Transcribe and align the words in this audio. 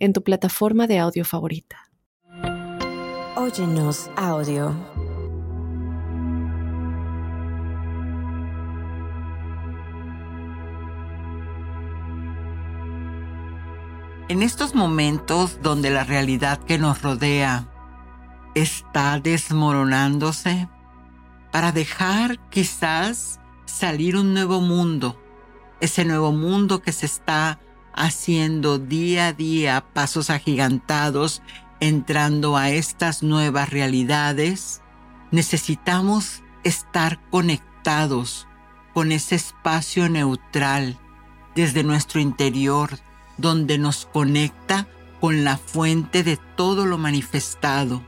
en 0.00 0.12
tu 0.12 0.24
plataforma 0.24 0.86
de 0.86 0.98
audio 0.98 1.24
favorita. 1.24 1.90
Óyenos 3.36 4.10
audio. 4.16 4.74
En 14.28 14.42
estos 14.42 14.74
momentos 14.74 15.58
donde 15.60 15.90
la 15.90 16.04
realidad 16.04 16.58
que 16.58 16.78
nos 16.78 17.02
rodea 17.02 17.68
está 18.54 19.18
desmoronándose, 19.18 20.68
para 21.50 21.72
dejar 21.72 22.38
quizás 22.48 23.40
salir 23.64 24.16
un 24.16 24.32
nuevo 24.32 24.60
mundo, 24.60 25.20
ese 25.80 26.04
nuevo 26.04 26.32
mundo 26.32 26.80
que 26.80 26.92
se 26.92 27.06
está 27.06 27.58
haciendo 27.94 28.78
día 28.78 29.28
a 29.28 29.32
día 29.32 29.84
pasos 29.92 30.30
agigantados, 30.30 31.42
entrando 31.80 32.56
a 32.56 32.70
estas 32.70 33.22
nuevas 33.22 33.70
realidades, 33.70 34.82
necesitamos 35.30 36.42
estar 36.64 37.20
conectados 37.30 38.46
con 38.92 39.12
ese 39.12 39.36
espacio 39.36 40.08
neutral 40.08 40.98
desde 41.54 41.84
nuestro 41.84 42.20
interior, 42.20 42.98
donde 43.38 43.78
nos 43.78 44.06
conecta 44.06 44.88
con 45.20 45.44
la 45.44 45.56
fuente 45.56 46.22
de 46.22 46.38
todo 46.56 46.86
lo 46.86 46.98
manifestado. 46.98 48.02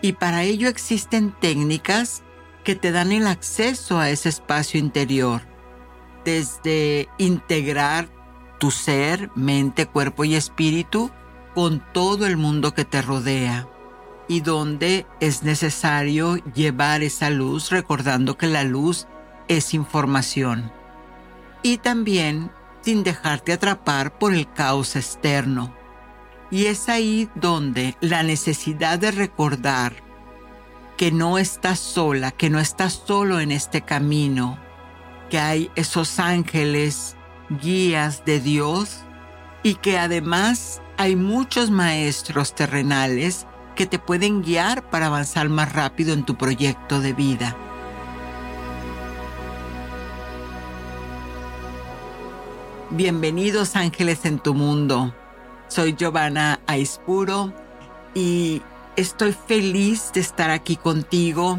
Y 0.00 0.14
para 0.14 0.42
ello 0.42 0.68
existen 0.68 1.32
técnicas 1.40 2.22
que 2.64 2.74
te 2.74 2.92
dan 2.92 3.12
el 3.12 3.26
acceso 3.26 3.98
a 3.98 4.10
ese 4.10 4.28
espacio 4.28 4.78
interior, 4.78 5.42
desde 6.24 7.08
integrar 7.18 8.08
tu 8.62 8.70
ser, 8.70 9.28
mente, 9.34 9.86
cuerpo 9.86 10.22
y 10.22 10.36
espíritu 10.36 11.10
con 11.52 11.82
todo 11.92 12.28
el 12.28 12.36
mundo 12.36 12.74
que 12.74 12.84
te 12.84 13.02
rodea 13.02 13.66
y 14.28 14.38
donde 14.38 15.04
es 15.18 15.42
necesario 15.42 16.36
llevar 16.54 17.02
esa 17.02 17.28
luz 17.28 17.70
recordando 17.70 18.38
que 18.38 18.46
la 18.46 18.62
luz 18.62 19.08
es 19.48 19.74
información. 19.74 20.70
Y 21.64 21.78
también 21.78 22.52
sin 22.82 23.02
dejarte 23.02 23.52
atrapar 23.52 24.16
por 24.16 24.32
el 24.32 24.48
caos 24.52 24.94
externo. 24.94 25.74
Y 26.52 26.66
es 26.66 26.88
ahí 26.88 27.28
donde 27.34 27.96
la 28.00 28.22
necesidad 28.22 29.00
de 29.00 29.10
recordar 29.10 29.96
que 30.96 31.10
no 31.10 31.36
estás 31.36 31.80
sola, 31.80 32.30
que 32.30 32.48
no 32.48 32.60
estás 32.60 33.02
solo 33.08 33.40
en 33.40 33.50
este 33.50 33.82
camino, 33.82 34.56
que 35.30 35.40
hay 35.40 35.68
esos 35.74 36.20
ángeles 36.20 37.16
guías 37.58 38.24
de 38.24 38.40
Dios 38.40 39.00
y 39.62 39.74
que 39.76 39.98
además 39.98 40.80
hay 40.96 41.16
muchos 41.16 41.70
maestros 41.70 42.54
terrenales 42.54 43.46
que 43.74 43.86
te 43.86 43.98
pueden 43.98 44.42
guiar 44.42 44.88
para 44.90 45.06
avanzar 45.06 45.48
más 45.48 45.72
rápido 45.72 46.12
en 46.12 46.24
tu 46.24 46.36
proyecto 46.36 47.00
de 47.00 47.12
vida. 47.12 47.56
Bienvenidos 52.90 53.74
ángeles 53.74 54.24
en 54.26 54.38
tu 54.38 54.52
mundo. 54.52 55.14
Soy 55.68 55.94
Giovanna 55.94 56.60
Aispuro 56.66 57.52
y 58.14 58.60
estoy 58.96 59.32
feliz 59.32 60.10
de 60.12 60.20
estar 60.20 60.50
aquí 60.50 60.76
contigo 60.76 61.58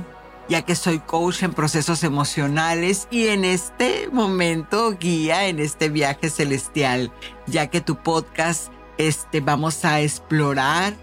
ya 0.50 0.64
que 0.64 0.76
soy 0.76 1.00
coach 1.00 1.44
en 1.44 1.54
procesos 1.54 2.04
emocionales 2.04 3.08
y 3.12 3.28
en 3.28 3.46
este 3.46 4.10
momento 4.12 4.98
guía 5.00 5.48
en 5.48 5.60
este 5.60 5.90
viaje 5.90 6.30
celestial, 6.30 7.12
ya 7.48 7.68
que 7.68 7.82
tu 7.82 7.96
podcast 7.96 8.72
este 8.98 9.42
vamos 9.42 9.86
a 9.86 10.02
explorar 10.02 10.94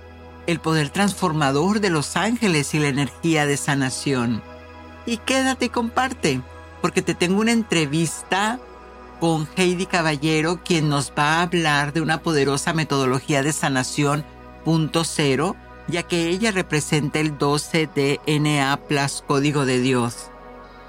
el 0.46 0.60
poder 0.60 0.90
transformador 0.90 1.80
de 1.80 1.90
los 1.90 2.16
ángeles 2.16 2.74
y 2.74 2.78
la 2.78 2.88
energía 2.88 3.46
de 3.46 3.56
sanación. 3.56 4.42
Y 5.06 5.18
quédate 5.18 5.66
y 5.66 5.68
comparte, 5.70 6.40
porque 6.80 7.02
te 7.02 7.14
tengo 7.14 7.40
una 7.40 7.52
entrevista 7.52 8.58
con 9.20 9.48
Heidi 9.56 9.86
Caballero, 9.86 10.60
quien 10.64 10.88
nos 10.88 11.12
va 11.16 11.34
a 11.34 11.42
hablar 11.42 11.92
de 11.92 12.00
una 12.00 12.22
poderosa 12.22 12.72
metodología 12.72 13.42
de 13.42 13.52
sanación 13.52 14.24
punto 14.64 15.04
cero 15.04 15.56
ya 15.90 16.02
que 16.02 16.28
ella 16.28 16.52
representa 16.52 17.18
el 17.18 17.36
12 17.36 17.88
DNA 17.94 18.76
Plus 18.88 19.22
Código 19.26 19.66
de 19.66 19.80
Dios. 19.80 20.30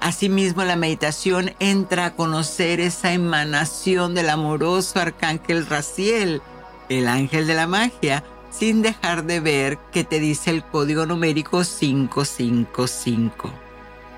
Asimismo, 0.00 0.64
la 0.64 0.76
meditación 0.76 1.54
entra 1.60 2.06
a 2.06 2.14
conocer 2.14 2.80
esa 2.80 3.12
emanación 3.12 4.14
del 4.14 4.30
amoroso 4.30 4.98
arcángel 4.98 5.66
Raciel, 5.66 6.42
el 6.88 7.06
ángel 7.06 7.46
de 7.46 7.54
la 7.54 7.66
magia, 7.66 8.24
sin 8.50 8.82
dejar 8.82 9.24
de 9.24 9.40
ver 9.40 9.78
que 9.92 10.04
te 10.04 10.18
dice 10.18 10.50
el 10.50 10.64
código 10.64 11.06
numérico 11.06 11.62
555. 11.62 13.52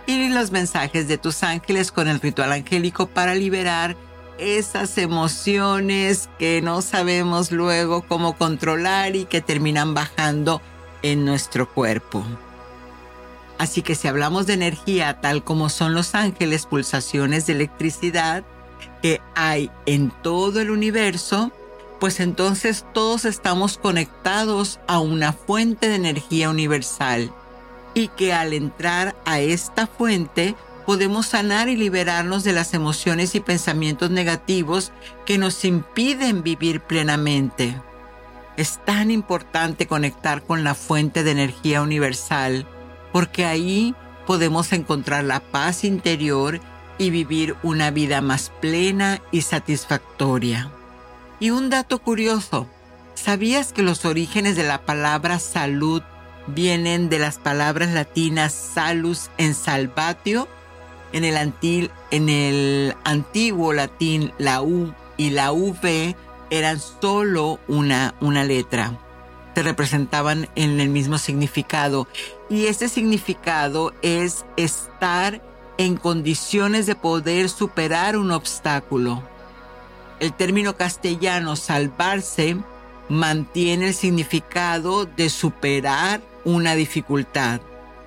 Y 0.07 0.29
los 0.29 0.51
mensajes 0.51 1.07
de 1.07 1.19
tus 1.19 1.43
ángeles 1.43 1.93
con 1.93 2.09
el 2.09 2.21
ritual 2.21 2.53
angélico 2.53 3.07
para 3.07 3.35
liberar 3.35 3.97
esas 4.39 4.99
emociones 4.99 6.29
que 6.39 6.61
no 6.61 6.83
sabemos 6.83 7.53
luego 7.53 8.03
cómo 8.03 8.37
controlar 8.37 9.17
y 9.17 9.27
que 9.27 9.41
terminan 9.41 9.95
bajando 9.95 10.61
en 11.05 11.27
nuestro 11.27 11.69
cuerpo. 11.71 12.25
Así 13.59 13.83
que 13.83 13.95
si 13.95 14.09
hablamos 14.09 14.47
de 14.47 14.55
energía 14.55 15.21
tal 15.21 15.45
como 15.45 15.69
son 15.69 15.95
los 15.95 16.15
ángeles, 16.15 16.67
pulsaciones 16.67 17.47
de 17.47 17.53
electricidad 17.53 18.43
que 19.03 19.21
hay 19.35 19.71
en 19.85 20.11
todo 20.23 20.61
el 20.61 20.71
universo, 20.71 21.53
pues 22.01 22.21
entonces 22.21 22.87
todos 22.95 23.27
estamos 23.27 23.77
conectados 23.77 24.81
a 24.89 24.99
una 24.99 25.35
fuente 25.35 25.89
de 25.89 25.97
energía 25.97 26.49
universal 26.49 27.31
y 27.93 28.09
que 28.09 28.33
al 28.33 28.55
entrar 28.55 29.15
a 29.27 29.41
esta 29.41 29.87
fuente 29.87 30.55
podemos 30.87 31.27
sanar 31.27 31.69
y 31.69 31.77
liberarnos 31.77 32.45
de 32.45 32.53
las 32.55 32.73
emociones 32.73 33.35
y 33.35 33.41
pensamientos 33.41 34.11
negativos 34.11 34.91
que 35.27 35.37
nos 35.37 35.65
impiden 35.67 36.43
vivir 36.43 36.81
plenamente. 36.81 37.77
Es 38.57 38.79
tan 38.85 39.11
importante 39.11 39.87
conectar 39.87 40.43
con 40.43 40.63
la 40.63 40.75
fuente 40.75 41.25
de 41.25 41.33
energía 41.33 41.83
universal 41.83 42.67
porque 43.13 43.45
ahí 43.45 43.95
podemos 44.27 44.73
encontrar 44.73 45.25
la 45.25 45.41
paz 45.41 45.85
interior 45.85 46.61
y 46.99 47.11
vivir 47.11 47.57
una 47.63 47.91
vida 47.91 48.21
más 48.21 48.53
plena 48.61 49.21
y 49.31 49.43
satisfactoria. 49.43 50.71
Y 51.41 51.51
un 51.51 51.71
dato 51.71 51.99
curioso, 51.99 52.69
¿sabías 53.15 53.73
que 53.73 53.83
los 53.83 54.05
orígenes 54.05 54.57
de 54.57 54.63
la 54.63 54.83
palabra 54.83 55.39
salud 55.39 56.03
vienen 56.47 57.09
de 57.09 57.19
las 57.19 57.39
palabras 57.39 57.91
latinas 57.93 58.53
salus 58.53 59.31
en 59.39 59.55
salvatio? 59.55 60.49
En 61.13 61.25
el, 61.25 62.95
antiguo 63.05 63.73
latín 63.73 64.33
la 64.39 64.63
U 64.63 64.93
y 65.17 65.31
la 65.31 65.53
V 65.53 66.17
eran 66.51 66.81
solo 66.81 67.59
una, 67.69 68.15
una 68.21 68.45
letra. 68.45 68.99
Se 69.55 69.63
representaban 69.63 70.49
en 70.55 70.81
el 70.81 70.89
mismo 70.89 71.19
significado. 71.19 72.09
Y 72.51 72.67
ese 72.67 72.89
significado 72.89 73.93
es 74.03 74.45
estar 74.57 75.41
en 75.79 75.97
condiciones 75.97 76.87
de 76.87 76.95
poder 76.95 77.49
superar 77.49 78.17
un 78.17 78.31
obstáculo. 78.31 79.23
El 80.21 80.33
término 80.33 80.77
castellano 80.77 81.57
salvarse 81.57 82.57
mantiene 83.09 83.89
el 83.89 83.95
significado 83.95 85.05
de 85.05 85.29
superar 85.29 86.21
una 86.45 86.75
dificultad. 86.75 87.61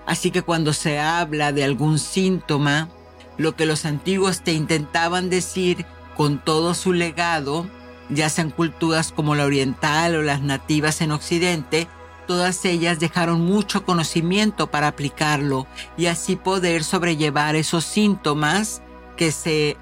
Así 0.05 0.31
que 0.31 0.41
cuando 0.41 0.73
se 0.73 0.99
habla 0.99 1.51
de 1.51 1.63
algún 1.63 1.99
síntoma, 1.99 2.89
lo 3.37 3.55
que 3.55 3.65
los 3.65 3.85
antiguos 3.85 4.41
te 4.41 4.53
intentaban 4.53 5.29
decir 5.29 5.85
con 6.15 6.39
todo 6.39 6.73
su 6.73 6.93
legado 6.93 7.67
ya 8.09 8.29
sean 8.29 8.51
culturas 8.51 9.11
como 9.11 9.35
la 9.35 9.45
oriental 9.45 10.15
o 10.15 10.21
las 10.21 10.41
nativas 10.41 11.01
en 11.01 11.11
Occidente, 11.11 11.87
todas 12.27 12.63
ellas 12.65 12.99
dejaron 12.99 13.41
mucho 13.41 13.85
conocimiento 13.85 14.67
para 14.67 14.87
aplicarlo 14.87 15.65
y 15.97 16.07
así 16.07 16.35
poder 16.35 16.83
sobrellevar 16.83 17.55
esos 17.55 17.85
síntomas 17.85 18.81
que 19.15 19.31
se 19.31 19.77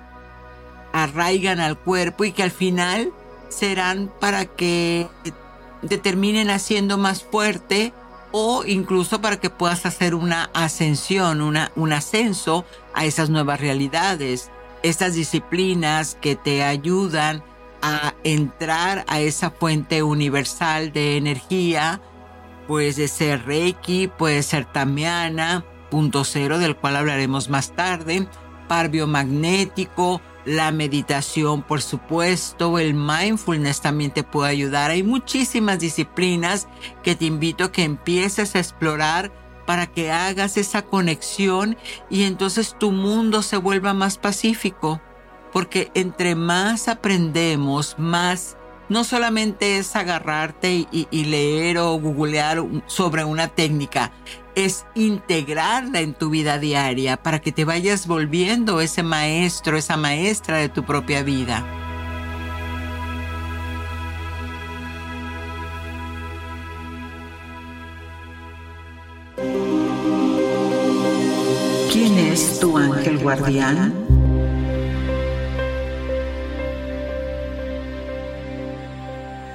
arraigan 0.93 1.59
al 1.59 1.77
cuerpo 1.77 2.23
y 2.23 2.31
que 2.31 2.43
al 2.43 2.51
final 2.51 3.11
serán 3.49 4.11
para 4.19 4.45
que 4.45 5.07
te 5.87 5.97
terminen 5.97 6.49
haciendo 6.49 6.97
más 6.97 7.23
fuerte 7.23 7.93
o 8.31 8.63
incluso 8.65 9.21
para 9.21 9.39
que 9.39 9.49
puedas 9.49 9.85
hacer 9.85 10.15
una 10.15 10.49
ascensión, 10.53 11.41
una, 11.41 11.71
un 11.75 11.93
ascenso 11.93 12.65
a 12.93 13.05
esas 13.05 13.29
nuevas 13.29 13.59
realidades. 13.59 14.51
Estas 14.83 15.13
disciplinas 15.13 16.17
que 16.19 16.35
te 16.35 16.63
ayudan 16.63 17.43
a 17.87 18.15
entrar 18.23 19.05
a 19.07 19.19
esa 19.19 19.51
fuente 19.51 20.01
universal 20.01 20.91
de 20.91 21.17
energía, 21.17 22.01
puede 22.67 23.07
ser 23.07 23.45
Reiki, 23.45 24.07
puede 24.07 24.41
ser 24.41 24.65
Tamiana, 24.65 25.63
punto 25.91 26.23
cero, 26.23 26.57
del 26.57 26.75
cual 26.75 26.95
hablaremos 26.95 27.47
más 27.47 27.75
tarde, 27.75 28.27
par 28.67 28.89
biomagnético, 28.89 30.19
la 30.45 30.71
meditación, 30.71 31.61
por 31.61 31.83
supuesto, 31.83 32.79
el 32.79 32.95
mindfulness 32.95 33.81
también 33.81 34.09
te 34.09 34.23
puede 34.23 34.49
ayudar. 34.49 34.89
Hay 34.89 35.03
muchísimas 35.03 35.77
disciplinas 35.77 36.67
que 37.03 37.15
te 37.15 37.25
invito 37.25 37.65
a 37.65 37.71
que 37.71 37.83
empieces 37.83 38.55
a 38.55 38.59
explorar 38.59 39.31
para 39.67 39.85
que 39.85 40.11
hagas 40.11 40.57
esa 40.57 40.81
conexión 40.81 41.77
y 42.09 42.23
entonces 42.23 42.75
tu 42.79 42.91
mundo 42.91 43.43
se 43.43 43.57
vuelva 43.57 43.93
más 43.93 44.17
pacífico. 44.17 45.01
Porque 45.55 45.89
entre 45.93 46.35
más 46.35 46.89
aprendemos, 46.89 47.95
más 47.97 48.57
no 48.89 49.05
solamente 49.05 49.77
es 49.77 49.95
agarrarte 49.95 50.85
y, 50.91 51.23
leer 51.23 51.77
o 51.77 51.97
googlear 51.97 52.61
sobre 52.87 53.23
una 53.23 53.47
técnica, 53.47 54.11
es 54.55 54.85
integrarla 54.95 56.01
en 56.01 56.13
tu 56.13 56.29
vida 56.29 56.59
diaria 56.59 57.15
para 57.15 57.39
que 57.39 57.53
te 57.53 57.63
vayas 57.63 58.05
volviendo 58.05 58.81
ese 58.81 59.01
maestro, 59.01 59.77
esa 59.77 59.95
maestra 59.95 60.57
de 60.57 60.67
tu 60.67 60.83
propia 60.83 61.23
vida. 61.23 61.65
¿Quién 71.93 72.17
es 72.17 72.59
tu 72.59 72.77
ángel 72.77 73.19
guardián? 73.19 74.14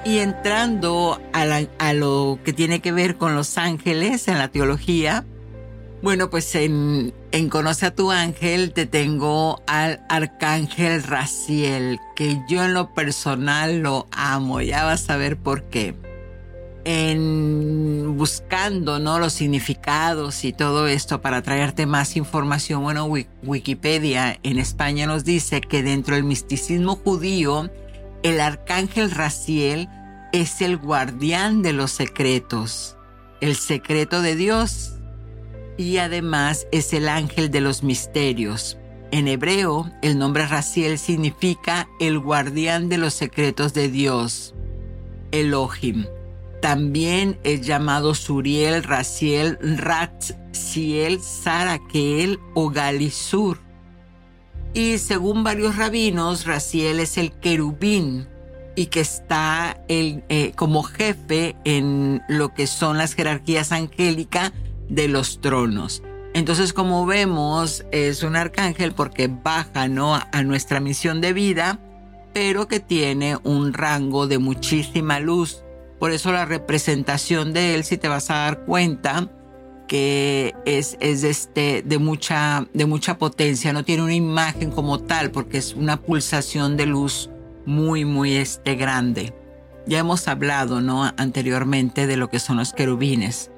Y 0.05 0.19
entrando 0.19 1.21
a, 1.33 1.93
lo 1.93 2.39
que 2.43 2.53
tiene 2.53 2.81
que 2.81 2.91
ver 2.91 3.17
con 3.17 3.35
los 3.35 3.59
ángeles 3.59 4.29
en 4.29 4.39
la 4.39 4.49
teología, 4.49 5.27
bueno, 6.03 6.31
pues 6.31 6.55
en, 6.55 7.13
Conoce 7.51 7.87
a 7.87 7.95
tu 7.95 8.11
ángel 8.11 8.73
te 8.73 8.87
tengo 8.87 9.63
al 9.67 10.01
arcángel 10.09 11.03
Raciel, 11.03 11.99
que 12.17 12.39
yo 12.49 12.65
en 12.65 12.75
lo 12.75 12.95
personal 12.95 13.81
lo 13.81 14.07
amo, 14.11 14.61
ya 14.63 14.85
vas 14.85 15.09
a 15.11 15.17
ver 15.17 15.37
por 15.37 15.65
qué. 15.65 15.95
En 16.85 18.17
buscando 18.17 18.99
¿no? 18.99 19.19
los 19.19 19.35
significados 19.35 20.45
y 20.45 20.55
todo 20.55 20.89
esto 20.89 21.21
para 21.21 21.43
traerte 21.43 21.85
más 21.85 22.17
información, 22.17 22.83
bueno, 22.83 23.07
Wikipedia 23.43 24.39
en 24.43 24.59
España 24.59 25.07
nos 25.07 25.25
dice 25.25 25.61
que 25.61 25.83
dentro 25.83 26.15
del 26.15 26.25
misticismo 26.25 26.97
judío, 26.97 27.71
el 28.23 28.41
arcángel 28.41 29.11
Raciel 29.11 29.89
es 30.33 30.61
el 30.61 30.77
guardián 30.77 31.63
de 31.63 31.73
los 31.73 31.91
secretos, 31.91 32.97
el 33.41 33.57
secreto 33.57 34.21
de 34.23 34.37
Dios, 34.37 34.95
y 35.79 35.97
además 35.97 36.67
es 36.73 36.93
el 36.93 37.09
ángel 37.09 37.51
de 37.51 37.61
los 37.61 37.83
misterios. 37.83 38.77
En 39.11 39.27
hebreo, 39.27 39.91
el 40.03 40.19
nombre 40.19 40.47
Raciel 40.47 40.99
significa 40.99 41.89
el 41.99 42.19
guardián 42.19 42.89
de 42.89 42.99
los 42.99 43.15
secretos 43.15 43.73
de 43.73 43.89
Dios, 43.89 44.55
Elohim. 45.33 46.05
También 46.61 47.41
es 47.43 47.63
llamado 47.63 48.15
Suriel, 48.15 48.85
Raciel, 48.85 49.59
Ratziel, 49.63 51.21
Sarakel 51.23 52.39
o 52.55 52.69
Galisur 52.69 53.70
y 54.73 54.99
según 54.99 55.43
varios 55.43 55.77
rabinos, 55.77 56.47
Raciel 56.47 57.01
es 57.01 57.19
el 57.19 57.33
querubín 57.33 58.29
y 58.77 58.87
que 58.87 59.01
está 59.01 59.83
eh, 59.89 60.53
como 60.55 60.83
jefe 60.83 61.57
en 61.65 62.23
lo 62.29 62.55
que 62.55 62.67
son 62.67 62.99
las 62.99 63.15
jerarquías 63.15 63.73
angélicas 63.73 64.53
de 64.89 65.09
los 65.09 65.41
tronos. 65.41 66.03
Entonces, 66.35 66.73
como 66.73 67.05
vemos, 67.07 67.85
es 67.91 68.23
un 68.23 68.37
arcángel 68.37 68.93
porque 68.93 69.29
baja 69.29 69.89
¿no? 69.89 70.15
a 70.15 70.43
nuestra 70.45 70.79
misión 70.79 71.21
de 71.21 71.33
vida, 71.33 71.81
pero 72.33 72.69
que 72.69 72.79
tiene 72.79 73.37
un 73.43 73.73
rango 73.73 74.29
de 74.29 74.39
muchísima 74.39 75.19
luz. 75.19 75.65
Por 75.99 76.13
eso 76.13 76.33
la 76.33 76.45
representación 76.45 77.53
de 77.53 77.75
él, 77.75 77.85
si 77.85 77.99
te 77.99 78.09
vas 78.09 78.31
a 78.31 78.35
dar 78.35 78.65
cuenta, 78.65 79.29
que 79.91 80.55
es, 80.67 80.97
es 81.01 81.25
este, 81.25 81.83
de, 81.85 81.99
mucha, 81.99 82.69
de 82.73 82.87
mucha 82.87 83.19
potencia, 83.19 83.73
no 83.73 83.85
tiene 83.85 84.05
una 84.05 84.15
imagen 84.15 84.71
como 84.71 85.01
tal 85.01 85.33
porque 85.33 85.59
es 85.59 85.75
una 85.75 86.01
pulsación 86.01 86.77
de 86.77 86.87
luz 86.87 87.29
muy, 87.67 88.05
muy 88.05 88.37
este, 88.37 88.77
grande. 88.77 89.35
Ya 89.89 89.99
hemos 89.99 90.29
hablado 90.29 90.81
¿no? 90.81 91.13
anteriormente 91.17 92.07
de 92.07 92.17
lo 92.17 92.31
que 92.31 92.39
son 92.39 92.59
los 92.59 92.73
querubines. 92.73 93.51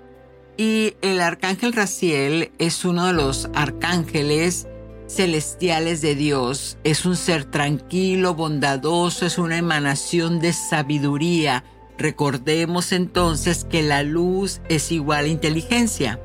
Y 0.56 0.94
el 1.02 1.20
arcángel 1.20 1.74
Raciel 1.74 2.50
es 2.58 2.86
uno 2.86 3.08
de 3.08 3.12
los 3.12 3.50
arcángeles 3.54 4.66
celestiales 5.08 6.00
de 6.00 6.14
Dios. 6.14 6.78
Es 6.82 7.04
un 7.04 7.16
ser 7.16 7.44
tranquilo, 7.44 8.34
bondadoso, 8.34 9.26
es 9.26 9.36
una 9.36 9.58
emanación 9.58 10.40
de 10.40 10.54
sabiduría, 10.54 11.62
Recordemos 12.02 12.90
entonces 12.90 13.64
que 13.64 13.80
la 13.80 14.02
luz 14.02 14.60
es 14.68 14.90
igual 14.90 15.26
a 15.26 15.28
inteligencia. 15.28 16.18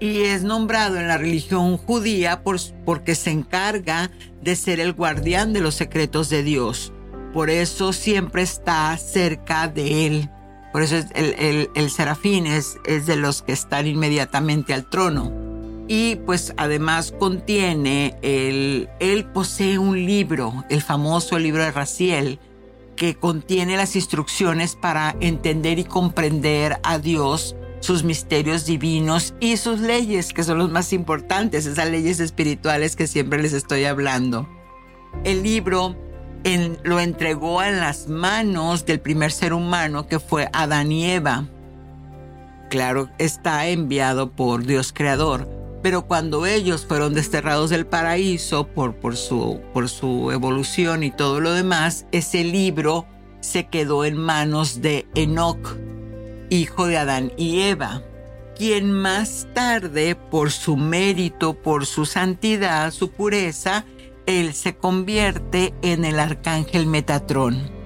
Y 0.00 0.22
es 0.22 0.42
nombrado 0.42 0.98
en 0.98 1.06
la 1.06 1.18
religión 1.18 1.76
judía 1.76 2.42
porque 2.42 3.14
se 3.14 3.30
encarga 3.30 4.10
de 4.40 4.56
ser 4.56 4.80
el 4.80 4.94
guardián 4.94 5.52
de 5.52 5.60
los 5.60 5.74
secretos 5.74 6.30
de 6.30 6.42
Dios. 6.42 6.94
Por 7.34 7.50
eso 7.50 7.92
siempre 7.92 8.40
está 8.40 8.96
cerca 8.96 9.68
de 9.68 10.06
él. 10.06 10.30
Por 10.72 10.80
eso 10.80 10.96
el, 11.14 11.90
serafín 11.90 12.46
es, 12.46 12.78
es 12.86 13.04
de 13.04 13.16
los 13.16 13.42
que 13.42 13.52
están 13.52 13.86
inmediatamente 13.86 14.72
al 14.72 14.88
trono. 14.88 15.30
Y 15.88 16.16
pues 16.24 16.54
además 16.56 17.12
contiene, 17.18 18.16
el, 18.22 18.88
él 18.98 19.26
posee 19.26 19.76
un 19.78 20.06
libro, 20.06 20.64
el 20.70 20.80
famoso 20.80 21.38
libro 21.38 21.62
de 21.62 21.72
Raciel, 21.72 22.38
que 23.00 23.14
contiene 23.14 23.78
las 23.78 23.96
instrucciones 23.96 24.76
para 24.76 25.16
entender 25.20 25.78
y 25.78 25.84
comprender 25.84 26.78
a 26.82 26.98
Dios, 26.98 27.56
sus 27.80 28.04
misterios 28.04 28.66
divinos 28.66 29.32
y 29.40 29.56
sus 29.56 29.80
leyes, 29.80 30.34
que 30.34 30.44
son 30.44 30.58
los 30.58 30.70
más 30.70 30.92
importantes, 30.92 31.64
esas 31.64 31.88
leyes 31.88 32.20
espirituales 32.20 32.96
que 32.96 33.06
siempre 33.06 33.40
les 33.40 33.54
estoy 33.54 33.86
hablando. 33.86 34.46
El 35.24 35.42
libro 35.42 35.96
lo 36.82 37.00
entregó 37.00 37.62
en 37.62 37.80
las 37.80 38.08
manos 38.08 38.84
del 38.84 39.00
primer 39.00 39.32
ser 39.32 39.54
humano 39.54 40.06
que 40.06 40.20
fue 40.20 40.50
Adán 40.52 40.92
y 40.92 41.10
Eva. 41.10 41.48
Claro, 42.68 43.08
está 43.16 43.66
enviado 43.68 44.30
por 44.30 44.66
Dios 44.66 44.92
Creador 44.92 45.59
pero 45.82 46.06
cuando 46.06 46.46
ellos 46.46 46.86
fueron 46.86 47.14
desterrados 47.14 47.70
del 47.70 47.86
paraíso 47.86 48.66
por, 48.66 48.94
por, 48.96 49.16
su, 49.16 49.60
por 49.72 49.88
su 49.88 50.30
evolución 50.30 51.02
y 51.02 51.10
todo 51.10 51.40
lo 51.40 51.52
demás, 51.52 52.06
ese 52.12 52.44
libro 52.44 53.06
se 53.40 53.68
quedó 53.68 54.04
en 54.04 54.16
manos 54.16 54.82
de 54.82 55.06
Enoch, 55.14 55.76
hijo 56.50 56.86
de 56.86 56.98
Adán 56.98 57.32
y 57.36 57.60
Eva, 57.62 58.02
quien 58.56 58.92
más 58.92 59.48
tarde, 59.54 60.16
por 60.16 60.50
su 60.50 60.76
mérito, 60.76 61.54
por 61.54 61.86
su 61.86 62.04
santidad, 62.04 62.90
su 62.90 63.10
pureza, 63.10 63.86
él 64.26 64.52
se 64.52 64.76
convierte 64.76 65.72
en 65.80 66.04
el 66.04 66.20
arcángel 66.20 66.86
Metatrón. 66.86 67.79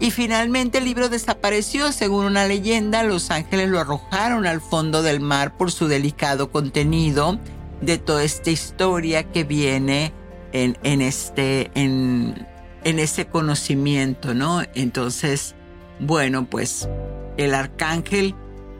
Y 0.00 0.10
finalmente 0.10 0.78
el 0.78 0.84
libro 0.84 1.08
desapareció. 1.08 1.92
Según 1.92 2.24
una 2.24 2.46
leyenda, 2.46 3.02
los 3.02 3.30
ángeles 3.30 3.68
lo 3.68 3.80
arrojaron 3.80 4.46
al 4.46 4.60
fondo 4.60 5.02
del 5.02 5.20
mar 5.20 5.56
por 5.56 5.72
su 5.72 5.88
delicado 5.88 6.50
contenido 6.50 7.38
de 7.80 7.98
toda 7.98 8.24
esta 8.24 8.50
historia 8.50 9.24
que 9.24 9.44
viene 9.44 10.12
en, 10.52 11.02
este, 11.02 11.70
en, 11.74 12.46
ese 12.84 13.26
conocimiento, 13.26 14.34
¿no? 14.34 14.62
Entonces, 14.74 15.54
bueno, 16.00 16.46
pues 16.48 16.88
el 17.36 17.54
arcángel 17.54 18.34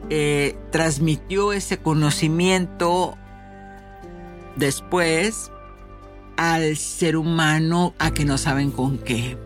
eh, 0.09 0.57
transmitió 0.71 1.53
ese 1.53 1.77
conocimiento 1.77 3.17
después 4.55 5.51
al 6.37 6.77
ser 6.77 7.17
humano 7.17 7.93
a 7.99 8.11
que 8.11 8.25
no 8.25 8.37
saben 8.37 8.71
con 8.71 8.97
qué 8.97 9.37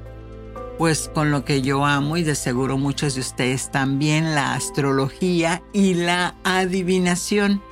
pues 0.83 1.09
con 1.13 1.31
lo 1.31 1.45
que 1.45 1.61
yo 1.61 1.85
amo 1.85 2.17
y 2.17 2.23
de 2.23 2.35
seguro 2.35 2.77
muchos 2.77 3.15
de 3.15 3.21
ustedes 3.21 3.71
también, 3.71 4.35
la 4.35 4.53
astrología 4.53 5.63
y 5.71 5.93
la 5.93 6.35
adivinación. 6.43 7.63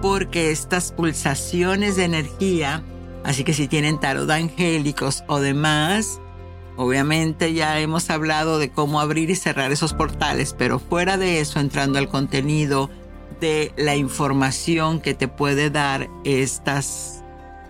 Porque 0.00 0.50
estas 0.50 0.92
pulsaciones 0.92 1.96
de 1.96 2.04
energía, 2.04 2.82
así 3.22 3.44
que 3.44 3.52
si 3.52 3.68
tienen 3.68 4.00
tarot 4.00 4.30
angélicos 4.30 5.24
o 5.28 5.40
demás, 5.40 6.22
Obviamente 6.78 7.52
ya 7.52 7.80
hemos 7.80 8.08
hablado 8.08 8.58
de 8.58 8.70
cómo 8.70 8.98
abrir 8.98 9.28
y 9.28 9.34
cerrar 9.34 9.70
esos 9.70 9.92
portales, 9.92 10.54
pero 10.56 10.78
fuera 10.78 11.18
de 11.18 11.40
eso, 11.40 11.60
entrando 11.60 11.98
al 11.98 12.08
contenido 12.08 12.88
de 13.40 13.72
la 13.76 13.94
información 13.94 15.00
que 15.00 15.12
te 15.12 15.28
puede 15.28 15.68
dar 15.68 16.08
estas, 16.24 17.22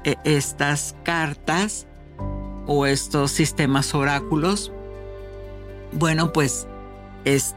e, 0.04 0.16
estas 0.24 0.94
cartas 1.02 1.86
o 2.66 2.86
estos 2.86 3.30
sistemas 3.30 3.94
oráculos, 3.94 4.72
bueno, 5.92 6.32
pues 6.32 6.66
es 7.24 7.54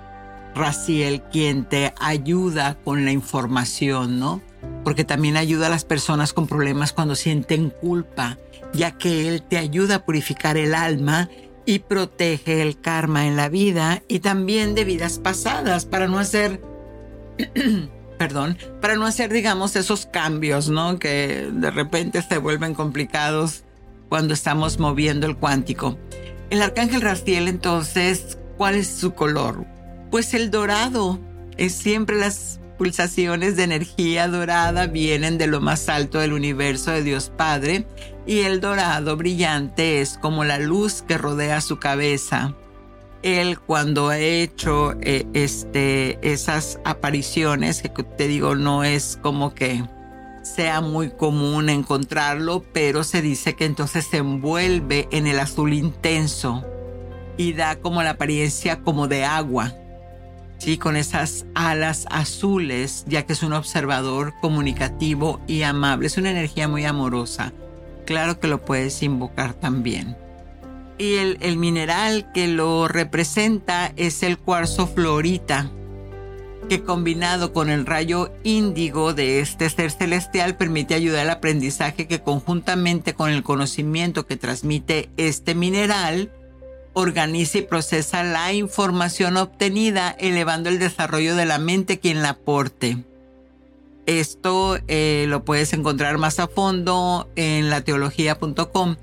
Raciel 0.56 1.22
quien 1.32 1.66
te 1.66 1.94
ayuda 2.00 2.78
con 2.84 3.06
la 3.06 3.12
información, 3.12 4.20
¿no? 4.20 4.42
Porque 4.84 5.04
también 5.04 5.38
ayuda 5.38 5.68
a 5.68 5.70
las 5.70 5.86
personas 5.86 6.34
con 6.34 6.48
problemas 6.48 6.94
cuando 6.94 7.16
sienten 7.16 7.70
culpa 7.70 8.38
ya 8.74 8.92
que 8.92 9.28
Él 9.28 9.42
te 9.42 9.58
ayuda 9.58 9.96
a 9.96 10.06
purificar 10.06 10.58
el 10.58 10.74
alma 10.74 11.30
y 11.66 11.80
protege 11.80 12.62
el 12.62 12.80
karma 12.80 13.28
en 13.28 13.36
la 13.36 13.50
vida 13.50 14.04
y 14.08 14.20
también 14.20 14.76
de 14.76 14.86
vidas 14.86 15.20
pasadas 15.20 15.86
para 15.86 16.08
no 16.08 16.20
hacer, 16.20 16.62
perdón, 18.18 18.58
para 18.82 18.96
no 18.96 19.06
hacer, 19.06 19.32
digamos, 19.32 19.76
esos 19.76 20.06
cambios, 20.06 20.70
¿no? 20.70 21.00
Que 21.00 21.50
de 21.52 21.72
repente 21.72 22.22
se 22.22 22.38
vuelven 22.38 22.74
complicados 22.74 23.64
cuando 24.10 24.34
estamos 24.34 24.80
moviendo 24.80 25.28
el 25.28 25.38
cuántico. 25.38 25.98
El 26.50 26.62
arcángel 26.62 27.02
Rastiel, 27.02 27.48
entonces, 27.48 28.40
¿cuál 28.58 28.76
es 28.76 28.88
su 28.88 29.14
color? 29.14 29.66
Pues 30.12 30.34
el 30.34 30.52
dorado. 30.52 31.20
Es 31.58 31.74
siempre 31.74 32.18
las 32.18 32.60
pulsaciones 32.78 33.58
de 33.58 33.64
energía 33.64 34.30
dorada 34.30 34.88
vienen 34.88 35.38
de 35.38 35.48
lo 35.48 35.60
más 35.60 35.90
alto 35.90 36.20
del 36.20 36.32
universo 36.32 36.92
de 36.92 37.04
Dios 37.04 37.30
Padre 37.36 37.86
y 38.26 38.40
el 38.40 38.62
dorado 38.62 39.18
brillante 39.18 40.00
es 40.00 40.18
como 40.18 40.46
la 40.46 40.60
luz 40.60 41.04
que 41.06 41.18
rodea 41.18 41.60
su 41.60 41.78
cabeza. 41.78 42.56
Él 43.22 43.60
cuando 43.60 44.08
ha 44.08 44.18
hecho 44.18 44.94
eh, 45.02 45.26
este, 45.34 46.18
esas 46.22 46.80
apariciones, 46.86 47.82
que 47.82 47.90
te 47.90 48.28
digo, 48.30 48.56
no 48.56 48.86
es 48.86 49.20
como 49.22 49.54
que 49.54 49.84
sea 50.56 50.82
muy 50.82 51.10
común 51.12 51.70
encontrarlo, 51.70 52.64
pero 52.74 53.04
se 53.04 53.22
dice 53.22 53.56
que 53.56 53.66
entonces 53.66 54.08
se 54.10 54.18
envuelve 54.18 55.08
en 55.12 55.28
el 55.28 55.40
azul 55.40 55.74
intenso 55.74 56.66
y 57.38 57.54
da 57.54 57.78
como 57.78 58.04
la 58.04 58.12
apariencia 58.12 58.82
como 58.82 59.08
de 59.08 59.26
agua. 59.26 59.74
¿sí? 60.60 60.78
con 60.78 60.96
esas 60.96 61.46
alas 61.56 62.06
azules, 62.12 63.06
ya 63.08 63.26
que 63.26 63.34
es 63.34 63.44
un 63.44 63.54
observador 63.54 64.34
comunicativo 64.42 65.40
y 65.48 65.64
amable. 65.64 66.08
Es 66.08 66.18
una 66.18 66.32
energía 66.32 66.68
muy 66.68 66.86
amorosa. 66.86 67.54
Claro 68.06 68.40
que 68.40 68.48
lo 68.48 68.64
puedes 68.64 69.02
invocar 69.02 69.54
también. 69.54 70.16
Y 70.98 71.16
el, 71.16 71.38
el 71.40 71.58
mineral 71.58 72.32
que 72.34 72.48
lo 72.48 72.88
representa 72.88 73.94
es 73.96 74.22
el 74.22 74.38
cuarzo 74.38 74.86
florita, 74.86 75.72
que 76.70 76.84
combinado 76.84 77.52
con 77.52 77.70
el 77.70 77.86
rayo 77.86 78.32
índigo 78.44 79.14
de 79.14 79.40
este 79.40 79.70
ser 79.70 79.92
celestial 79.92 80.56
permite 80.56 80.94
ayudar 80.94 81.22
al 81.22 81.32
aprendizaje 81.32 82.08
que 82.08 82.22
conjuntamente 82.22 83.16
con 83.16 83.32
el 83.32 83.44
conocimiento 83.44 84.28
que 84.28 84.38
transmite 84.38 85.10
este 85.18 85.56
mineral, 85.56 86.32
organiza 86.94 87.58
y 87.58 87.64
procesa 87.64 88.24
la 88.24 88.54
información 88.54 89.36
obtenida, 89.36 90.16
elevando 90.20 90.70
el 90.70 90.78
desarrollo 90.78 91.36
de 91.36 91.46
la 91.46 91.58
mente 91.58 92.00
quien 92.00 92.22
la 92.22 92.30
aporte. 92.30 93.04
Esto 94.06 94.78
eh, 94.88 95.26
lo 95.28 95.44
puedes 95.44 95.74
encontrar 95.74 96.20
más 96.20 96.40
a 96.40 96.48
fondo 96.48 97.30
en 97.36 97.70
lateología.com. 97.70 98.96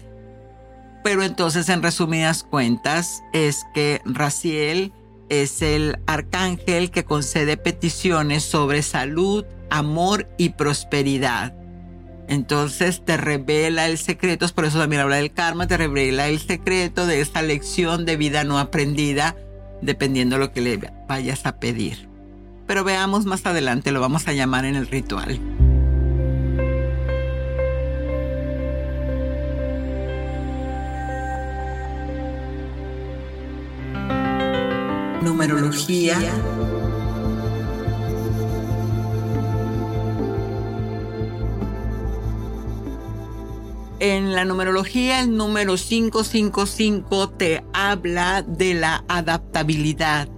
Pero 1.03 1.23
entonces, 1.23 1.69
en 1.69 1.83
resumidas 1.83 2.45
cuentas, 2.45 3.23
es 3.33 3.65
que 3.75 4.01
Raciel 4.05 4.93
es 5.29 5.63
el 5.63 5.99
arcángel 6.07 6.91
que 6.91 7.05
concede 7.05 7.57
peticiones 7.57 8.43
sobre 8.43 8.83
salud, 8.83 9.45
amor 9.71 10.29
y 10.39 10.51
prosperidad. 10.51 11.55
Entonces 12.29 13.05
te 13.05 13.17
revela 13.17 13.87
el 13.87 13.99
secreto, 13.99 14.47
por 14.55 14.65
eso 14.65 14.79
también 14.79 15.03
habla 15.03 15.17
del 15.17 15.33
karma, 15.33 15.67
te 15.67 15.77
revela 15.77 16.29
el 16.29 16.41
secreto 16.41 17.07
de 17.07 17.21
esta 17.21 17.43
lección 17.43 18.05
de 18.05 18.17
vida 18.17 18.43
no 18.45 18.59
aprendida, 18.59 19.37
dependiendo 19.81 20.39
lo 20.39 20.53
que 20.53 20.61
le 20.61 20.81
vayas 21.09 21.47
a 21.47 21.59
pedir. 21.59 22.09
Pero 22.67 22.83
veamos 22.83 23.27
más 23.27 23.47
adelante, 23.47 23.93
lo 23.93 24.01
vamos 24.01 24.27
a 24.27 24.33
llamar 24.33 24.65
en 24.65 24.75
el 24.75 24.89
ritual. 24.89 25.41
Numerología 35.23 36.17
En 43.99 44.35
la 44.35 44.45
numerología, 44.45 45.21
el 45.21 45.37
número 45.37 45.75
555 45.75 47.31
te 47.31 47.65
habla 47.73 48.43
de 48.43 48.75
la 48.75 49.05
adaptabilidad, 49.09 50.29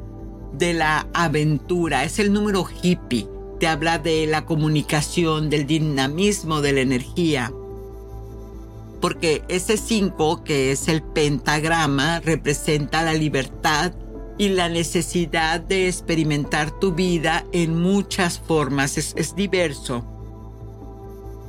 de 0.53 0.75
la 0.75 1.09
aventura. 1.13 2.05
Es 2.05 2.21
el 2.21 2.33
número 2.33 2.67
hippie. 2.83 3.27
Te 3.59 3.67
habla 3.67 3.99
de 3.99 4.29
la 4.29 4.45
comunicación, 4.45 5.51
del 5.51 5.67
dinamismo, 5.67 6.61
de 6.61 6.73
la 6.73 6.81
energía. 6.83 7.53
Porque 9.01 9.43
ese 9.49 9.77
5, 9.77 10.45
que 10.45 10.71
es 10.71 10.87
el 10.87 11.03
pentagrama, 11.03 12.21
representa 12.21 13.03
la 13.03 13.15
libertad 13.15 13.93
y 14.38 14.50
la 14.50 14.68
necesidad 14.68 15.61
de 15.61 15.88
experimentar 15.88 16.71
tu 16.71 16.92
vida 16.92 17.45
en 17.52 17.78
muchas 17.78 18.38
formas. 18.38 18.97
Es, 18.97 19.12
es 19.16 19.35
diverso 19.35 20.04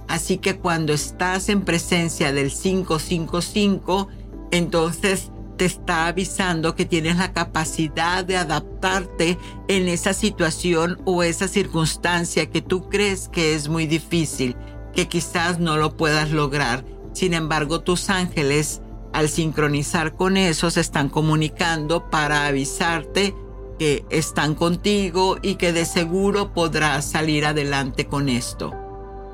Así 0.09 0.39
que 0.39 0.57
cuando 0.57 0.91
estás 0.91 1.49
en 1.49 1.61
presencia 1.61 2.33
del 2.33 2.51
555, 2.51 4.07
entonces 4.49 5.31
te 5.55 5.65
está 5.65 6.07
avisando 6.07 6.73
que 6.73 6.85
tienes 6.85 7.17
la 7.17 7.31
capacidad 7.31 8.25
de 8.25 8.35
adaptarte 8.35 9.37
en 9.67 9.87
esa 9.87 10.13
situación 10.13 10.99
o 11.05 11.21
esa 11.21 11.47
circunstancia 11.47 12.49
que 12.49 12.63
tú 12.63 12.89
crees 12.89 13.29
que 13.29 13.53
es 13.53 13.69
muy 13.69 13.85
difícil, 13.85 14.55
que 14.95 15.07
quizás 15.07 15.59
no 15.59 15.77
lo 15.77 15.95
puedas 15.95 16.31
lograr. 16.31 16.83
Sin 17.13 17.35
embargo, 17.35 17.81
tus 17.81 18.09
ángeles, 18.09 18.81
al 19.13 19.29
sincronizar 19.29 20.15
con 20.15 20.37
eso, 20.37 20.69
se 20.71 20.81
están 20.81 21.09
comunicando 21.09 22.09
para 22.09 22.47
avisarte 22.47 23.35
que 23.79 24.05
están 24.09 24.55
contigo 24.55 25.37
y 25.41 25.55
que 25.55 25.73
de 25.73 25.85
seguro 25.85 26.53
podrás 26.53 27.05
salir 27.05 27.45
adelante 27.45 28.05
con 28.05 28.29
esto. 28.29 28.73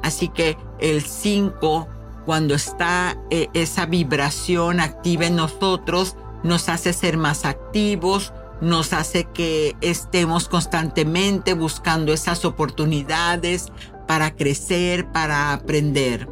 Así 0.04 0.30
que 0.30 0.56
el 0.80 1.02
5, 1.02 1.88
cuando 2.26 2.54
está 2.54 3.18
eh, 3.32 3.50
esa 3.54 3.88
vibración 3.88 4.80
activa 4.80 5.26
en 5.26 5.36
nosotros, 5.36 6.16
nos 6.44 6.70
hace 6.70 6.94
ser 6.94 7.18
más 7.18 7.44
activos, 7.44 8.32
nos 8.62 8.94
hace 8.94 9.26
que 9.26 9.76
estemos 9.82 10.48
constantemente 10.48 11.56
buscando 11.56 12.14
esas 12.14 12.46
oportunidades 12.46 13.72
para 14.08 14.36
crecer, 14.36 15.12
para 15.12 15.54
aprender. 15.54 16.30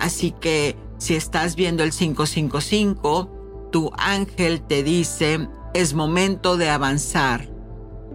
Así 0.00 0.32
que 0.32 0.76
si 1.04 1.14
estás 1.14 1.54
viendo 1.54 1.84
el 1.84 1.90
555, 1.90 3.68
tu 3.70 3.90
ángel 3.98 4.66
te 4.66 4.82
dice, 4.82 5.50
es 5.74 5.92
momento 5.92 6.56
de 6.56 6.70
avanzar. 6.70 7.50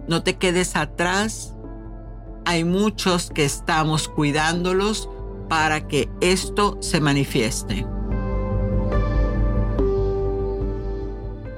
No 0.08 0.24
te 0.24 0.38
quedes 0.38 0.74
atrás, 0.74 1.54
hay 2.44 2.64
muchos 2.64 3.30
que 3.30 3.44
estamos 3.44 4.08
cuidándolos 4.08 5.08
para 5.48 5.86
que 5.86 6.08
esto 6.20 6.78
se 6.80 7.00
manifieste. 7.00 7.86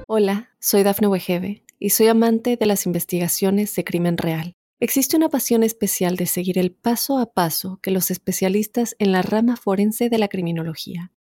Hola, 0.05 0.51
soy 0.59 0.83
Dafne 0.83 1.07
Wegebe 1.07 1.63
y 1.79 1.89
soy 1.89 2.09
amante 2.09 2.57
de 2.57 2.65
las 2.67 2.85
investigaciones 2.85 3.73
de 3.73 3.83
crimen 3.83 4.19
real. 4.19 4.53
Existe 4.79 5.17
una 5.17 5.29
pasión 5.29 5.63
especial 5.63 6.15
de 6.15 6.27
seguir 6.27 6.59
el 6.59 6.71
paso 6.71 7.17
a 7.17 7.33
paso 7.33 7.79
que 7.81 7.89
los 7.89 8.11
especialistas 8.11 8.95
en 8.99 9.11
la 9.11 9.23
rama 9.23 9.55
forense 9.55 10.09
de 10.09 10.19
la 10.19 10.27
criminología 10.27 11.11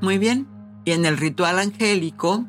Muy 0.00 0.18
bien, 0.18 0.46
y 0.84 0.92
en 0.92 1.04
el 1.04 1.16
ritual 1.16 1.58
angélico 1.58 2.46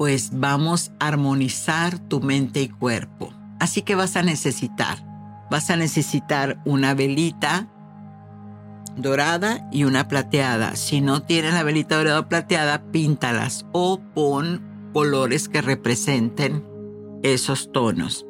pues 0.00 0.30
vamos 0.32 0.92
a 0.98 1.08
armonizar 1.08 1.98
tu 1.98 2.20
mente 2.20 2.62
y 2.62 2.68
cuerpo. 2.70 3.34
Así 3.58 3.82
que 3.82 3.94
vas 3.94 4.16
a 4.16 4.22
necesitar, 4.22 5.04
vas 5.50 5.68
a 5.68 5.76
necesitar 5.76 6.58
una 6.64 6.94
velita 6.94 7.68
dorada 8.96 9.68
y 9.70 9.84
una 9.84 10.08
plateada. 10.08 10.74
Si 10.76 11.02
no 11.02 11.22
tienes 11.22 11.52
la 11.52 11.64
velita 11.64 11.98
dorada 11.98 12.20
o 12.20 12.28
plateada, 12.30 12.90
píntalas 12.90 13.66
o 13.72 14.00
pon 14.14 14.62
colores 14.94 15.50
que 15.50 15.60
representen 15.60 16.64
esos 17.22 17.70
tonos. 17.70 18.24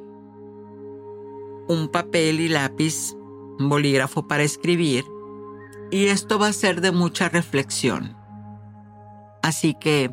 Un 1.69 1.89
papel 1.93 2.41
y 2.41 2.49
lápiz, 2.49 3.15
un 3.61 3.69
bolígrafo 3.69 4.27
para 4.27 4.43
escribir. 4.43 5.05
Y 5.93 6.07
esto 6.07 6.39
va 6.41 6.49
a 6.49 6.53
ser 6.53 6.81
de 6.81 6.91
mucha 6.91 7.29
reflexión. 7.29 8.20
Así 9.43 9.75
que 9.81 10.13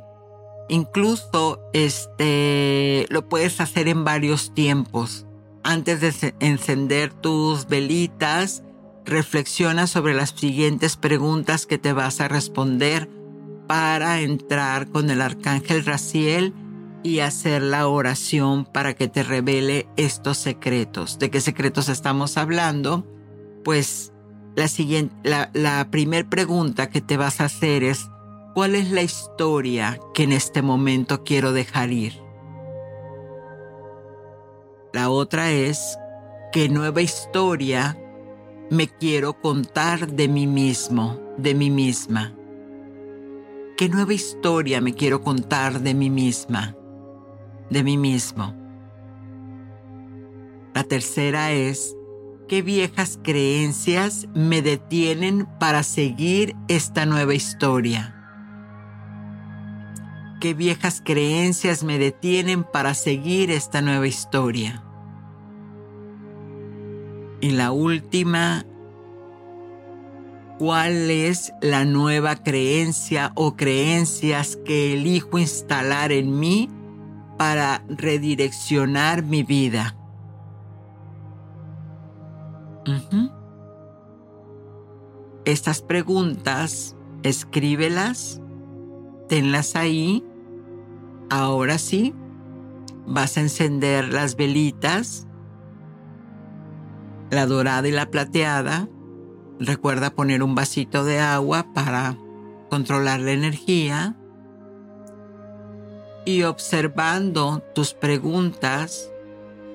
incluso 0.69 1.61
este 1.73 3.05
lo 3.09 3.27
puedes 3.27 3.59
hacer 3.61 3.87
en 3.87 4.03
varios 4.03 4.53
tiempos. 4.53 5.25
Antes 5.63 6.01
de 6.01 6.33
encender 6.39 7.13
tus 7.13 7.67
velitas, 7.67 8.63
reflexiona 9.05 9.87
sobre 9.87 10.13
las 10.13 10.31
siguientes 10.31 10.97
preguntas 10.97 11.65
que 11.65 11.77
te 11.77 11.93
vas 11.93 12.21
a 12.21 12.27
responder 12.27 13.09
para 13.67 14.21
entrar 14.21 14.87
con 14.87 15.09
el 15.09 15.21
arcángel 15.21 15.83
Raciel 15.85 16.53
y 17.03 17.19
hacer 17.19 17.61
la 17.61 17.87
oración 17.87 18.65
para 18.65 18.93
que 18.95 19.07
te 19.07 19.23
revele 19.23 19.87
estos 19.97 20.37
secretos. 20.37 21.19
¿De 21.19 21.29
qué 21.29 21.41
secretos 21.41 21.89
estamos 21.89 22.37
hablando? 22.37 23.05
Pues 23.63 24.11
la 24.55 24.67
siguiente, 24.67 25.15
la, 25.23 25.51
la 25.53 25.89
primera 25.91 26.29
pregunta 26.29 26.89
que 26.89 27.01
te 27.01 27.17
vas 27.17 27.39
a 27.39 27.45
hacer 27.45 27.83
es, 27.83 28.09
¿cuál 28.57 28.73
es 28.73 28.89
la 28.89 29.03
historia 29.03 29.99
que 30.15 30.23
en 30.23 30.31
este 30.31 30.63
momento 30.63 31.23
quiero 31.23 31.53
dejar 31.53 31.91
ir? 31.91 32.13
La 34.93 35.11
otra 35.11 35.51
es, 35.51 35.95
¿qué 36.51 36.67
nueva 36.67 37.03
historia 37.03 37.95
me 38.71 38.87
quiero 38.87 39.39
contar 39.39 40.07
de 40.07 40.27
mí 40.27 40.47
mismo, 40.47 41.19
de 41.37 41.53
mí 41.53 41.69
misma? 41.69 42.35
¿Qué 43.77 43.89
nueva 43.89 44.15
historia 44.15 44.81
me 44.81 44.95
quiero 44.95 45.21
contar 45.21 45.79
de 45.81 45.93
mí 45.93 46.09
misma, 46.09 46.75
de 47.69 47.83
mí 47.83 47.95
mismo? 47.95 48.55
La 50.73 50.83
tercera 50.83 51.51
es, 51.51 51.95
¿qué 52.47 52.63
viejas 52.63 53.19
creencias 53.21 54.27
me 54.33 54.63
detienen 54.63 55.47
para 55.59 55.83
seguir 55.83 56.55
esta 56.67 57.05
nueva 57.05 57.35
historia? 57.35 58.16
¿Qué 60.39 60.53
viejas 60.53 61.01
creencias 61.03 61.83
me 61.83 61.97
detienen 61.97 62.63
para 62.63 62.93
seguir 62.93 63.49
esta 63.49 63.81
nueva 63.81 64.05
historia? 64.05 64.83
Y 67.41 67.51
la 67.51 67.71
última, 67.71 68.63
¿cuál 70.59 71.09
es 71.09 71.53
la 71.61 71.85
nueva 71.85 72.35
creencia 72.35 73.31
o 73.33 73.55
creencias 73.55 74.57
que 74.63 74.93
elijo 74.93 75.39
instalar 75.39 76.11
en 76.11 76.39
mí 76.39 76.69
para 77.37 77.83
redireccionar 77.87 79.23
mi 79.23 79.41
vida? 79.41 79.95
Estas 85.45 85.81
preguntas, 85.81 86.95
escríbelas, 87.23 88.39
tenlas 89.27 89.75
ahí. 89.75 90.23
Ahora 91.29 91.77
sí, 91.77 92.13
vas 93.05 93.37
a 93.37 93.41
encender 93.41 94.13
las 94.13 94.35
velitas 94.35 95.27
la 97.29 97.45
dorada 97.45 97.87
y 97.87 97.91
la 97.91 98.09
plateada. 98.09 98.87
Recuerda 99.59 100.11
poner 100.11 100.43
un 100.43 100.55
vasito 100.55 101.03
de 101.03 101.19
agua 101.19 101.73
para 101.73 102.17
controlar 102.69 103.19
la 103.19 103.31
energía. 103.31 104.15
Y 106.25 106.43
observando 106.43 107.63
tus 107.73 107.93
preguntas, 107.93 109.11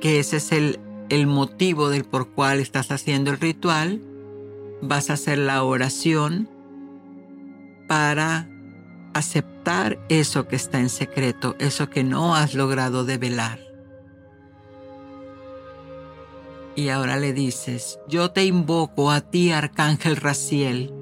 que 0.00 0.18
ese 0.18 0.37
es 0.37 0.53
el, 0.53 0.81
el 1.09 1.27
motivo 1.27 1.88
del 1.88 2.05
por 2.05 2.31
cual 2.31 2.61
estás 2.61 2.90
haciendo 2.90 3.31
el 3.31 3.40
ritual, 3.40 4.03
vas 4.83 5.11
a 5.11 5.14
hacer 5.14 5.38
la 5.38 5.62
oración 5.62 6.48
para 7.88 8.48
aceptar 9.14 9.98
eso 10.09 10.48
que 10.48 10.57
está 10.57 10.81
en 10.81 10.88
secreto, 10.88 11.57
eso 11.59 11.90
que 11.90 12.05
no 12.05 12.35
has 12.35 12.55
logrado 12.55 13.05
develar. 13.05 13.59
Y 16.75 16.88
ahora 16.88 17.18
le 17.18 17.33
dices, 17.33 17.98
yo 18.09 18.31
te 18.31 18.44
invoco 18.44 19.11
a 19.11 19.20
ti, 19.20 19.53
Arcángel 19.53 20.16
Raciel, 20.16 20.92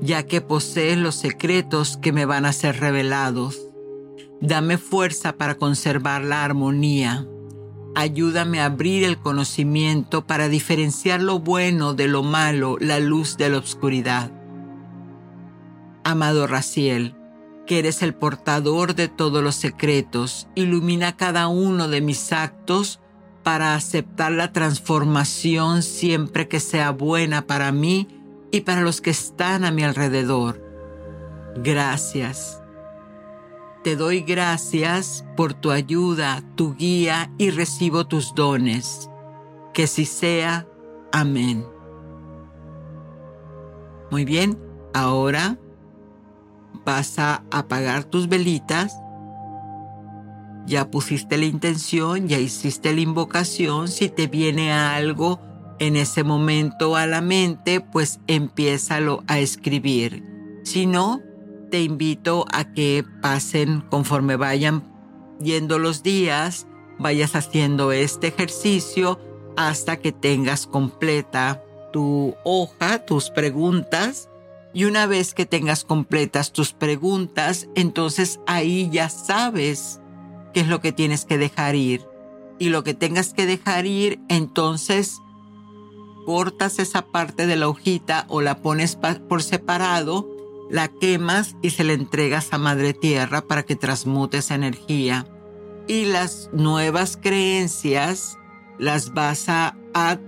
ya 0.00 0.22
que 0.22 0.40
posees 0.40 0.96
los 0.96 1.16
secretos 1.16 1.96
que 1.96 2.12
me 2.12 2.24
van 2.24 2.44
a 2.44 2.52
ser 2.52 2.78
revelados. 2.78 3.58
Dame 4.40 4.78
fuerza 4.78 5.32
para 5.32 5.56
conservar 5.56 6.22
la 6.22 6.44
armonía. 6.44 7.26
Ayúdame 7.96 8.60
a 8.60 8.66
abrir 8.66 9.02
el 9.02 9.18
conocimiento 9.18 10.24
para 10.24 10.48
diferenciar 10.48 11.20
lo 11.20 11.40
bueno 11.40 11.94
de 11.94 12.06
lo 12.06 12.22
malo, 12.22 12.76
la 12.78 13.00
luz 13.00 13.36
de 13.36 13.48
la 13.48 13.58
oscuridad. 13.58 14.30
Amado 16.04 16.46
Raciel, 16.46 17.17
que 17.68 17.78
eres 17.78 18.02
el 18.02 18.14
portador 18.14 18.94
de 18.94 19.08
todos 19.08 19.44
los 19.44 19.54
secretos, 19.54 20.48
ilumina 20.54 21.16
cada 21.16 21.48
uno 21.48 21.86
de 21.86 22.00
mis 22.00 22.32
actos 22.32 22.98
para 23.44 23.74
aceptar 23.74 24.32
la 24.32 24.52
transformación 24.52 25.82
siempre 25.82 26.48
que 26.48 26.60
sea 26.60 26.90
buena 26.90 27.46
para 27.46 27.70
mí 27.70 28.08
y 28.50 28.62
para 28.62 28.80
los 28.80 29.02
que 29.02 29.10
están 29.10 29.66
a 29.66 29.70
mi 29.70 29.84
alrededor. 29.84 30.64
Gracias. 31.62 32.62
Te 33.84 33.96
doy 33.96 34.22
gracias 34.22 35.26
por 35.36 35.52
tu 35.52 35.70
ayuda, 35.70 36.42
tu 36.56 36.74
guía 36.74 37.30
y 37.36 37.50
recibo 37.50 38.06
tus 38.06 38.34
dones. 38.34 39.10
Que 39.74 39.86
si 39.86 40.06
sea. 40.06 40.66
Amén. 41.12 41.66
Muy 44.10 44.24
bien, 44.24 44.58
ahora 44.94 45.58
vas 46.88 47.18
a 47.18 47.42
apagar 47.50 48.04
tus 48.04 48.30
velitas 48.30 48.96
ya 50.68 50.90
pusiste 50.90 51.38
la 51.38 51.46
intención, 51.46 52.28
ya 52.28 52.38
hiciste 52.38 52.94
la 52.94 53.00
invocación, 53.00 53.88
si 53.88 54.10
te 54.10 54.26
viene 54.26 54.70
algo 54.70 55.40
en 55.78 55.96
ese 55.96 56.24
momento 56.24 56.94
a 56.94 57.06
la 57.06 57.22
mente, 57.22 57.80
pues 57.80 58.20
empiézalo 58.26 59.24
a 59.26 59.38
escribir. 59.38 60.22
Si 60.64 60.86
no, 60.86 61.22
te 61.70 61.82
invito 61.82 62.44
a 62.52 62.72
que 62.72 63.02
pasen 63.22 63.80
conforme 63.80 64.36
vayan 64.36 64.84
yendo 65.40 65.78
los 65.78 66.02
días, 66.02 66.66
vayas 66.98 67.34
haciendo 67.34 67.90
este 67.92 68.26
ejercicio 68.26 69.18
hasta 69.56 69.96
que 69.96 70.12
tengas 70.12 70.66
completa 70.66 71.62
tu 71.94 72.34
hoja, 72.44 73.06
tus 73.06 73.30
preguntas. 73.30 74.27
Y 74.78 74.84
una 74.84 75.06
vez 75.06 75.34
que 75.34 75.44
tengas 75.44 75.82
completas 75.82 76.52
tus 76.52 76.72
preguntas, 76.72 77.66
entonces 77.74 78.38
ahí 78.46 78.88
ya 78.92 79.08
sabes 79.08 80.00
qué 80.54 80.60
es 80.60 80.68
lo 80.68 80.80
que 80.80 80.92
tienes 80.92 81.24
que 81.24 81.36
dejar 81.36 81.74
ir. 81.74 82.06
Y 82.60 82.68
lo 82.68 82.84
que 82.84 82.94
tengas 82.94 83.34
que 83.34 83.44
dejar 83.44 83.86
ir, 83.86 84.20
entonces 84.28 85.18
cortas 86.24 86.78
esa 86.78 87.02
parte 87.06 87.48
de 87.48 87.56
la 87.56 87.68
hojita 87.68 88.24
o 88.28 88.40
la 88.40 88.62
pones 88.62 88.96
por 89.28 89.42
separado, 89.42 90.28
la 90.70 90.86
quemas 90.86 91.56
y 91.60 91.70
se 91.70 91.82
la 91.82 91.94
entregas 91.94 92.52
a 92.52 92.58
Madre 92.58 92.94
Tierra 92.94 93.40
para 93.40 93.64
que 93.64 93.74
transmute 93.74 94.38
esa 94.38 94.54
energía. 94.54 95.26
Y 95.88 96.04
las 96.04 96.50
nuevas 96.52 97.18
creencias 97.20 98.38
las 98.78 99.12
vas 99.12 99.48
a, 99.48 99.76
a 99.92 100.20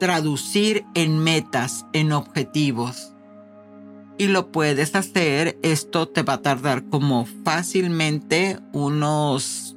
traducir 0.00 0.84
en 0.96 1.20
metas, 1.20 1.86
en 1.92 2.10
objetivos 2.10 3.14
y 4.18 4.26
lo 4.26 4.52
puedes 4.52 4.94
hacer. 4.94 5.58
Esto 5.62 6.08
te 6.08 6.22
va 6.22 6.34
a 6.34 6.42
tardar 6.42 6.88
como 6.88 7.26
fácilmente 7.44 8.58
unos 8.72 9.76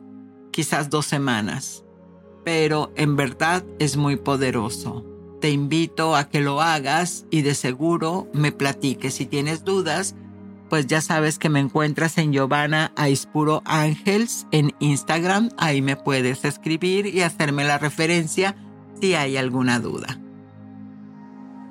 quizás 0.51 0.89
dos 0.89 1.05
semanas, 1.05 1.85
pero 2.43 2.91
en 2.97 3.15
verdad 3.15 3.63
es 3.79 3.95
muy 3.95 4.17
poderoso. 4.17 5.05
Te 5.39 5.49
invito 5.49 6.15
a 6.15 6.29
que 6.29 6.41
lo 6.41 6.61
hagas 6.61 7.25
y 7.31 7.41
de 7.41 7.55
seguro 7.55 8.27
me 8.33 8.51
platiques. 8.51 9.15
Si 9.15 9.25
tienes 9.25 9.63
dudas, 9.63 10.15
pues 10.69 10.87
ya 10.87 11.01
sabes 11.01 11.39
que 11.39 11.49
me 11.49 11.59
encuentras 11.59 12.17
en 12.17 12.31
Giovanna 12.31 12.91
Aispuro 12.95 13.61
Ángels 13.65 14.45
en 14.51 14.73
Instagram. 14.79 15.49
Ahí 15.57 15.81
me 15.81 15.95
puedes 15.95 16.45
escribir 16.45 17.07
y 17.07 17.21
hacerme 17.21 17.63
la 17.63 17.77
referencia 17.77 18.55
si 19.01 19.15
hay 19.15 19.35
alguna 19.35 19.79
duda. 19.79 20.19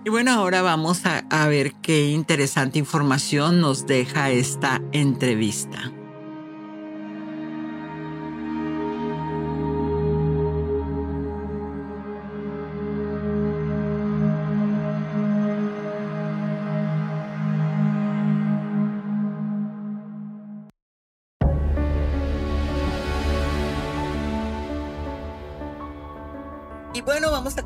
Y 0.04 0.08
bueno, 0.08 0.32
ahora 0.32 0.62
vamos 0.62 1.02
a, 1.04 1.46
ver 1.48 1.74
qué 1.82 2.08
interesante 2.10 2.78
información 2.78 3.60
nos 3.60 3.86
deja 3.86 4.30
esta 4.30 4.80
entrevista. 4.92 5.92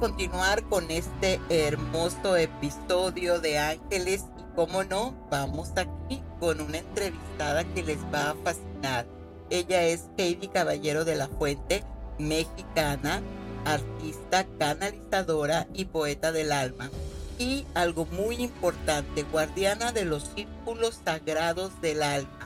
Continuar 0.04 0.62
con 0.64 0.90
este 0.90 1.40
hermoso 1.48 2.36
episodio 2.36 3.40
de 3.40 3.56
Ángeles 3.56 4.26
y 4.38 4.54
como 4.54 4.84
no, 4.84 5.14
vamos 5.30 5.70
aquí 5.76 6.22
con 6.38 6.60
una 6.60 6.76
entrevistada 6.76 7.64
que 7.72 7.82
les 7.82 7.96
va 8.12 8.32
a 8.32 8.34
fascinar. 8.44 9.06
Ella 9.48 9.82
es 9.84 10.04
Heidi 10.18 10.48
Caballero 10.48 11.06
de 11.06 11.16
la 11.16 11.28
Fuente, 11.28 11.84
mexicana, 12.18 13.22
artista, 13.64 14.44
canalizadora 14.58 15.68
y 15.72 15.86
poeta 15.86 16.32
del 16.32 16.52
alma. 16.52 16.90
Y 17.38 17.64
algo 17.72 18.04
muy 18.04 18.36
importante, 18.42 19.22
guardiana 19.22 19.92
de 19.92 20.04
los 20.04 20.24
círculos 20.34 21.00
sagrados 21.02 21.80
del 21.80 22.02
alma 22.02 22.43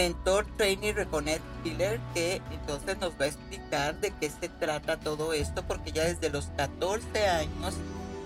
mentor, 0.00 0.46
trainer, 0.56 0.94
reconnect 0.94 1.42
killer, 1.62 2.00
que 2.14 2.40
entonces 2.52 2.98
nos 3.00 3.10
va 3.20 3.26
a 3.26 3.26
explicar 3.26 4.00
de 4.00 4.10
qué 4.18 4.30
se 4.30 4.48
trata 4.48 4.98
todo 4.98 5.34
esto, 5.34 5.62
porque 5.68 5.92
ya 5.92 6.04
desde 6.04 6.30
los 6.30 6.46
14 6.56 7.28
años 7.28 7.74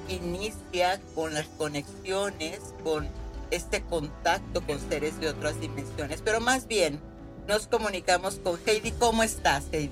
inicia 0.09 1.01
con 1.17 1.35
las 1.35 1.47
conexiones, 1.59 2.61
con 2.85 3.09
este 3.51 3.83
contacto 3.83 4.65
con 4.65 4.79
seres 4.79 5.19
de 5.19 5.31
otras 5.31 5.61
dimensiones. 5.61 6.23
Pero 6.25 6.41
más 6.41 6.69
bien, 6.69 7.01
nos 7.49 7.67
comunicamos 7.67 8.37
con 8.37 8.57
Heidi. 8.65 8.93
¿Cómo 8.93 9.25
estás, 9.25 9.65
Heidi? 9.73 9.91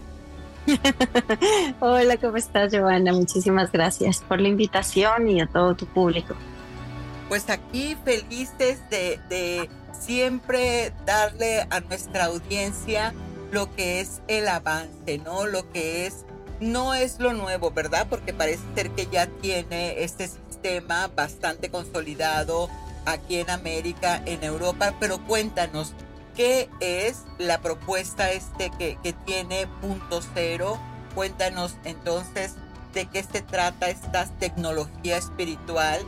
Hola, 1.81 2.17
¿cómo 2.19 2.37
estás, 2.37 2.71
Giovanna? 2.71 3.13
Muchísimas 3.13 3.73
gracias 3.73 4.23
por 4.29 4.41
la 4.41 4.47
invitación 4.47 5.27
y 5.27 5.41
a 5.41 5.49
todo 5.49 5.75
tu 5.75 5.87
público. 5.87 6.37
Pues 7.29 7.51
aquí 7.51 7.97
felices 8.05 8.79
de, 8.89 9.19
de 9.29 9.69
siempre 9.93 10.93
darle 11.07 11.67
a 11.71 11.81
nuestra 11.81 12.27
audiencia 12.27 13.15
lo 13.51 13.75
que 13.75 14.01
es 14.01 14.23
el 14.29 14.49
avance, 14.49 15.19
¿no? 15.19 15.47
Lo 15.47 15.71
que 15.71 16.07
es, 16.07 16.25
no 16.61 16.95
es 16.95 17.19
lo 17.19 17.35
nuevo, 17.35 17.71
¿verdad? 17.71 18.07
Porque 18.09 18.33
parece 18.33 18.63
ser 18.75 18.91
que 18.91 19.07
ya 19.07 19.27
tiene 19.27 20.03
este 20.03 20.29
sistema 20.29 21.09
bastante 21.09 21.71
consolidado 21.71 22.69
aquí 23.05 23.37
en 23.37 23.51
América, 23.51 24.23
en 24.25 24.43
Europa, 24.43 24.95
pero 24.99 25.23
cuéntanos, 25.27 25.93
¿qué 26.35 26.71
es 26.81 27.23
la 27.39 27.61
propuesta 27.61 28.31
este 28.33 28.71
que, 28.79 28.99
que 29.03 29.13
tiene 29.13 29.67
punto 29.81 30.21
cero? 30.35 30.79
Cuéntanos 31.15 31.77
entonces 31.85 32.55
de 32.95 33.07
qué 33.07 33.23
se 33.23 33.43
trata 33.43 33.91
esta 33.91 34.27
tecnología 34.39 35.17
espiritual 35.17 36.01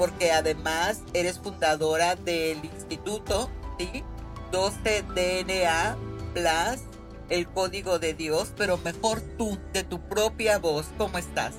porque 0.00 0.32
además 0.32 1.02
eres 1.12 1.38
fundadora 1.38 2.16
del 2.16 2.64
instituto, 2.64 3.50
¿sí? 3.78 4.02
12 4.50 5.04
DNA 5.14 5.94
Plus, 6.32 6.80
el 7.28 7.46
código 7.46 7.98
de 7.98 8.14
Dios, 8.14 8.54
pero 8.56 8.78
mejor 8.78 9.20
tú, 9.36 9.58
de 9.74 9.84
tu 9.84 10.00
propia 10.00 10.58
voz, 10.58 10.86
¿cómo 10.96 11.18
estás? 11.18 11.52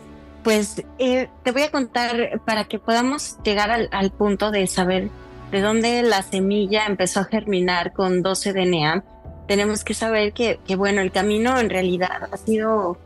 Pues 0.44 0.84
eh, 0.98 1.30
te 1.44 1.52
voy 1.52 1.62
a 1.62 1.70
contar 1.70 2.42
para 2.44 2.64
que 2.64 2.80
podamos 2.80 3.38
llegar 3.44 3.70
al, 3.70 4.12
punto 4.12 4.50
de 4.50 4.66
saber 4.66 5.10
de 5.52 5.62
dónde 5.62 6.02
la 6.02 6.24
semilla 6.24 6.88
empezó 6.88 7.20
a 7.20 7.26
germinar 7.26 7.94
con 7.94 8.24
12 8.24 8.54
DNA. 8.54 9.04
Tenemos 9.48 9.84
que 9.84 9.94
saber 9.94 10.34
que, 10.34 10.60
que 10.66 10.76
bueno, 10.76 11.02
el 11.02 11.12
camino 11.12 11.60
en 11.60 11.70
realidad 11.70 12.28
ha 12.32 12.38
sido 12.38 12.98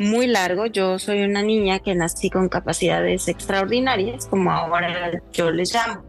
muy 0.00 0.26
largo. 0.26 0.66
Yo 0.66 0.98
soy 0.98 1.22
una 1.22 1.42
niña 1.42 1.78
que 1.78 1.94
nací 1.94 2.30
con 2.30 2.48
capacidades 2.48 3.28
extraordinarias, 3.28 4.26
como 4.26 4.50
ahora 4.50 5.12
yo 5.32 5.50
les 5.50 5.72
llamo. 5.74 6.02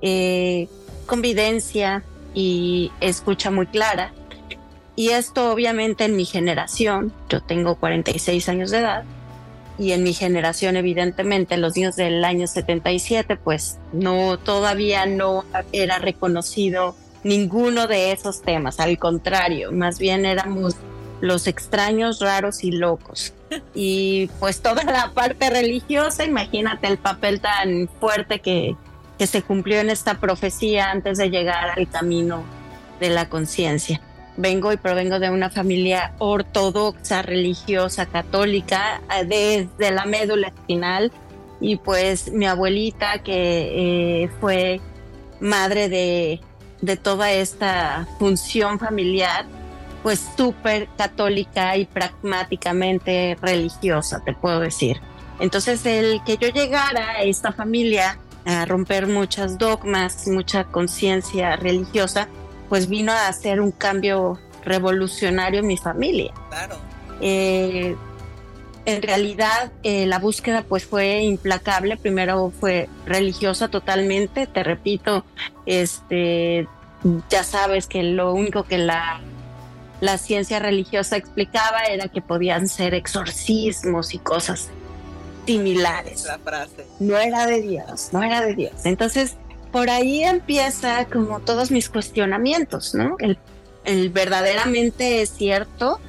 Eh, 0.00 0.66
convivencia 1.06 2.02
y 2.32 2.90
escucha 3.00 3.50
muy 3.50 3.66
clara. 3.66 4.12
Y 4.96 5.10
esto 5.10 5.52
obviamente 5.52 6.04
en 6.04 6.16
mi 6.16 6.24
generación, 6.24 7.12
yo 7.28 7.40
tengo 7.42 7.76
46 7.76 8.48
años 8.48 8.70
de 8.70 8.78
edad, 8.78 9.04
y 9.76 9.92
en 9.92 10.04
mi 10.04 10.14
generación 10.14 10.76
evidentemente 10.76 11.56
los 11.56 11.76
niños 11.76 11.96
del 11.96 12.24
año 12.24 12.46
77 12.46 13.36
pues 13.36 13.78
no 13.92 14.38
todavía 14.38 15.04
no 15.04 15.44
era 15.72 15.98
reconocido 15.98 16.94
ninguno 17.24 17.88
de 17.88 18.12
esos 18.12 18.42
temas, 18.42 18.78
al 18.78 18.98
contrario, 18.98 19.72
más 19.72 19.98
bien 19.98 20.26
éramos 20.26 20.76
los 21.24 21.46
extraños, 21.46 22.20
raros 22.20 22.64
y 22.64 22.70
locos. 22.70 23.32
Y 23.74 24.28
pues 24.40 24.60
toda 24.60 24.84
la 24.84 25.12
parte 25.14 25.48
religiosa, 25.48 26.24
imagínate 26.24 26.86
el 26.86 26.98
papel 26.98 27.40
tan 27.40 27.88
fuerte 27.98 28.40
que, 28.40 28.76
que 29.18 29.26
se 29.26 29.40
cumplió 29.40 29.80
en 29.80 29.88
esta 29.88 30.20
profecía 30.20 30.90
antes 30.90 31.16
de 31.16 31.30
llegar 31.30 31.70
al 31.78 31.88
camino 31.88 32.44
de 33.00 33.08
la 33.08 33.30
conciencia. 33.30 34.02
Vengo 34.36 34.70
y 34.72 34.76
provengo 34.76 35.18
de 35.18 35.30
una 35.30 35.48
familia 35.48 36.12
ortodoxa, 36.18 37.22
religiosa, 37.22 38.04
católica, 38.04 39.00
eh, 39.16 39.24
desde 39.24 39.94
la 39.94 40.04
médula 40.04 40.48
espinal. 40.48 41.10
Y 41.58 41.76
pues 41.76 42.32
mi 42.32 42.44
abuelita, 42.44 43.20
que 43.20 44.24
eh, 44.24 44.30
fue 44.40 44.80
madre 45.40 45.88
de, 45.88 46.40
de 46.82 46.96
toda 46.98 47.32
esta 47.32 48.06
función 48.18 48.78
familiar, 48.78 49.46
pues 50.04 50.22
súper 50.36 50.86
católica 50.98 51.78
y 51.78 51.86
pragmáticamente 51.86 53.38
religiosa, 53.40 54.20
te 54.22 54.34
puedo 54.34 54.60
decir. 54.60 55.00
Entonces, 55.40 55.84
el 55.86 56.22
que 56.24 56.36
yo 56.36 56.48
llegara 56.50 57.12
a 57.12 57.22
esta 57.22 57.52
familia 57.52 58.18
a 58.44 58.66
romper 58.66 59.06
muchas 59.06 59.56
dogmas, 59.56 60.28
mucha 60.28 60.64
conciencia 60.64 61.56
religiosa, 61.56 62.28
pues 62.68 62.90
vino 62.90 63.12
a 63.12 63.28
hacer 63.28 63.62
un 63.62 63.70
cambio 63.72 64.38
revolucionario 64.62 65.60
en 65.60 65.68
mi 65.68 65.78
familia. 65.78 66.34
Claro. 66.50 66.76
Eh, 67.22 67.96
en 68.84 69.02
realidad 69.02 69.72
eh, 69.84 70.04
la 70.04 70.18
búsqueda 70.18 70.66
pues 70.68 70.84
fue 70.84 71.22
implacable. 71.22 71.96
Primero 71.96 72.52
fue 72.60 72.90
religiosa 73.06 73.68
totalmente. 73.68 74.46
Te 74.46 74.62
repito, 74.64 75.24
este, 75.64 76.68
ya 77.30 77.42
sabes 77.42 77.86
que 77.86 78.02
lo 78.02 78.34
único 78.34 78.64
que 78.64 78.76
la 78.76 79.22
la 80.00 80.18
ciencia 80.18 80.58
religiosa 80.58 81.16
explicaba 81.16 81.84
era 81.84 82.08
que 82.08 82.20
podían 82.20 82.68
ser 82.68 82.94
exorcismos 82.94 84.14
y 84.14 84.18
cosas 84.18 84.68
similares. 85.46 86.24
La 86.24 86.38
frase. 86.38 86.86
No 87.00 87.16
era 87.16 87.46
de 87.46 87.62
Dios, 87.62 88.08
no 88.12 88.22
era 88.22 88.40
de 88.40 88.54
Dios. 88.54 88.72
Entonces, 88.84 89.36
por 89.72 89.90
ahí 89.90 90.24
empieza 90.24 91.04
como 91.06 91.40
todos 91.40 91.70
mis 91.70 91.88
cuestionamientos, 91.88 92.94
¿no? 92.94 93.16
El, 93.18 93.38
el 93.84 94.10
verdaderamente 94.10 95.22
es 95.22 95.30
cierto, 95.30 96.00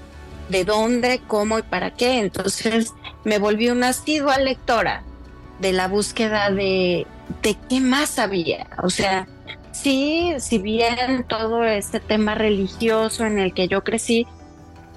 de 0.50 0.64
dónde, 0.66 1.22
cómo 1.28 1.60
y 1.60 1.64
para 1.64 1.92
qué. 1.92 2.20
Entonces, 2.20 2.94
me 3.24 3.40
volví 3.40 3.70
una 3.70 3.90
asidua 3.90 4.38
lectora 4.38 5.04
de 5.60 5.74
la 5.74 5.88
búsqueda 5.88 6.52
de, 6.52 7.08
de 7.42 7.58
qué 7.70 7.80
más 7.80 8.20
había. 8.20 8.68
O 8.84 8.90
sea, 8.90 9.28
sí, 9.76 10.34
si 10.40 10.58
bien 10.58 11.26
todo 11.28 11.64
este 11.64 12.00
tema 12.00 12.36
religioso 12.36 13.26
en 13.26 13.40
el 13.40 13.54
que 13.54 13.68
yo 13.68 13.84
crecí, 13.84 14.28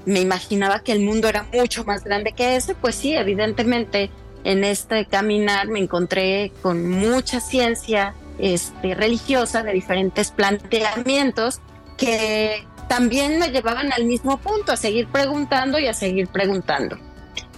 me 0.07 0.21
imaginaba 0.21 0.81
que 0.81 0.93
el 0.93 1.01
mundo 1.01 1.29
era 1.29 1.47
mucho 1.53 1.85
más 1.85 2.05
grande 2.05 2.33
que 2.33 2.57
ese, 2.57 2.75
pues 2.75 2.95
sí, 2.95 3.15
evidentemente 3.15 4.11
en 4.45 4.65
este 4.65 5.07
caminar 5.07 5.69
me 5.69 5.81
encontré 5.81 6.53
con 6.63 6.89
mucha 6.89 7.41
ciencia 7.41 8.15
este, 8.39 8.95
religiosa 8.95 9.63
de 9.63 9.73
diferentes 9.73 10.31
planteamientos 10.31 11.61
que 11.97 12.65
también 12.89 13.39
me 13.39 13.51
llevaban 13.51 13.93
al 13.93 14.05
mismo 14.05 14.39
punto, 14.39 14.73
a 14.73 14.77
seguir 14.77 15.09
preguntando 15.09 15.79
y 15.79 15.87
a 15.87 15.93
seguir 15.93 16.29
preguntando. 16.29 16.97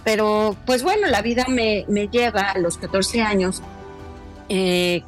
Pero 0.03 0.57
pues 0.65 0.83
bueno, 0.83 1.07
la 1.07 1.21
vida 1.21 1.45
me, 1.47 1.85
me 1.87 2.07
lleva 2.07 2.41
a 2.41 2.57
los 2.57 2.77
14 2.77 3.21
años 3.21 3.61
eh, 4.49 5.03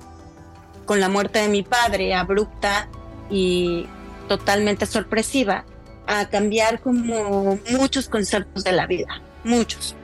con 0.86 1.00
la 1.00 1.10
muerte 1.10 1.40
de 1.40 1.50
mi 1.50 1.64
padre, 1.64 2.14
abrupta 2.14 2.88
y 3.30 3.86
totalmente 4.28 4.86
sorpresiva, 4.86 5.66
a 6.08 6.28
cambiar 6.30 6.82
como 6.82 7.58
muchos 7.72 8.10
conceptos 8.10 8.64
de 8.64 8.74
la 8.74 8.88
vida, 8.88 9.22
muchos, 9.44 9.96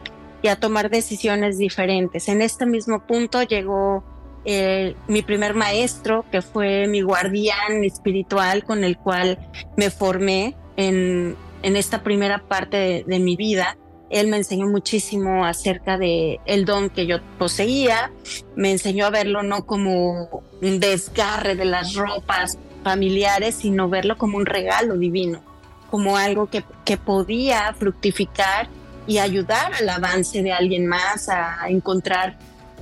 y 0.41 0.47
a 0.47 0.55
tomar 0.55 0.89
decisiones 0.89 1.57
diferentes. 1.57 2.29
En 2.29 2.41
este 2.41 2.65
mismo 2.65 3.05
punto 3.05 3.43
llegó 3.43 4.03
eh, 4.45 4.95
mi 5.07 5.21
primer 5.21 5.53
maestro, 5.53 6.25
que 6.31 6.41
fue 6.41 6.87
mi 6.87 7.01
guardián 7.01 7.83
espiritual 7.83 8.63
con 8.63 8.83
el 8.83 8.97
cual 8.97 9.37
me 9.75 9.89
formé 9.89 10.55
en, 10.77 11.35
en 11.61 11.75
esta 11.75 12.03
primera 12.03 12.39
parte 12.47 13.03
de 13.05 13.19
mi 13.19 13.35
vida 13.35 13.77
él 14.09 14.27
me 14.27 14.37
enseñó 14.37 14.67
muchísimo 14.67 15.45
acerca 15.45 15.97
de 15.97 16.39
el 16.45 16.65
don 16.65 16.89
que 16.89 17.05
yo 17.05 17.17
poseía, 17.37 18.11
me 18.55 18.71
enseñó 18.71 19.05
a 19.05 19.09
verlo 19.09 19.43
no 19.43 19.65
como 19.65 20.43
un 20.61 20.79
desgarre 20.79 21.55
de 21.55 21.65
las 21.65 21.93
ropas 21.93 22.57
familiares, 22.83 23.55
sino 23.55 23.89
verlo 23.89 24.17
como 24.17 24.37
un 24.37 24.45
regalo 24.45 24.97
divino, 24.97 25.41
como 25.89 26.17
algo 26.17 26.47
que, 26.47 26.63
que 26.85 26.97
podía 26.97 27.73
fructificar 27.73 28.67
y 29.05 29.17
ayudar 29.17 29.73
al 29.73 29.89
avance 29.89 30.41
de 30.43 30.51
alguien 30.51 30.85
más, 30.87 31.29
a 31.29 31.67
encontrar 31.67 32.37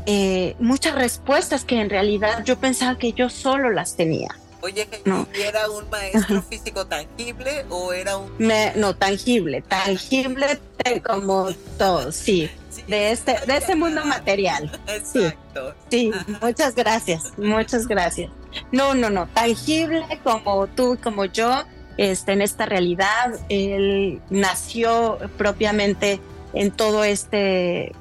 eh, 0.09 0.55
muchas 0.59 0.95
respuestas 0.95 1.65
que 1.65 1.81
en 1.81 1.89
realidad 1.89 2.45
yo 2.45 2.57
pensaba 2.57 2.97
que 2.97 3.11
yo 3.11 3.29
solo 3.29 3.69
las 3.71 3.97
tenía. 3.97 4.29
Oye, 4.67 4.85
¿era 5.33 5.69
un 5.69 5.89
maestro 5.89 6.41
físico 6.41 6.85
tangible 6.85 7.63
o 7.69 7.93
era 7.93 8.17
un...? 8.17 8.29
no, 8.75 8.93
tangible, 8.93 9.61
tangible 9.61 10.59
como 11.05 11.47
todo, 11.77 12.11
sí. 12.11 12.51
de 12.85 13.11
este, 13.11 13.37
de 13.47 13.55
este 13.55 13.77
mundo 13.77 14.03
material. 14.03 14.69
Exacto. 14.87 15.73
Sí, 15.89 16.11
sí, 16.11 16.35
muchas 16.41 16.75
gracias, 16.75 17.31
muchas 17.37 17.87
gracias. 17.87 18.29
No, 18.73 18.93
no, 18.93 19.09
no, 19.09 19.27
tangible 19.27 20.03
como 20.21 20.67
tú, 20.67 20.97
como 21.01 21.23
yo, 21.23 21.63
este, 21.95 22.33
en 22.33 22.41
esta 22.41 22.65
realidad, 22.65 23.39
él 23.47 24.21
nació 24.29 25.17
propiamente 25.37 26.19
en 26.51 26.71
todo 26.71 27.05
este 27.05 27.93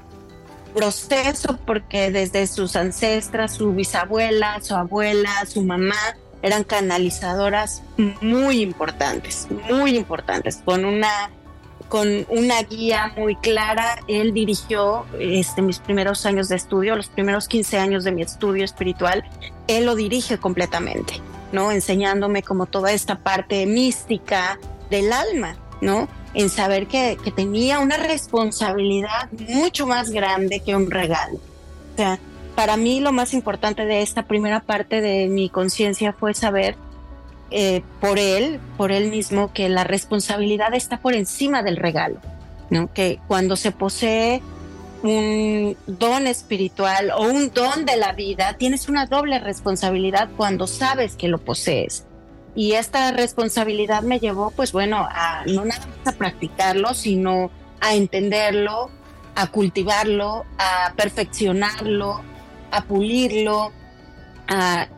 proceso 0.75 1.59
porque 1.65 2.11
desde 2.11 2.49
sus 2.49 2.75
ancestras, 2.75 3.55
su 3.55 3.73
bisabuela, 3.73 4.61
su 4.61 4.75
abuela, 4.75 5.47
su 5.47 5.63
mamá, 5.63 6.17
eran 6.47 6.63
canalizadoras 6.63 7.83
muy 8.21 8.63
importantes, 8.63 9.49
muy 9.69 9.97
importantes, 9.97 10.63
con 10.65 10.85
una 10.85 11.31
con 11.89 12.09
una 12.29 12.63
guía 12.63 13.13
muy 13.17 13.37
clara. 13.37 13.99
Él 14.09 14.33
dirigió 14.33 15.07
este, 15.19 15.63
mis 15.63 15.79
primeros 15.79 16.25
años 16.27 16.49
de 16.49 16.57
estudio, 16.57 16.97
los 16.97 17.09
primeros 17.09 17.49
15 17.49 17.79
años 17.79 18.05
de 18.05 18.13
mi 18.13 18.23
estudio 18.23 18.65
espiritual. 18.65 19.25
Él 19.67 19.87
lo 19.87 19.95
dirige 19.95 20.39
completamente, 20.39 21.21
¿no? 21.53 21.73
Enseñándome 21.73 22.43
como 22.43 22.67
toda 22.67 22.93
esta 22.93 23.19
parte 23.19 23.67
mística 23.67 24.59
del 24.89 25.13
alma, 25.13 25.57
¿no? 25.81 26.09
En 26.35 26.49
saber 26.49 26.87
que, 26.87 27.19
que 27.23 27.31
tenía 27.33 27.81
una 27.81 27.97
responsabilidad 27.97 29.31
mucho 29.49 29.87
más 29.87 30.11
grande 30.11 30.61
que 30.61 30.77
un 30.77 30.91
regalo. 30.91 31.37
O 31.95 31.97
sea, 31.97 32.19
para 32.57 32.77
mí 32.77 33.01
lo 33.01 33.13
más 33.13 33.35
importante 33.35 33.85
de 33.85 34.03
esta 34.03 34.23
primera 34.23 34.61
parte 34.61 35.01
de 35.03 35.29
mi 35.29 35.51
conciencia 35.51 36.15
fue 36.15 36.35
saber 36.35 36.75
eh, 37.51 37.83
por 38.01 38.19
él, 38.19 38.59
por 38.77 38.91
él 38.91 39.11
mismo, 39.11 39.53
que 39.53 39.69
la 39.69 39.85
responsabilidad 39.85 40.75
está 40.75 40.99
por 40.99 41.15
encima 41.15 41.63
del 41.63 41.77
regalo, 41.77 42.19
¿no? 42.71 42.93
Que 42.93 43.21
cuando 43.29 43.57
se 43.57 43.71
posee 43.73 44.43
un 45.03 45.77
don 45.87 46.27
espiritual 46.27 47.11
o 47.11 47.23
un 47.23 47.53
don 47.53 47.85
de 47.85 47.99
la 47.99 48.15
vida, 48.15 48.55
tienes 48.55 48.89
una 48.89 49.05
doble 49.07 49.39
responsabilidad 49.39 50.31
cuando 50.37 50.67
sabes 50.67 51.15
que 51.15 51.29
lo 51.29 51.39
posees. 51.39 52.07
Y 52.55 52.73
esta 52.73 53.13
responsabilidad 53.13 54.03
me 54.03 54.19
llevó, 54.19 54.51
pues 54.51 54.73
bueno, 54.73 55.07
a 55.09 55.45
no 55.47 55.67
nada 55.67 55.87
más 55.87 56.15
a 56.15 56.17
practicarlo, 56.17 56.95
sino 56.95 57.51
a 57.83 57.95
entenderlo, 57.95 58.91
a 59.35 59.47
cultivarlo, 59.49 60.47
a 60.59 60.95
perfeccionarlo, 60.97 62.23
a 62.71 62.85
pulirlo, 62.85 63.73
a 64.49 64.89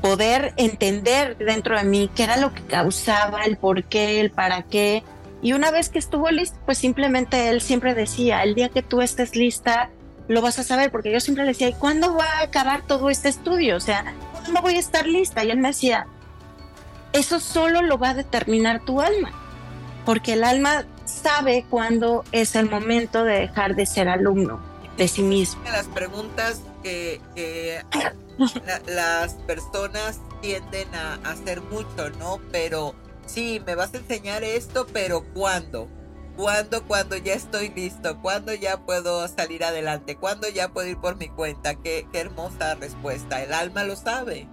poder 0.00 0.52
entender 0.56 1.36
dentro 1.38 1.76
de 1.76 1.84
mí 1.84 2.10
qué 2.14 2.24
era 2.24 2.36
lo 2.36 2.52
que 2.54 2.62
causaba, 2.62 3.44
el 3.44 3.56
por 3.56 3.84
qué, 3.84 4.20
el 4.20 4.30
para 4.30 4.62
qué. 4.62 5.02
Y 5.42 5.52
una 5.52 5.70
vez 5.70 5.88
que 5.88 5.98
estuvo 5.98 6.30
listo, 6.30 6.58
pues 6.64 6.78
simplemente 6.78 7.48
él 7.48 7.60
siempre 7.60 7.94
decía, 7.94 8.42
el 8.42 8.54
día 8.54 8.68
que 8.68 8.82
tú 8.82 9.00
estés 9.00 9.36
lista, 9.36 9.90
lo 10.28 10.42
vas 10.42 10.58
a 10.58 10.64
saber, 10.64 10.90
porque 10.90 11.12
yo 11.12 11.20
siempre 11.20 11.44
le 11.44 11.50
decía, 11.50 11.68
¿y 11.68 11.74
cuándo 11.74 12.14
va 12.14 12.26
a 12.38 12.42
acabar 12.42 12.82
todo 12.82 13.10
este 13.10 13.28
estudio? 13.28 13.76
O 13.76 13.80
sea, 13.80 14.14
¿cuándo 14.32 14.60
voy 14.62 14.76
a 14.76 14.80
estar 14.80 15.06
lista? 15.06 15.44
Y 15.44 15.50
él 15.50 15.58
me 15.58 15.68
decía, 15.68 16.06
eso 17.12 17.40
solo 17.40 17.82
lo 17.82 17.98
va 17.98 18.10
a 18.10 18.14
determinar 18.14 18.84
tu 18.84 19.00
alma, 19.00 19.32
porque 20.04 20.34
el 20.34 20.44
alma 20.44 20.84
sabe 21.04 21.64
cuándo 21.70 22.24
es 22.32 22.56
el 22.56 22.68
momento 22.68 23.24
de 23.24 23.40
dejar 23.40 23.76
de 23.76 23.86
ser 23.86 24.08
alumno 24.08 24.60
de 24.96 25.08
sí 25.08 25.22
mismo. 25.22 25.62
Las 25.64 25.86
preguntas 25.86 26.60
que, 26.86 27.80
las 28.86 29.34
personas 29.46 30.20
tienden 30.40 30.88
a 30.94 31.14
hacer 31.30 31.60
mucho, 31.62 32.10
¿no? 32.18 32.40
Pero 32.52 32.94
sí, 33.26 33.60
me 33.66 33.74
vas 33.74 33.94
a 33.94 33.98
enseñar 33.98 34.44
esto, 34.44 34.86
pero 34.92 35.24
¿cuándo? 35.34 35.88
¿Cuándo, 36.36 36.84
cuando 36.84 37.16
ya 37.16 37.32
estoy 37.32 37.70
listo? 37.70 38.20
¿Cuándo 38.20 38.52
ya 38.52 38.78
puedo 38.84 39.26
salir 39.28 39.64
adelante? 39.64 40.16
¿Cuándo 40.16 40.48
ya 40.48 40.68
puedo 40.68 40.86
ir 40.86 40.98
por 40.98 41.16
mi 41.16 41.28
cuenta? 41.28 41.76
Qué, 41.76 42.06
qué 42.12 42.20
hermosa 42.20 42.74
respuesta. 42.74 43.42
El 43.42 43.54
alma 43.54 43.84
lo 43.84 43.96
sabe. 43.96 44.46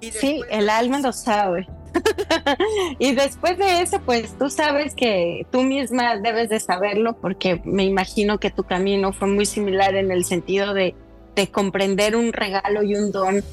sí, 0.00 0.42
el 0.50 0.70
alma 0.70 1.00
lo 1.00 1.12
sabe. 1.12 1.66
y 3.00 3.14
después 3.14 3.58
de 3.58 3.80
eso, 3.82 4.00
pues 4.02 4.38
tú 4.38 4.50
sabes 4.50 4.94
que 4.94 5.46
tú 5.50 5.62
misma 5.62 6.16
debes 6.18 6.48
de 6.48 6.60
saberlo 6.60 7.16
porque 7.16 7.60
me 7.64 7.84
imagino 7.84 8.38
que 8.38 8.50
tu 8.50 8.62
camino 8.62 9.12
fue 9.12 9.26
muy 9.26 9.46
similar 9.46 9.96
en 9.96 10.12
el 10.12 10.24
sentido 10.24 10.74
de 10.74 10.94
de 11.36 11.48
comprender 11.48 12.16
un 12.16 12.32
regalo 12.32 12.82
y 12.82 12.96
un 12.96 13.12
don, 13.12 13.44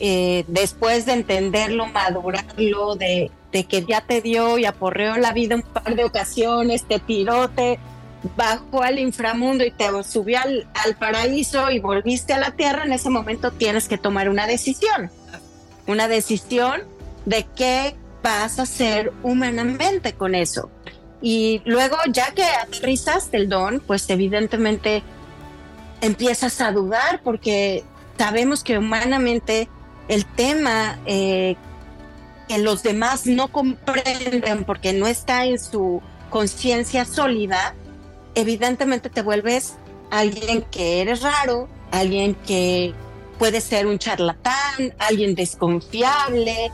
eh, 0.00 0.44
después 0.46 1.04
de 1.04 1.12
entenderlo, 1.12 1.86
madurarlo, 1.86 2.94
de, 2.94 3.30
de, 3.52 3.64
que 3.64 3.84
ya 3.84 4.00
te 4.00 4.22
dio 4.22 4.56
y 4.58 4.64
aporreó 4.64 5.16
la 5.16 5.32
vida 5.32 5.56
un 5.56 5.62
par 5.62 5.94
de 5.94 6.04
ocasiones, 6.04 6.84
te 6.84 7.00
tiró, 7.00 7.50
te 7.50 7.78
bajó 8.36 8.82
al 8.82 8.98
inframundo 8.98 9.64
y 9.64 9.72
te 9.72 9.86
subió 10.04 10.40
al, 10.40 10.68
al 10.84 10.96
paraíso 10.96 11.70
y 11.70 11.80
volviste 11.80 12.32
a 12.32 12.38
la 12.38 12.52
tierra, 12.52 12.84
en 12.84 12.92
ese 12.92 13.10
momento 13.10 13.50
tienes 13.50 13.88
que 13.88 13.98
tomar 13.98 14.28
una 14.28 14.46
decisión. 14.46 15.10
Una 15.88 16.06
decisión 16.06 16.82
de 17.26 17.44
qué 17.56 17.96
vas 18.22 18.60
a 18.60 18.62
hacer 18.62 19.12
humanamente 19.24 20.12
con 20.12 20.36
eso. 20.36 20.70
Y 21.20 21.60
luego, 21.64 21.96
ya 22.08 22.32
que 22.32 22.44
aterrizaste 22.44 23.36
el 23.36 23.48
don, 23.48 23.80
pues 23.80 24.08
evidentemente 24.10 25.02
empiezas 26.02 26.60
a 26.60 26.72
dudar 26.72 27.22
porque 27.24 27.84
sabemos 28.18 28.62
que 28.62 28.76
humanamente 28.76 29.68
el 30.08 30.26
tema 30.26 30.98
eh, 31.06 31.56
que 32.48 32.58
los 32.58 32.82
demás 32.82 33.26
no 33.26 33.48
comprenden 33.48 34.64
porque 34.64 34.92
no 34.92 35.06
está 35.06 35.46
en 35.46 35.58
su 35.58 36.02
conciencia 36.28 37.04
sólida, 37.06 37.74
evidentemente 38.34 39.08
te 39.08 39.22
vuelves 39.22 39.74
alguien 40.10 40.62
que 40.70 41.00
eres 41.00 41.22
raro, 41.22 41.68
alguien 41.90 42.34
que 42.34 42.94
puede 43.38 43.60
ser 43.60 43.86
un 43.86 43.98
charlatán, 43.98 44.94
alguien 44.98 45.34
desconfiable. 45.34 46.70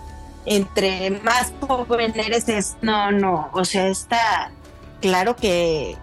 Entre 0.46 1.10
más 1.10 1.52
joven 1.60 2.18
eres, 2.18 2.48
es, 2.48 2.76
no, 2.80 3.10
no, 3.12 3.50
o 3.52 3.64
sea, 3.64 3.88
está 3.88 4.50
claro 5.00 5.36
que 5.36 5.96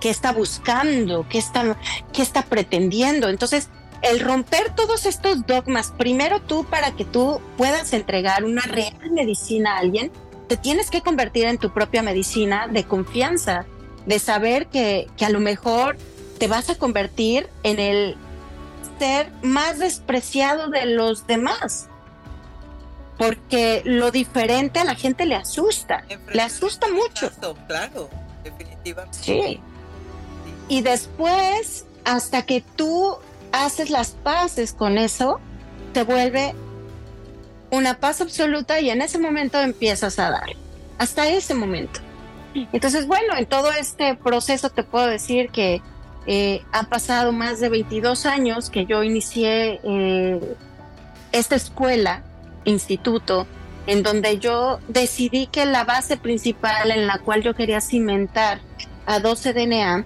qué 0.00 0.10
está 0.10 0.32
buscando, 0.32 1.26
qué 1.28 1.38
está, 1.38 1.76
qué 2.12 2.22
está 2.22 2.42
pretendiendo. 2.42 3.28
Entonces, 3.28 3.68
el 4.02 4.20
romper 4.20 4.74
todos 4.74 5.06
estos 5.06 5.46
dogmas, 5.46 5.92
primero 5.96 6.40
tú 6.40 6.64
para 6.64 6.92
que 6.92 7.04
tú 7.04 7.40
puedas 7.56 7.92
entregar 7.92 8.44
una 8.44 8.62
real 8.62 9.10
medicina 9.10 9.76
a 9.76 9.78
alguien, 9.78 10.10
te 10.48 10.56
tienes 10.56 10.90
que 10.90 11.02
convertir 11.02 11.44
en 11.44 11.58
tu 11.58 11.72
propia 11.72 12.02
medicina 12.02 12.66
de 12.66 12.84
confianza, 12.84 13.66
de 14.06 14.18
saber 14.18 14.66
que, 14.66 15.06
que 15.16 15.24
a 15.24 15.30
lo 15.30 15.40
mejor 15.40 15.96
te 16.38 16.48
vas 16.48 16.70
a 16.70 16.74
convertir 16.76 17.48
en 17.62 17.78
el 17.78 18.16
ser 18.98 19.30
más 19.42 19.78
despreciado 19.78 20.68
de 20.70 20.86
los 20.86 21.26
demás. 21.26 21.88
Porque 23.18 23.82
lo 23.84 24.10
diferente 24.10 24.80
a 24.80 24.84
la 24.84 24.94
gente 24.94 25.26
le 25.26 25.34
asusta, 25.34 26.04
le 26.32 26.40
asusta 26.40 26.86
mucho. 26.88 27.30
Claro, 27.66 28.08
definitivamente. 28.42 29.18
Sí. 29.18 29.60
Y 30.70 30.82
después, 30.82 31.84
hasta 32.04 32.42
que 32.42 32.62
tú 32.76 33.16
haces 33.50 33.90
las 33.90 34.12
paces 34.12 34.72
con 34.72 34.98
eso, 34.98 35.40
te 35.92 36.04
vuelve 36.04 36.54
una 37.72 37.98
paz 37.98 38.20
absoluta 38.20 38.80
y 38.80 38.88
en 38.88 39.02
ese 39.02 39.18
momento 39.18 39.60
empiezas 39.60 40.20
a 40.20 40.30
dar. 40.30 40.50
Hasta 40.96 41.28
ese 41.28 41.54
momento. 41.54 41.98
Entonces, 42.72 43.08
bueno, 43.08 43.36
en 43.36 43.46
todo 43.46 43.72
este 43.72 44.14
proceso 44.14 44.70
te 44.70 44.84
puedo 44.84 45.08
decir 45.08 45.50
que 45.50 45.82
eh, 46.28 46.62
ha 46.70 46.84
pasado 46.84 47.32
más 47.32 47.58
de 47.58 47.68
22 47.68 48.24
años 48.24 48.70
que 48.70 48.86
yo 48.86 49.02
inicié 49.02 49.80
eh, 49.82 50.56
esta 51.32 51.56
escuela, 51.56 52.22
instituto, 52.64 53.48
en 53.88 54.04
donde 54.04 54.38
yo 54.38 54.78
decidí 54.86 55.48
que 55.48 55.66
la 55.66 55.82
base 55.82 56.16
principal 56.16 56.92
en 56.92 57.08
la 57.08 57.18
cual 57.18 57.42
yo 57.42 57.54
quería 57.54 57.80
cimentar 57.80 58.60
a 59.06 59.18
12 59.18 59.52
DNA 59.52 60.04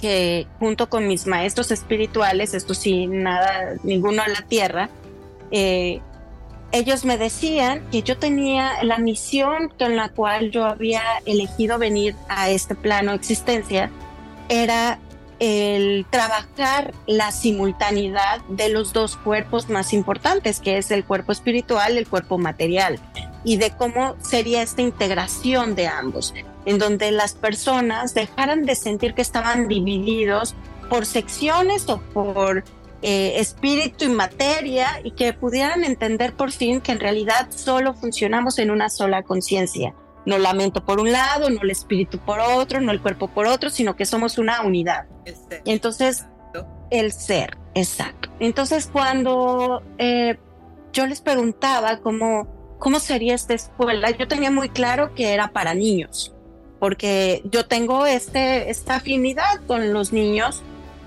que 0.00 0.46
junto 0.58 0.88
con 0.88 1.06
mis 1.06 1.26
maestros 1.26 1.70
espirituales, 1.70 2.54
esto 2.54 2.74
sí, 2.74 3.06
nada, 3.06 3.74
ninguno 3.82 4.22
a 4.22 4.28
la 4.28 4.42
tierra, 4.42 4.88
eh, 5.50 6.00
ellos 6.72 7.04
me 7.04 7.18
decían 7.18 7.82
que 7.90 8.02
yo 8.02 8.16
tenía 8.16 8.82
la 8.84 8.98
misión 8.98 9.72
con 9.78 9.96
la 9.96 10.08
cual 10.08 10.50
yo 10.50 10.64
había 10.64 11.02
elegido 11.26 11.78
venir 11.78 12.14
a 12.28 12.48
este 12.48 12.74
plano 12.74 13.10
de 13.10 13.16
existencia, 13.16 13.90
era 14.48 14.98
el 15.40 16.06
trabajar 16.10 16.92
la 17.06 17.32
simultaneidad 17.32 18.42
de 18.48 18.68
los 18.68 18.92
dos 18.92 19.16
cuerpos 19.16 19.68
más 19.68 19.92
importantes, 19.92 20.60
que 20.60 20.78
es 20.78 20.90
el 20.90 21.04
cuerpo 21.04 21.32
espiritual 21.32 21.94
y 21.94 21.98
el 21.98 22.06
cuerpo 22.06 22.38
material, 22.38 23.00
y 23.44 23.56
de 23.56 23.70
cómo 23.70 24.16
sería 24.20 24.62
esta 24.62 24.82
integración 24.82 25.74
de 25.74 25.88
ambos 25.88 26.34
en 26.66 26.78
donde 26.78 27.10
las 27.10 27.34
personas 27.34 28.14
dejaran 28.14 28.64
de 28.64 28.74
sentir 28.74 29.14
que 29.14 29.22
estaban 29.22 29.68
divididos 29.68 30.54
por 30.88 31.06
secciones 31.06 31.88
o 31.88 32.00
por 32.12 32.64
eh, 33.02 33.40
espíritu 33.40 34.04
y 34.04 34.08
materia 34.08 35.00
y 35.02 35.12
que 35.12 35.32
pudieran 35.32 35.84
entender 35.84 36.34
por 36.34 36.52
fin 36.52 36.80
que 36.80 36.92
en 36.92 37.00
realidad 37.00 37.48
solo 37.50 37.94
funcionamos 37.94 38.58
en 38.58 38.70
una 38.70 38.90
sola 38.90 39.22
conciencia, 39.22 39.94
no 40.26 40.36
la 40.36 40.52
mente 40.52 40.82
por 40.82 41.00
un 41.00 41.10
lado, 41.10 41.48
no 41.48 41.62
el 41.62 41.70
espíritu 41.70 42.18
por 42.18 42.40
otro, 42.40 42.80
no 42.80 42.92
el 42.92 43.00
cuerpo 43.00 43.28
por 43.28 43.46
otro, 43.46 43.70
sino 43.70 43.96
que 43.96 44.04
somos 44.04 44.36
una 44.36 44.60
unidad. 44.62 45.06
Entonces, 45.64 46.26
el 46.90 47.12
ser, 47.12 47.56
exacto. 47.74 48.28
Entonces, 48.38 48.90
cuando 48.92 49.82
eh, 49.96 50.38
yo 50.92 51.06
les 51.06 51.22
preguntaba 51.22 51.98
cómo, 51.98 52.59
cómo 52.80 52.98
sería 52.98 53.34
esta 53.34 53.54
escuela, 53.54 54.10
yo 54.10 54.26
tenía 54.26 54.50
muy 54.50 54.70
claro 54.70 55.14
que 55.14 55.32
era 55.32 55.52
para 55.52 55.74
niños, 55.74 56.32
porque 56.80 57.42
yo 57.44 57.66
tengo 57.66 58.06
este, 58.06 58.70
esta 58.70 58.96
afinidad 58.96 59.60
con 59.68 59.92
los 59.92 60.12
niños, 60.12 60.62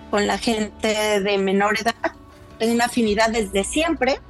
con 0.10 0.28
la 0.28 0.38
gente 0.38 1.20
de 1.20 1.38
menor 1.40 1.78
edad, 1.78 2.14
tengo 2.60 2.74
una 2.76 2.86
afinidad 2.86 3.30
desde 3.30 3.64
siempre 3.66 4.22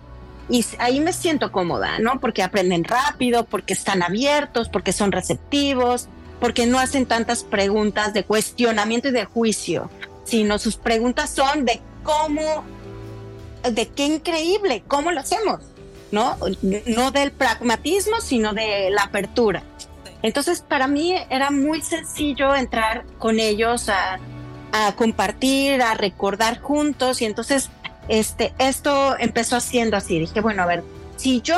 y 0.49 0.65
ahí 0.79 1.01
me 1.01 1.13
siento 1.13 1.51
cómoda, 1.51 1.99
¿no? 1.99 2.19
Porque 2.19 2.43
aprenden 2.43 2.85
rápido, 2.85 3.43
porque 3.45 3.73
están 3.73 4.01
abiertos, 4.01 4.69
porque 4.69 4.93
son 4.93 5.11
receptivos, 5.11 6.07
porque 6.39 6.65
no 6.65 6.79
hacen 6.79 7.05
tantas 7.05 7.43
preguntas 7.43 8.13
de 8.13 8.23
cuestionamiento 8.23 9.09
y 9.09 9.11
de 9.11 9.25
juicio, 9.25 9.89
sino 10.23 10.59
sus 10.59 10.77
preguntas 10.77 11.29
son 11.29 11.65
de 11.65 11.81
cómo, 12.03 12.63
de 13.69 13.87
qué 13.89 14.05
increíble, 14.05 14.83
cómo 14.87 15.11
lo 15.11 15.19
hacemos, 15.19 15.59
¿no? 16.13 16.37
No 16.85 17.09
del 17.09 17.31
pragmatismo, 17.31 18.21
sino 18.21 18.53
de 18.53 18.91
la 18.91 19.01
apertura. 19.01 19.63
Entonces, 20.21 20.61
para 20.61 20.87
mí 20.87 21.15
era 21.31 21.49
muy 21.49 21.81
sencillo 21.81 22.53
entrar 22.53 23.03
con 23.17 23.39
ellos 23.39 23.89
a, 23.89 24.19
compartir, 24.95 25.81
a 25.81 25.95
recordar 25.95 26.59
juntos 26.59 27.21
y 27.21 27.25
entonces 27.25 27.69
este, 28.09 28.53
esto 28.59 29.17
empezó 29.17 29.55
haciendo 29.55 29.97
así. 29.97 30.19
Dije, 30.19 30.41
bueno, 30.41 30.61
a 30.63 30.65
ver, 30.67 30.83
si 31.15 31.41
yo 31.41 31.57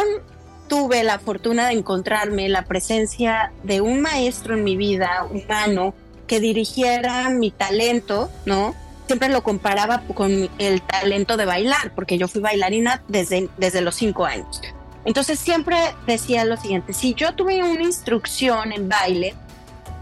tuve 0.70 1.04
la 1.04 1.20
fortuna 1.20 1.68
de 1.68 1.74
encontrarme 1.74 2.48
la 2.48 2.64
presencia 2.64 3.52
de 3.64 3.82
un 3.82 4.02
maestro 4.02 4.56
en 4.56 4.64
mi 4.64 4.78
vida 4.78 5.28
humano 5.30 5.94
que 6.28 6.40
dirigiera 6.40 7.30
mi 7.30 7.52
talento, 7.52 8.30
¿no? 8.46 8.74
Siempre 9.08 9.30
lo 9.30 9.44
comparaba 9.44 10.02
con 10.14 10.50
el 10.58 10.82
talento 10.82 11.38
de 11.38 11.46
bailar, 11.46 11.94
porque 11.94 12.18
yo 12.18 12.28
fui 12.28 12.42
bailarina 12.42 13.04
desde, 13.08 13.50
desde 13.58 13.82
los 13.82 13.96
cinco 13.96 14.26
años. 14.26 14.62
Entonces 15.06 15.40
siempre 15.40 15.78
decía 16.08 16.46
lo 16.46 16.58
siguiente, 16.58 16.94
si 16.94 17.14
yo 17.14 17.36
tuve 17.36 17.64
una 17.64 17.84
instrucción 17.84 18.72
en 18.72 18.90
baile, 18.90 19.36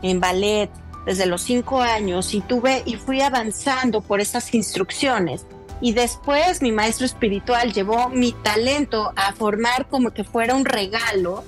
en 0.02 0.22
ballet, 0.22 0.70
desde 1.06 1.26
los 1.26 1.42
cinco 1.42 1.82
años 1.82 2.34
y 2.34 2.40
tuve 2.40 2.84
y 2.86 2.96
fui 2.96 3.22
avanzando 3.22 4.00
por 4.00 4.22
esas 4.22 4.54
instrucciones, 4.54 5.46
y 5.82 5.92
después 5.92 6.62
mi 6.62 6.72
maestro 6.72 7.06
espiritual 7.06 7.74
llevó 7.74 8.08
mi 8.08 8.32
talento 8.32 9.12
a 9.18 9.34
formar 9.34 9.88
como 9.90 10.12
que 10.12 10.24
fuera 10.24 10.56
un 10.56 10.64
regalo. 10.64 11.44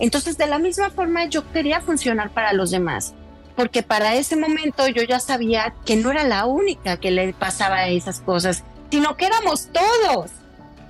Entonces 0.00 0.36
de 0.36 0.48
la 0.48 0.58
misma 0.58 0.90
forma 0.90 1.26
yo 1.26 1.50
quería 1.52 1.80
funcionar 1.80 2.30
para 2.30 2.52
los 2.52 2.72
demás, 2.72 3.14
porque 3.56 3.82
para 3.82 4.14
ese 4.14 4.36
momento 4.36 4.86
yo 4.86 5.02
ya 5.02 5.18
sabía 5.18 5.74
que 5.84 5.96
no 5.96 6.10
era 6.10 6.24
la 6.24 6.46
única 6.46 6.98
que 6.98 7.10
le 7.10 7.32
pasaba 7.32 7.88
esas 7.88 8.20
cosas, 8.20 8.62
sino 8.90 9.16
que 9.16 9.26
éramos 9.26 9.68
todos. 9.72 10.30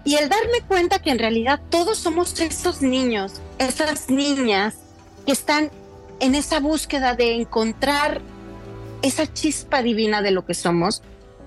Y 0.04 0.16
el 0.16 0.28
darme 0.28 0.60
cuenta 0.66 1.00
que 1.00 1.10
en 1.10 1.18
realidad 1.18 1.60
todos 1.70 1.98
somos 1.98 2.38
esos 2.40 2.82
niños, 2.82 3.40
esas 3.58 4.10
niñas 4.10 4.76
que 5.24 5.32
están 5.32 5.70
en 6.20 6.34
esa 6.34 6.60
búsqueda 6.60 7.14
de 7.14 7.34
encontrar 7.34 8.20
esa 9.02 9.32
chispa 9.32 9.82
divina 9.82 10.22
de 10.22 10.32
lo 10.32 10.44
que 10.44 10.54
somos, 10.54 11.02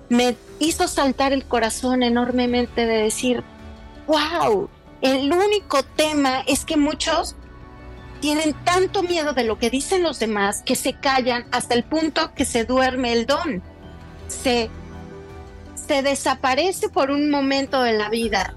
me 0.07 0.35
hizo 0.59 0.87
saltar 0.87 1.33
el 1.33 1.45
corazón 1.45 2.03
enormemente 2.03 2.85
de 2.85 3.03
decir, 3.03 3.43
wow, 4.07 4.69
el 5.01 5.31
único 5.31 5.83
tema 5.83 6.41
es 6.47 6.65
que 6.65 6.77
muchos 6.77 7.35
tienen 8.19 8.53
tanto 8.63 9.03
miedo 9.03 9.33
de 9.33 9.43
lo 9.43 9.57
que 9.57 9.69
dicen 9.69 10.03
los 10.03 10.19
demás 10.19 10.61
que 10.63 10.75
se 10.75 10.93
callan 10.93 11.45
hasta 11.51 11.73
el 11.73 11.83
punto 11.83 12.33
que 12.33 12.45
se 12.45 12.65
duerme 12.65 13.13
el 13.13 13.25
don. 13.25 13.61
Se, 14.27 14.69
se 15.75 16.01
desaparece 16.01 16.89
por 16.89 17.11
un 17.11 17.29
momento 17.29 17.81
de 17.81 17.93
la 17.93 18.09
vida, 18.09 18.55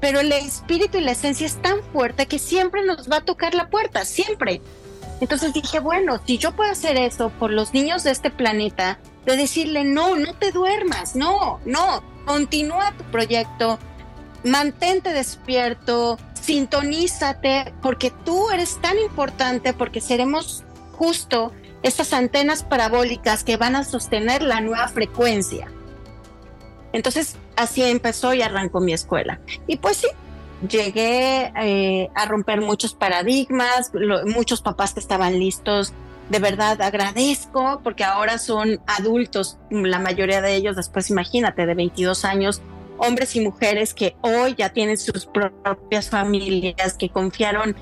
pero 0.00 0.20
el 0.20 0.32
espíritu 0.32 0.98
y 0.98 1.02
la 1.02 1.12
esencia 1.12 1.46
es 1.46 1.60
tan 1.62 1.82
fuerte 1.92 2.26
que 2.26 2.38
siempre 2.38 2.84
nos 2.84 3.10
va 3.10 3.18
a 3.18 3.24
tocar 3.24 3.54
la 3.54 3.70
puerta, 3.70 4.04
siempre. 4.04 4.60
Entonces 5.20 5.52
dije, 5.54 5.78
bueno, 5.80 6.20
si 6.26 6.38
yo 6.38 6.52
puedo 6.52 6.70
hacer 6.70 6.96
eso 6.96 7.30
por 7.30 7.50
los 7.50 7.72
niños 7.72 8.04
de 8.04 8.10
este 8.10 8.30
planeta, 8.30 8.98
de 9.24 9.36
decirle, 9.36 9.84
no, 9.84 10.16
no 10.16 10.34
te 10.34 10.50
duermas, 10.50 11.16
no, 11.16 11.60
no, 11.64 12.02
continúa 12.26 12.92
tu 12.98 13.04
proyecto, 13.04 13.78
mantente 14.44 15.12
despierto, 15.12 16.18
sintonízate, 16.34 17.74
porque 17.82 18.12
tú 18.24 18.50
eres 18.50 18.80
tan 18.80 18.98
importante, 18.98 19.72
porque 19.72 20.00
seremos 20.00 20.64
justo 20.92 21.52
estas 21.82 22.12
antenas 22.12 22.62
parabólicas 22.62 23.44
que 23.44 23.56
van 23.56 23.76
a 23.76 23.84
sostener 23.84 24.42
la 24.42 24.60
nueva 24.60 24.88
frecuencia. 24.88 25.68
Entonces, 26.92 27.36
así 27.56 27.82
empezó 27.82 28.34
y 28.34 28.42
arrancó 28.42 28.80
mi 28.80 28.92
escuela. 28.92 29.40
Y 29.66 29.76
pues 29.76 29.98
sí, 29.98 30.08
llegué 30.68 31.52
eh, 31.60 32.10
a 32.14 32.26
romper 32.26 32.60
muchos 32.60 32.94
paradigmas, 32.94 33.90
muchos 34.26 34.62
papás 34.62 34.94
que 34.94 35.00
estaban 35.00 35.38
listos 35.38 35.92
de 36.28 36.38
verdad 36.38 36.80
agradezco 36.80 37.80
porque 37.82 38.04
ahora 38.04 38.38
son 38.38 38.80
adultos, 38.86 39.58
la 39.70 39.98
mayoría 39.98 40.40
de 40.40 40.54
ellos, 40.54 40.76
después 40.76 41.10
imagínate, 41.10 41.66
de 41.66 41.74
22 41.74 42.24
años, 42.24 42.62
hombres 42.98 43.34
y 43.36 43.40
mujeres 43.40 43.94
que 43.94 44.16
hoy 44.20 44.54
ya 44.56 44.70
tienen 44.70 44.96
sus 44.96 45.26
propias 45.26 46.08
familias, 46.08 46.94
que 46.94 47.08
confiaron 47.08 47.74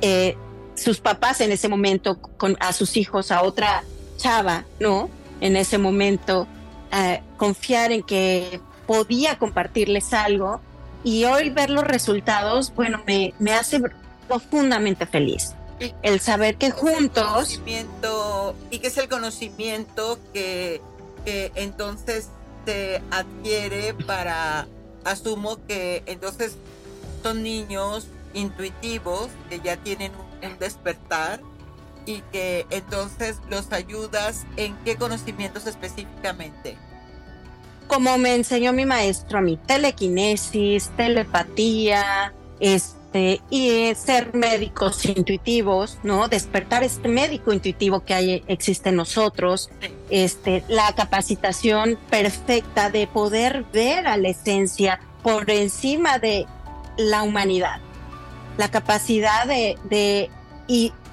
eh, 0.00 0.36
sus 0.74 1.00
papás 1.00 1.40
en 1.40 1.52
ese 1.52 1.68
momento 1.68 2.18
a 2.60 2.72
sus 2.72 2.96
hijos, 2.96 3.30
a 3.30 3.42
otra 3.42 3.84
chava, 4.16 4.64
¿no? 4.78 5.10
En 5.40 5.56
ese 5.56 5.78
momento, 5.78 6.46
eh, 6.92 7.22
confiar 7.36 7.92
en 7.92 8.02
que 8.02 8.60
podía 8.86 9.38
compartirles 9.38 10.12
algo 10.12 10.60
y 11.04 11.24
hoy 11.24 11.50
ver 11.50 11.70
los 11.70 11.84
resultados, 11.84 12.72
bueno, 12.74 13.02
me, 13.06 13.34
me 13.38 13.52
hace 13.52 13.80
profundamente 14.28 15.06
feliz 15.06 15.54
el 16.02 16.20
saber 16.20 16.56
que 16.56 16.70
juntos... 16.70 17.60
Y 18.70 18.78
que 18.78 18.86
es 18.88 18.98
el 18.98 19.08
conocimiento 19.08 20.18
que, 20.32 20.80
entonces 21.24 22.28
adquiere 23.10 23.94
para, 23.94 24.66
asumo 25.04 25.58
que 25.66 26.02
entonces 26.06 26.56
son 27.22 27.42
niños 27.42 28.08
intuitivos 28.34 29.28
que 29.48 29.60
ya 29.60 29.76
tienen 29.76 30.12
un, 30.14 30.58
despertar 30.58 31.40
y 32.06 32.22
que 32.32 32.66
entonces 32.70 33.36
los 33.50 33.72
ayudas 33.72 34.46
en 34.56 34.74
qué 34.84 34.96
conocimientos 34.96 35.66
específicamente. 35.66 36.76
Como 37.86 38.16
me 38.18 38.34
enseñó 38.34 38.72
mi 38.72 38.86
maestro 38.86 39.38
a 39.38 39.42
mí, 39.42 39.58
telequinesis, 39.66 40.90
telepatía, 40.96 42.32
es 42.58 42.96
este, 43.12 43.40
y 43.50 43.92
ser 43.96 44.34
médicos 44.34 45.04
intuitivos, 45.04 45.98
¿no? 46.04 46.28
Despertar 46.28 46.84
este 46.84 47.08
médico 47.08 47.52
intuitivo 47.52 48.04
que 48.04 48.14
hay, 48.14 48.44
existe 48.46 48.90
en 48.90 48.96
nosotros, 48.96 49.68
este, 50.10 50.62
la 50.68 50.94
capacitación 50.94 51.98
perfecta 52.08 52.88
de 52.88 53.08
poder 53.08 53.64
ver 53.72 54.06
a 54.06 54.16
la 54.16 54.28
esencia 54.28 55.00
por 55.24 55.50
encima 55.50 56.20
de 56.20 56.46
la 56.98 57.24
humanidad, 57.24 57.80
la 58.56 58.70
capacidad 58.70 59.44
de, 59.44 59.76
de 59.88 60.30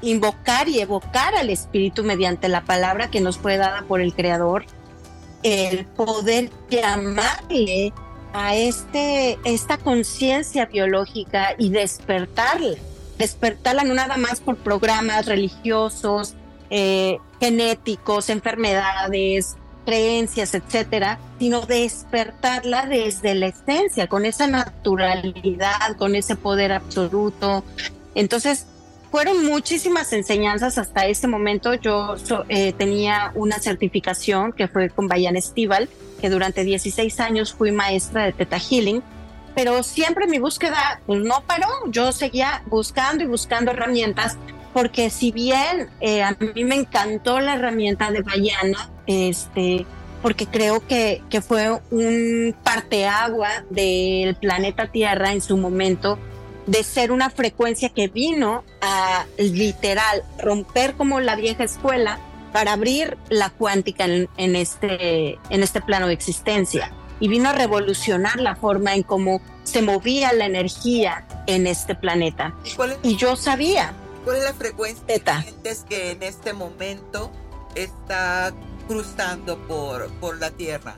invocar 0.01 0.69
y 0.69 0.79
evocar 0.79 1.33
al 1.35 1.49
espíritu 1.49 2.03
mediante 2.03 2.47
la 2.47 2.61
palabra 2.61 3.09
que 3.09 3.21
nos 3.21 3.39
fue 3.39 3.57
dada 3.57 3.81
por 3.87 4.01
el 4.01 4.13
Creador, 4.13 4.65
el 5.41 5.85
poder 5.85 6.51
llamarle 6.69 7.91
a 8.37 8.55
este, 8.55 9.39
esta 9.45 9.77
conciencia 9.79 10.67
biológica 10.67 11.55
y 11.57 11.69
despertarla, 11.69 12.77
despertarla 13.17 13.83
no 13.83 13.95
nada 13.95 14.17
más 14.17 14.41
por 14.41 14.57
programas 14.57 15.25
religiosos, 15.25 16.35
eh, 16.69 17.17
genéticos, 17.39 18.29
enfermedades, 18.29 19.57
creencias, 19.87 20.53
etcétera, 20.53 21.17
sino 21.39 21.61
despertarla 21.61 22.85
desde 22.85 23.33
la 23.33 23.47
esencia, 23.47 24.05
con 24.07 24.23
esa 24.23 24.45
naturalidad, 24.45 25.97
con 25.97 26.13
ese 26.13 26.35
poder 26.35 26.73
absoluto. 26.73 27.63
Entonces, 28.13 28.67
fueron 29.11 29.45
muchísimas 29.45 30.11
enseñanzas 30.13 30.77
hasta 30.77 31.05
ese 31.07 31.27
momento. 31.27 31.73
Yo 31.73 32.15
eh, 32.49 32.73
tenía 32.73 33.31
una 33.35 33.59
certificación 33.59 34.53
que 34.53 34.67
fue 34.67 34.89
con 34.89 35.07
Bayan 35.07 35.35
Estival, 35.35 35.89
que 36.21 36.29
durante 36.29 36.63
16 36.63 37.19
años 37.19 37.53
fui 37.53 37.71
maestra 37.71 38.25
de 38.25 38.33
Teta 38.33 38.59
Healing, 38.59 39.01
pero 39.55 39.81
siempre 39.83 40.27
mi 40.27 40.39
búsqueda 40.39 41.01
pues, 41.05 41.21
no 41.21 41.41
paró. 41.45 41.67
Yo 41.87 42.11
seguía 42.11 42.63
buscando 42.67 43.23
y 43.23 43.27
buscando 43.27 43.71
herramientas, 43.71 44.37
porque 44.73 45.09
si 45.09 45.31
bien 45.31 45.89
eh, 45.99 46.21
a 46.23 46.35
mí 46.39 46.63
me 46.63 46.75
encantó 46.75 47.39
la 47.39 47.55
herramienta 47.55 48.11
de 48.11 48.21
Bayana, 48.21 48.89
este, 49.07 49.85
porque 50.21 50.45
creo 50.45 50.85
que, 50.85 51.23
que 51.29 51.41
fue 51.41 51.71
un 51.91 52.55
parteagua 52.63 53.49
del 53.69 54.35
planeta 54.35 54.87
Tierra 54.87 55.31
en 55.31 55.41
su 55.41 55.57
momento, 55.57 56.19
de 56.67 56.83
ser 56.83 57.11
una 57.11 57.29
frecuencia 57.29 57.89
que 57.89 58.09
vino 58.09 58.63
a 58.81 59.25
literal 59.37 60.23
romper 60.37 60.93
como 60.95 61.19
la 61.19 61.35
vieja 61.35 61.63
escuela 61.63 62.19
para 62.53 62.73
abrir 62.73 63.17
la 63.29 63.49
cuántica 63.49 64.05
en, 64.05 64.55
este, 64.55 65.39
en 65.49 65.63
este 65.63 65.81
plano 65.81 66.07
de 66.07 66.13
existencia 66.13 66.91
y 67.19 67.29
vino 67.29 67.49
a 67.49 67.53
revolucionar 67.53 68.39
la 68.39 68.55
forma 68.55 68.93
en 68.93 69.03
cómo 69.03 69.41
se 69.63 69.81
movía 69.81 70.33
la 70.33 70.45
energía 70.45 71.25
en 71.47 71.67
este 71.67 71.95
planeta. 71.95 72.53
¿Y, 73.01 73.15
yo 73.15 73.35
sabía. 73.35 73.93
¿Cuál 74.23 74.37
es 74.37 74.43
la 74.43 74.53
frecuencia 74.53 75.05
que 75.89 76.11
en 76.11 76.23
este 76.23 76.53
momento 76.53 77.31
está 77.75 78.53
cruzando 78.87 79.57
por, 79.67 80.09
por 80.19 80.37
la 80.37 80.51
Tierra? 80.51 80.97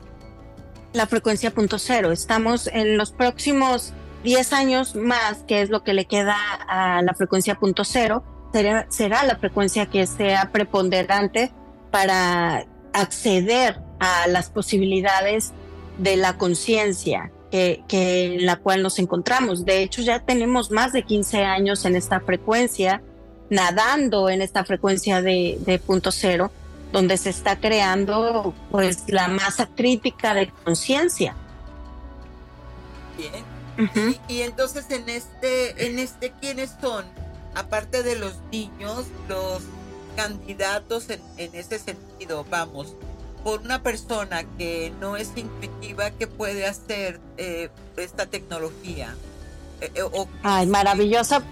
La 0.92 1.06
frecuencia 1.06 1.52
punto 1.52 1.78
cero. 1.78 2.10
Estamos 2.10 2.66
en 2.66 2.96
los 2.96 3.12
próximos 3.12 3.92
10 4.24 4.52
años 4.52 4.94
más, 4.94 5.38
que 5.46 5.62
es 5.62 5.70
lo 5.70 5.82
que 5.82 5.94
le 5.94 6.04
queda 6.04 6.36
a 6.68 7.02
la 7.02 7.14
frecuencia 7.14 7.54
punto 7.54 7.84
cero, 7.84 8.22
será, 8.52 9.24
la 9.24 9.36
frecuencia 9.36 9.86
que 9.86 10.06
sea 10.06 10.50
preponderante 10.52 11.52
para 11.90 12.66
acceder 12.92 13.80
a 14.00 14.26
las 14.28 14.50
posibilidades 14.50 15.52
de 15.98 16.16
la 16.16 16.36
conciencia 16.36 17.30
que, 17.50 17.84
en 17.90 18.46
la 18.46 18.56
cual 18.56 18.82
nos 18.82 18.98
encontramos. 18.98 19.64
De 19.64 19.82
hecho, 19.82 20.02
ya 20.02 20.20
tenemos 20.20 20.70
más 20.70 20.92
de 20.92 21.02
15 21.02 21.44
años 21.44 21.84
en 21.84 21.96
esta 21.96 22.20
frecuencia, 22.20 23.02
nadando 23.48 24.28
en 24.28 24.42
esta 24.42 24.64
frecuencia 24.64 25.22
de, 25.22 25.80
punto 25.86 26.12
cero, 26.12 26.50
donde 26.92 27.16
se 27.16 27.30
está 27.30 27.60
creando 27.60 28.54
pues 28.70 29.04
la 29.08 29.28
masa 29.28 29.68
crítica 29.74 30.34
de 30.34 30.50
conciencia. 30.64 31.34
Bien. 33.16 33.49
Y, 34.28 34.42
entonces 34.42 34.90
en 34.90 35.08
este, 35.08 35.86
en 35.86 35.98
este, 35.98 36.32
¿quiénes 36.40 36.74
son? 36.80 37.04
Aparte 37.54 38.02
de 38.02 38.16
los 38.16 38.38
niños, 38.52 39.06
los 39.28 39.62
candidatos 40.16 41.10
en, 41.10 41.20
en 41.36 41.54
ese 41.54 41.78
sentido, 41.78 42.44
vamos, 42.50 42.94
por 43.42 43.60
una 43.60 43.82
persona 43.82 44.44
que 44.58 44.92
no 45.00 45.16
es 45.16 45.32
intuitiva, 45.36 46.10
¿qué 46.10 46.26
puede 46.26 46.66
hacer 46.66 47.20
eh, 47.38 47.70
esta 47.96 48.26
tecnología? 48.26 49.14
Eh, 49.80 49.90
eh, 49.94 50.26
Ay, 50.42 50.66
maravillosa, 50.66 51.42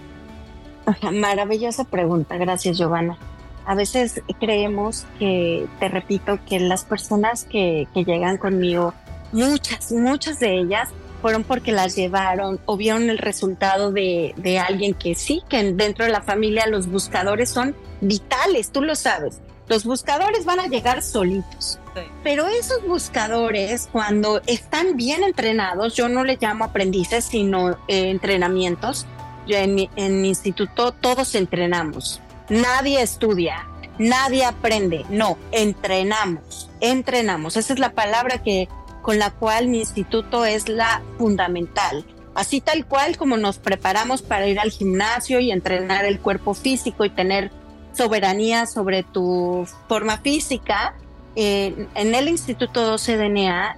maravillosa 1.11 1.83
pregunta. 1.85 2.37
Gracias, 2.37 2.77
Giovanna. 2.77 3.17
A 3.65 3.75
veces 3.75 4.21
creemos 4.39 5.05
que, 5.17 5.67
te 5.79 5.89
repito, 5.89 6.39
que 6.47 6.59
las 6.59 6.85
personas 6.85 7.43
que, 7.43 7.87
que 7.93 8.03
llegan 8.03 8.37
conmigo, 8.37 8.93
muchas, 9.31 9.91
muchas 9.91 10.39
de 10.39 10.59
ellas 10.59 10.89
fueron 11.21 11.43
porque 11.43 11.71
las 11.71 11.95
llevaron 11.95 12.59
o 12.65 12.77
vieron 12.77 13.09
el 13.09 13.17
resultado 13.17 13.91
de, 13.91 14.33
de 14.37 14.59
alguien 14.59 14.93
que 14.93 15.15
sí, 15.15 15.43
que 15.49 15.73
dentro 15.73 16.05
de 16.05 16.11
la 16.11 16.21
familia 16.21 16.67
los 16.67 16.87
buscadores 16.87 17.49
son 17.49 17.75
vitales, 18.01 18.71
tú 18.71 18.81
lo 18.81 18.95
sabes 18.95 19.41
los 19.69 19.85
buscadores 19.85 20.43
van 20.45 20.59
a 20.59 20.67
llegar 20.67 21.01
solitos. 21.01 21.79
Pero 22.23 22.47
esos 22.47 22.85
buscadores, 22.87 23.87
cuando 23.91 24.41
están 24.47 24.97
bien 24.97 25.23
entrenados, 25.23 25.95
yo 25.95 26.09
no 26.09 26.23
les 26.23 26.41
llamo 26.41 26.65
aprendices, 26.65 27.25
sino 27.25 27.71
eh, 27.87 28.09
entrenamientos. 28.09 29.05
Yo 29.47 29.57
en, 29.57 29.75
mi, 29.75 29.89
en 29.95 30.21
mi 30.21 30.29
instituto 30.29 30.91
todos 30.91 31.35
entrenamos. 31.35 32.21
Nadie 32.49 33.01
estudia, 33.01 33.67
nadie 33.97 34.45
aprende. 34.45 35.05
No, 35.09 35.37
entrenamos, 35.51 36.69
entrenamos. 36.79 37.57
Esa 37.57 37.73
es 37.73 37.79
la 37.79 37.91
palabra 37.91 38.41
que 38.41 38.69
con 39.01 39.19
la 39.19 39.31
cual 39.31 39.67
mi 39.67 39.79
instituto 39.79 40.45
es 40.45 40.69
la 40.69 41.01
fundamental. 41.17 42.05
Así 42.35 42.61
tal 42.61 42.85
cual 42.85 43.17
como 43.17 43.37
nos 43.37 43.57
preparamos 43.57 44.21
para 44.21 44.47
ir 44.47 44.59
al 44.59 44.71
gimnasio 44.71 45.39
y 45.39 45.51
entrenar 45.51 46.05
el 46.05 46.19
cuerpo 46.19 46.53
físico 46.53 47.03
y 47.05 47.09
tener 47.09 47.51
soberanía 47.93 48.65
sobre 48.65 49.03
tu 49.03 49.67
forma 49.87 50.17
física. 50.19 50.95
En 51.35 51.87
el 51.95 52.27
Instituto 52.27 52.81
12 52.85 53.17
DNA, 53.17 53.77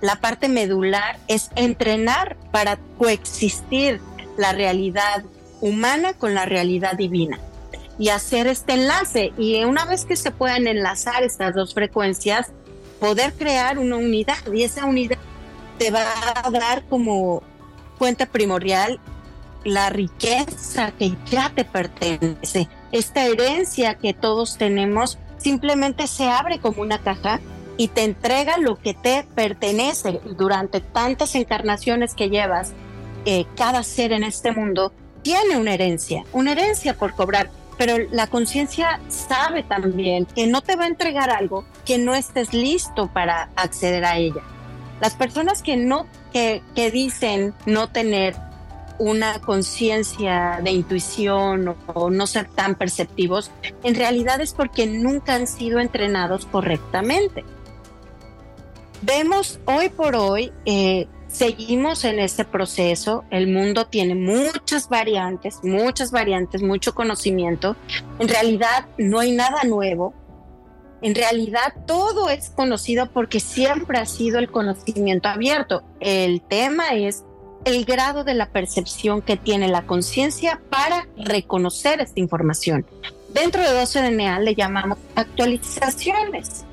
la 0.00 0.16
parte 0.16 0.48
medular 0.48 1.18
es 1.28 1.50
entrenar 1.54 2.36
para 2.52 2.78
coexistir 2.98 4.00
la 4.36 4.52
realidad 4.52 5.24
humana 5.60 6.14
con 6.14 6.34
la 6.34 6.46
realidad 6.46 6.94
divina 6.94 7.38
y 7.98 8.10
hacer 8.10 8.46
este 8.46 8.74
enlace. 8.74 9.32
Y 9.38 9.62
una 9.64 9.84
vez 9.84 10.04
que 10.04 10.16
se 10.16 10.30
puedan 10.30 10.66
enlazar 10.66 11.22
estas 11.22 11.54
dos 11.54 11.74
frecuencias, 11.74 12.52
poder 13.00 13.32
crear 13.34 13.78
una 13.78 13.96
unidad 13.96 14.38
y 14.52 14.62
esa 14.62 14.84
unidad 14.84 15.18
te 15.78 15.90
va 15.90 16.04
a 16.44 16.50
dar 16.50 16.84
como 16.84 17.42
cuenta 17.98 18.26
primordial 18.26 19.00
la 19.64 19.90
riqueza 19.90 20.92
que 20.92 21.16
ya 21.30 21.50
te 21.54 21.64
pertenece, 21.64 22.68
esta 22.92 23.26
herencia 23.26 23.96
que 23.96 24.14
todos 24.14 24.58
tenemos, 24.58 25.18
simplemente 25.38 26.06
se 26.06 26.30
abre 26.30 26.60
como 26.60 26.82
una 26.82 26.98
caja 26.98 27.40
y 27.76 27.88
te 27.88 28.04
entrega 28.04 28.58
lo 28.58 28.76
que 28.76 28.94
te 28.94 29.26
pertenece 29.34 30.20
durante 30.36 30.80
tantas 30.80 31.34
encarnaciones 31.34 32.14
que 32.14 32.30
llevas. 32.30 32.72
Eh, 33.24 33.44
cada 33.56 33.82
ser 33.82 34.12
en 34.12 34.22
este 34.22 34.52
mundo 34.52 34.92
tiene 35.22 35.56
una 35.56 35.74
herencia, 35.74 36.24
una 36.32 36.52
herencia 36.52 36.96
por 36.96 37.14
cobrar, 37.14 37.50
pero 37.76 37.96
la 38.10 38.26
conciencia 38.26 39.00
sabe 39.08 39.62
también 39.62 40.26
que 40.26 40.46
no 40.46 40.60
te 40.60 40.76
va 40.76 40.84
a 40.84 40.88
entregar 40.88 41.30
algo 41.30 41.64
que 41.84 41.98
no 41.98 42.14
estés 42.14 42.54
listo 42.54 43.08
para 43.12 43.50
acceder 43.56 44.04
a 44.04 44.16
ella. 44.16 44.42
Las 45.00 45.14
personas 45.14 45.62
que 45.62 45.76
no 45.76 46.06
que, 46.32 46.62
que 46.74 46.90
dicen 46.90 47.54
no 47.66 47.88
tener 47.88 48.34
una 48.98 49.40
conciencia 49.40 50.60
de 50.62 50.70
intuición 50.70 51.76
o, 51.86 52.10
no 52.10 52.26
ser 52.26 52.48
tan 52.48 52.74
perceptivos, 52.74 53.50
en 53.82 53.94
realidad 53.94 54.40
es 54.40 54.54
porque 54.54 54.86
nunca 54.86 55.34
han 55.34 55.46
sido 55.46 55.80
entrenados 55.80 56.46
correctamente. 56.46 57.44
Vemos 59.02 59.60
hoy 59.66 59.90
por 59.90 60.16
hoy, 60.16 60.52
eh, 60.64 61.06
seguimos 61.36 62.04
en 62.04 62.18
este 62.18 62.44
proceso, 62.44 63.24
el 63.30 63.46
mundo 63.46 63.86
tiene 63.86 64.14
muchas 64.14 64.88
variantes, 64.88 65.60
muchas 65.62 66.10
variantes, 66.10 66.62
mucho 66.62 66.94
conocimiento, 66.94 67.76
en 68.18 68.28
realidad 68.28 68.86
no 68.96 69.18
hay 69.18 69.32
nada 69.32 69.64
nuevo, 69.64 70.14
en 71.02 71.14
realidad 71.14 71.74
todo 71.86 72.30
es 72.30 72.48
conocido 72.48 73.10
porque 73.12 73.40
siempre 73.40 73.98
ha 73.98 74.06
sido 74.06 74.38
el 74.38 74.50
conocimiento 74.50 75.28
abierto. 75.28 75.82
El 76.00 76.40
tema 76.40 76.94
es 76.94 77.22
el 77.66 77.84
grado 77.84 78.24
de 78.24 78.32
la 78.32 78.50
percepción 78.50 79.20
que 79.20 79.36
tiene 79.36 79.68
la 79.68 79.86
conciencia 79.86 80.62
para 80.70 81.06
reconocer 81.18 82.00
esta 82.00 82.18
información. 82.18 82.86
Dentro 83.34 83.62
de 83.62 83.78
12DNA 83.78 84.40
le 84.40 84.54
llamamos 84.54 84.98
actualizaciones. 85.14 86.65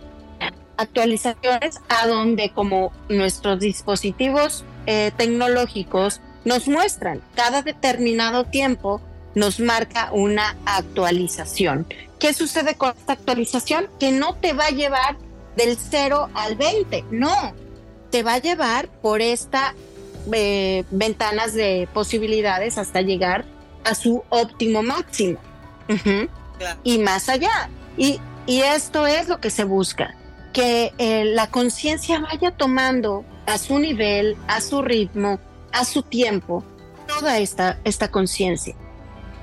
Actualizaciones 0.78 1.80
a 1.89 2.07
donde 2.07 2.49
como 2.49 2.91
nuestros 3.09 3.59
dispositivos 3.59 4.63
eh, 4.86 5.11
tecnológicos 5.15 6.21
nos 6.45 6.67
muestran 6.67 7.21
cada 7.36 7.61
determinado 7.61 8.45
tiempo 8.45 9.01
nos 9.36 9.59
marca 9.59 10.09
una 10.11 10.55
actualización. 10.65 11.88
¿Qué 12.19 12.34
sucede 12.34 12.76
con 12.76 12.91
esta 12.91 13.13
actualización? 13.13 13.88
Que 13.99 14.11
no 14.11 14.36
te 14.36 14.53
va 14.53 14.65
a 14.65 14.71
llevar 14.71 15.17
del 15.55 15.78
0 15.78 16.30
al 16.34 16.55
20, 16.55 17.05
no, 17.11 17.53
te 18.09 18.24
va 18.24 18.36
a 18.36 18.38
llevar 18.39 18.88
por 18.88 19.21
esta 19.21 19.76
eh, 20.32 20.84
ventanas 20.91 21.53
de 21.53 21.88
posibilidades 21.93 22.78
hasta 22.78 23.01
llegar 23.01 23.45
a 23.84 23.95
su 23.95 24.24
óptimo 24.30 24.84
máximo. 24.84 25.39
Y 26.84 26.99
más 26.99 27.28
allá. 27.28 27.69
Y, 27.97 28.19
y, 28.45 28.61
esto 28.61 29.05
es 29.05 29.28
lo 29.28 29.39
que 29.39 29.49
se 29.49 29.63
busca, 29.65 30.15
que 30.54 30.93
eh, 30.99 31.26
la 31.26 31.47
conciencia 31.47 32.20
vaya 32.20 32.51
tomando 32.51 33.26
a 33.47 33.58
su 33.58 33.80
nivel, 33.80 34.38
a 34.47 34.62
su 34.62 34.82
ritmo, 34.82 35.39
a 35.72 35.84
su 35.84 36.04
tiempo, 36.04 36.64
toda 37.08 37.39
esta, 37.39 37.80
esta 37.84 38.10
conciencia. 38.10 38.76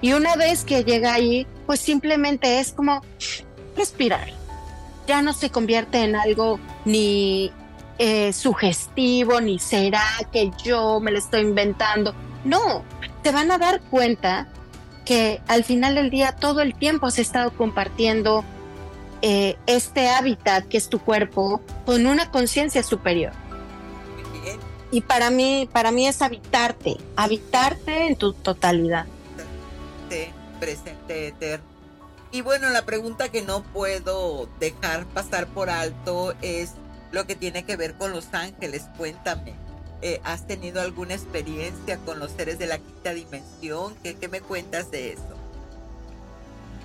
Y 0.01 0.13
una 0.13 0.37
vez 0.37 0.65
que 0.65 0.85
llega 0.85 1.13
ahí, 1.13 1.47
pues 1.67 1.81
simplemente 1.81 2.61
es 2.61 2.73
como 2.73 3.03
respirar. 3.77 4.29
Ya 5.07 5.21
no 5.21 5.33
se 5.33 5.51
convierte 5.51 6.03
en 6.03 6.17
algo 6.17 6.59
ni 6.85 7.53
eh, 7.99 8.33
sugestivo, 8.33 9.41
ni 9.41 9.59
será 9.59 10.05
que 10.33 10.51
yo 10.65 11.01
me 11.01 11.11
lo 11.11 11.19
estoy 11.19 11.43
inventando. 11.43 12.15
No, 12.45 12.85
te 13.23 13.33
van 13.33 13.51
a 13.51 13.59
dar 13.59 13.81
cuenta 13.83 14.49
que 15.05 15.41
al 15.49 15.65
final 15.65 15.97
del 15.97 16.09
día 16.09 16.33
todo 16.33 16.61
el 16.61 16.75
tiempo 16.75 17.07
has 17.07 17.19
estado 17.19 17.51
compartiendo 17.51 18.45
eh, 19.23 19.57
este 19.67 20.09
hábitat 20.11 20.67
que 20.69 20.77
es 20.79 20.89
tu 20.89 20.99
cuerpo 21.01 21.61
con 21.87 22.07
una 22.07 22.31
conciencia 22.31 22.83
superior. 22.83 23.33
Y 24.93 25.03
para 25.03 25.31
mí, 25.31 25.69
para 25.73 25.93
mí 25.93 26.07
es 26.09 26.21
habitarte, 26.21 26.97
habitarte 27.17 28.09
en 28.09 28.17
tu 28.17 28.33
totalidad. 28.33 29.07
Presente, 30.59 31.29
eterno. 31.29 31.65
Y 32.33 32.43
bueno, 32.43 32.69
la 32.71 32.85
pregunta 32.85 33.29
que 33.31 33.43
no 33.43 33.63
puedo 33.63 34.49
dejar 34.61 35.07
pasar 35.07 35.47
por 35.49 35.71
alto 35.71 36.35
es 36.43 36.73
lo 37.13 37.27
que 37.27 37.35
tiene 37.37 37.65
que 37.65 37.77
ver 37.77 37.95
con 37.95 38.13
los 38.13 38.35
ángeles. 38.35 38.89
Cuéntame. 38.97 39.55
eh, 40.03 40.21
has 40.25 40.47
tenido 40.47 40.81
alguna 40.81 41.15
experiencia 41.15 41.99
con 41.99 42.19
los 42.19 42.33
seres 42.33 42.59
de 42.59 42.67
la 42.67 42.79
quinta 42.79 43.13
dimensión. 43.15 43.95
¿Qué, 44.03 44.17
qué 44.17 44.29
me 44.29 44.41
cuentas 44.41 44.91
de 44.91 45.13
eso? 45.13 45.23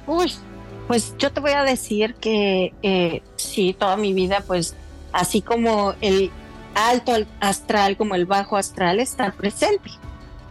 Uy, 0.08 0.34
pues 0.88 1.16
yo 1.18 1.32
te 1.32 1.40
voy 1.40 1.52
a 1.52 1.64
decir 1.64 2.16
que 2.16 2.74
eh, 2.84 3.22
sí, 3.38 3.76
toda 3.78 3.98
mi 3.98 4.14
vida, 4.14 4.44
pues 4.46 4.76
así 5.12 5.42
como 5.42 5.96
el 6.02 6.32
alto 6.76 7.14
astral 7.40 7.98
como 7.98 8.16
el 8.16 8.26
bajo 8.26 8.58
astral 8.58 9.00
está 9.00 9.32
presente, 9.32 9.90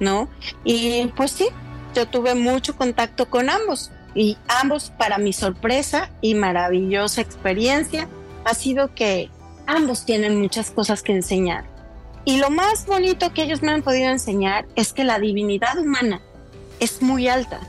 ¿no? 0.00 0.28
Y 0.64 1.06
pues 1.16 1.30
sí, 1.30 1.46
yo 1.94 2.08
tuve 2.08 2.34
mucho 2.34 2.74
contacto 2.76 3.28
con 3.28 3.50
ambos 3.50 3.92
y 4.14 4.36
ambos 4.48 4.90
para 4.96 5.18
mi 5.18 5.32
sorpresa 5.32 6.10
y 6.20 6.34
maravillosa 6.34 7.20
experiencia 7.20 8.08
ha 8.44 8.54
sido 8.54 8.94
que 8.94 9.30
ambos 9.66 10.04
tienen 10.04 10.40
muchas 10.40 10.70
cosas 10.70 11.02
que 11.02 11.12
enseñar. 11.12 11.64
Y 12.24 12.38
lo 12.38 12.48
más 12.50 12.86
bonito 12.86 13.32
que 13.34 13.42
ellos 13.42 13.62
me 13.62 13.72
han 13.72 13.82
podido 13.82 14.10
enseñar 14.10 14.66
es 14.76 14.92
que 14.92 15.04
la 15.04 15.18
divinidad 15.18 15.78
humana 15.78 16.22
es 16.80 17.02
muy 17.02 17.28
alta. 17.28 17.60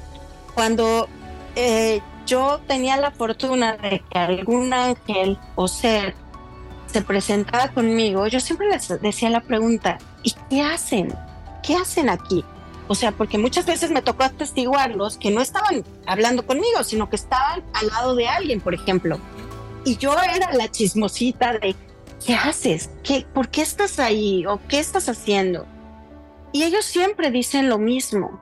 Cuando 0.53 1.09
eh, 1.57 2.01
yo 2.25 2.61
tenía 2.67 2.97
la 2.97 3.11
fortuna 3.11 3.77
de 3.77 4.03
que 4.09 4.19
algún 4.19 4.73
ángel 4.73 5.37
o 5.55 5.67
ser 5.67 6.15
se 6.87 7.01
presentaba 7.01 7.69
conmigo, 7.69 8.27
yo 8.27 8.39
siempre 8.39 8.69
les 8.69 9.01
decía 9.01 9.29
la 9.29 9.41
pregunta, 9.41 9.97
¿y 10.23 10.33
qué 10.49 10.61
hacen? 10.61 11.13
¿Qué 11.61 11.75
hacen 11.75 12.09
aquí? 12.09 12.45
O 12.87 12.95
sea, 12.95 13.11
porque 13.11 13.37
muchas 13.37 13.65
veces 13.65 13.91
me 13.91 14.01
tocó 14.01 14.23
atestiguarlos 14.23 15.17
que 15.17 15.31
no 15.31 15.41
estaban 15.41 15.83
hablando 16.05 16.45
conmigo, 16.45 16.83
sino 16.83 17.09
que 17.09 17.15
estaban 17.15 17.63
al 17.73 17.87
lado 17.87 18.15
de 18.15 18.27
alguien, 18.27 18.61
por 18.61 18.73
ejemplo. 18.73 19.19
Y 19.83 19.97
yo 19.97 20.13
era 20.13 20.53
la 20.53 20.71
chismosita 20.71 21.53
de, 21.53 21.75
¿qué 22.25 22.35
haces? 22.35 22.89
¿Qué, 23.03 23.25
¿Por 23.33 23.49
qué 23.49 23.61
estás 23.61 23.99
ahí? 23.99 24.45
¿O 24.45 24.59
qué 24.67 24.79
estás 24.79 25.09
haciendo? 25.09 25.65
Y 26.51 26.63
ellos 26.63 26.85
siempre 26.85 27.31
dicen 27.31 27.67
lo 27.67 27.77
mismo. 27.77 28.39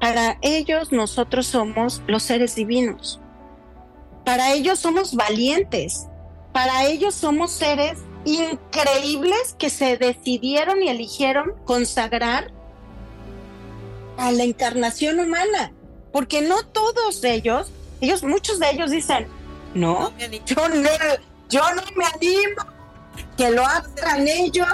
Para 0.00 0.38
ellos 0.40 0.90
nosotros 0.90 1.46
somos 1.46 2.02
los 2.08 2.24
seres 2.24 2.56
divinos. 2.56 3.21
Para 4.24 4.52
ellos 4.52 4.78
somos 4.78 5.14
valientes. 5.14 6.06
Para 6.52 6.84
ellos 6.86 7.14
somos 7.14 7.50
seres 7.50 7.98
increíbles 8.24 9.56
que 9.58 9.70
se 9.70 9.96
decidieron 9.96 10.82
y 10.82 10.88
eligieron 10.88 11.54
consagrar 11.64 12.52
a 14.16 14.30
la 14.30 14.44
encarnación 14.44 15.18
humana. 15.18 15.72
Porque 16.12 16.42
no 16.42 16.62
todos 16.66 17.24
ellos, 17.24 17.72
ellos, 18.00 18.22
muchos 18.22 18.58
de 18.58 18.70
ellos 18.70 18.90
dicen, 18.90 19.26
no, 19.74 20.12
yo 20.46 20.68
no, 20.68 20.90
yo 21.48 21.62
no 21.74 21.82
me 21.96 22.04
animo, 22.04 22.62
que 23.36 23.50
lo 23.50 23.64
hagan 23.64 24.28
ellos. 24.28 24.66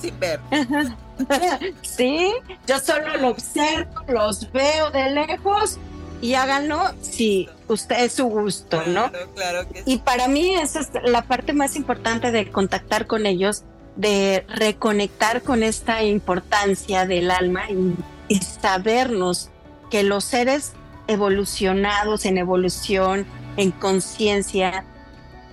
sin 0.00 0.18
ver. 0.20 0.40
sí, 1.82 2.32
yo 2.66 2.78
solo 2.78 3.16
lo 3.16 3.28
observo, 3.30 4.02
los 4.08 4.50
veo 4.52 4.90
de 4.90 5.10
lejos 5.10 5.78
y 6.20 6.34
háganlo 6.34 6.80
si 7.00 7.48
usted 7.68 8.04
es 8.04 8.14
su 8.14 8.26
gusto, 8.26 8.82
¿no? 8.86 9.10
Claro 9.34 9.68
que 9.68 9.82
Y 9.86 9.98
para 9.98 10.28
mí 10.28 10.54
esa 10.54 10.80
es 10.80 10.90
la 11.04 11.22
parte 11.22 11.52
más 11.52 11.76
importante 11.76 12.30
de 12.30 12.50
contactar 12.50 13.06
con 13.06 13.26
ellos, 13.26 13.64
de 13.96 14.44
reconectar 14.48 15.42
con 15.42 15.62
esta 15.62 16.02
importancia 16.02 17.06
del 17.06 17.30
alma 17.30 17.62
y, 17.70 17.94
sabernos 18.40 19.50
que 19.90 20.02
los 20.02 20.24
seres 20.24 20.72
evolucionados 21.06 22.24
en 22.24 22.38
evolución, 22.38 23.24
en 23.56 23.70
conciencia, 23.70 24.84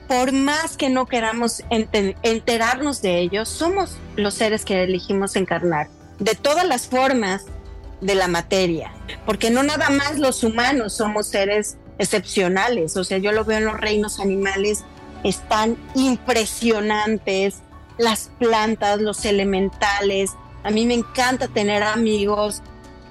por 0.07 0.32
más 0.32 0.76
que 0.76 0.89
no 0.89 1.05
queramos 1.05 1.64
enterarnos 1.70 3.01
de 3.03 3.20
ellos, 3.20 3.47
somos 3.47 3.97
los 4.16 4.34
seres 4.34 4.66
que 4.66 4.84
elegimos 4.84 5.36
encarnar 5.36 5.88
de 6.20 6.36
todas 6.36 6.66
las 6.66 6.88
formas 6.88 7.45
de 8.03 8.15
la 8.15 8.27
materia, 8.27 8.91
porque 9.25 9.49
no 9.49 9.63
nada 9.63 9.89
más 9.89 10.19
los 10.19 10.43
humanos 10.43 10.93
somos 10.93 11.27
seres 11.27 11.77
excepcionales, 11.97 12.97
o 12.97 13.03
sea, 13.03 13.17
yo 13.17 13.31
lo 13.31 13.45
veo 13.45 13.59
en 13.59 13.65
los 13.65 13.79
reinos 13.79 14.19
animales, 14.19 14.83
están 15.23 15.77
impresionantes, 15.95 17.61
las 17.97 18.31
plantas, 18.39 18.99
los 18.99 19.25
elementales, 19.25 20.31
a 20.63 20.71
mí 20.71 20.85
me 20.85 20.95
encanta 20.95 21.47
tener 21.47 21.83
amigos, 21.83 22.61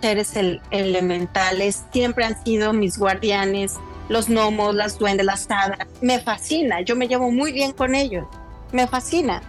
seres 0.00 0.32
elementales, 0.70 1.84
siempre 1.92 2.24
han 2.24 2.42
sido 2.44 2.72
mis 2.72 2.98
guardianes, 2.98 3.74
los 4.08 4.28
gnomos, 4.28 4.74
las 4.74 4.98
duendes, 4.98 5.24
las 5.24 5.50
hadas, 5.50 5.86
me 6.00 6.20
fascina, 6.20 6.80
yo 6.80 6.96
me 6.96 7.08
llevo 7.08 7.30
muy 7.30 7.52
bien 7.52 7.72
con 7.72 7.94
ellos, 7.94 8.26
me 8.72 8.86
fascina. 8.86 9.42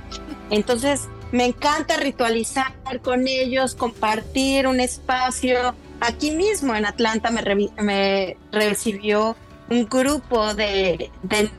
Entonces, 0.49 1.01
me 1.33 1.45
encanta 1.45 1.97
ritualizar 1.97 2.73
con 3.01 3.27
ellos, 3.27 3.73
compartir 3.73 4.67
un 4.67 4.79
espacio. 4.79 5.73
Aquí 5.99 6.29
mismo 6.29 6.75
en 6.75 6.85
Atlanta 6.85 7.31
me, 7.31 8.37
recibió 8.51 9.35
un 9.67 9.85
grupo 9.89 10.53
de, 10.53 11.09
de 11.23 11.49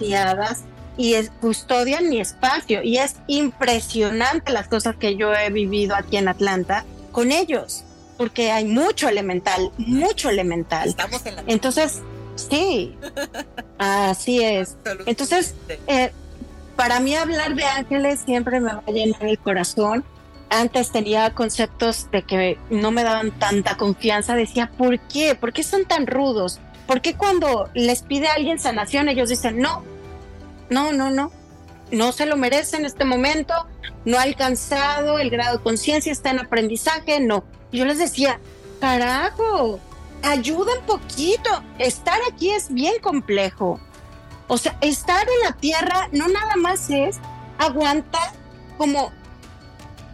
y 0.00 0.14
hadas 0.14 0.64
y 0.96 1.14
custodian 1.42 2.08
mi 2.08 2.20
espacio. 2.20 2.82
Y 2.82 2.96
es 2.96 3.16
impresionante 3.26 4.50
las 4.50 4.68
cosas 4.68 4.96
que 4.96 5.14
yo 5.14 5.34
he 5.34 5.50
vivido 5.50 5.94
aquí 5.94 6.16
en 6.16 6.28
Atlanta 6.28 6.86
con 7.10 7.32
ellos, 7.32 7.84
porque 8.16 8.50
hay 8.50 8.64
mucho 8.64 9.10
elemental, 9.10 9.72
mucho 9.76 10.30
elemental. 10.30 10.88
Estamos 10.88 11.26
en 11.26 11.36
la... 11.36 11.44
Entonces, 11.48 12.00
sí, 12.36 12.96
así 13.78 14.42
es. 14.42 14.78
Entonces, 15.04 15.54
eh, 15.86 16.12
para 16.82 16.98
mí 16.98 17.14
hablar 17.14 17.54
de 17.54 17.62
ángeles 17.62 18.22
siempre 18.26 18.58
me 18.58 18.72
va 18.72 18.82
a 18.84 18.90
llenar 18.90 19.22
el 19.22 19.38
corazón. 19.38 20.04
Antes 20.50 20.90
tenía 20.90 21.32
conceptos 21.32 22.10
de 22.10 22.22
que 22.22 22.58
no 22.70 22.90
me 22.90 23.04
daban 23.04 23.30
tanta 23.38 23.76
confianza. 23.76 24.34
Decía, 24.34 24.68
¿por 24.76 24.98
qué? 24.98 25.36
¿Por 25.36 25.52
qué 25.52 25.62
son 25.62 25.84
tan 25.84 26.08
rudos? 26.08 26.58
¿Por 26.88 27.00
qué 27.00 27.14
cuando 27.14 27.70
les 27.72 28.02
pide 28.02 28.26
a 28.26 28.32
alguien 28.32 28.58
sanación 28.58 29.08
ellos 29.08 29.28
dicen, 29.28 29.60
no, 29.60 29.84
no, 30.70 30.90
no, 30.90 31.12
no, 31.12 31.30
no 31.92 32.10
se 32.10 32.26
lo 32.26 32.36
merece 32.36 32.78
en 32.78 32.84
este 32.84 33.04
momento, 33.04 33.54
no 34.04 34.18
ha 34.18 34.22
alcanzado 34.22 35.20
el 35.20 35.30
grado 35.30 35.58
de 35.58 35.62
conciencia, 35.62 36.10
está 36.10 36.32
en 36.32 36.40
aprendizaje, 36.40 37.20
no. 37.20 37.44
yo 37.70 37.84
les 37.84 37.98
decía, 37.98 38.40
carajo, 38.80 39.78
ayuda 40.24 40.80
un 40.80 40.86
poquito, 40.86 41.62
estar 41.78 42.18
aquí 42.28 42.50
es 42.50 42.74
bien 42.74 42.94
complejo. 43.00 43.78
O 44.52 44.58
sea, 44.58 44.76
estar 44.82 45.26
en 45.26 45.48
la 45.48 45.56
tierra 45.56 46.10
no 46.12 46.28
nada 46.28 46.56
más 46.56 46.90
es 46.90 47.16
aguantar 47.56 48.34
como 48.76 49.10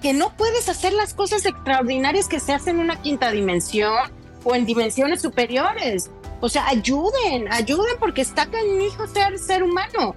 que 0.01 0.13
no 0.13 0.31
puedes 0.37 0.69
hacer 0.69 0.93
las 0.93 1.13
cosas 1.13 1.45
extraordinarias 1.45 2.29
que 2.29 2.39
se 2.39 2.53
hacen 2.53 2.77
en 2.77 2.83
una 2.83 3.03
quinta 3.03 3.33
dimensión 3.33 4.13
o 4.45 4.55
en 4.55 4.65
dimensiones 4.65 5.23
superiores. 5.23 6.13
O 6.41 6.49
sea, 6.49 6.69
ayuden, 6.69 7.53
ayuden 7.53 7.97
porque 7.99 8.21
está 8.23 8.49
hijo 8.81 9.09
ser 9.09 9.41
ser 9.41 9.65
humano. 9.65 10.15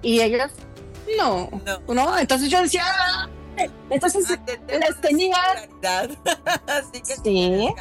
Y 0.00 0.22
ellos, 0.22 0.50
no, 1.18 1.50
no, 1.86 2.18
Entonces 2.18 2.48
yo 2.48 2.62
decía, 2.62 2.84
ah, 2.86 3.28
entonces 3.90 4.24
ah, 4.30 4.38
les 4.68 5.00
tenía... 5.02 5.36
Así 6.66 7.02
que 7.02 7.14
sí. 7.22 7.74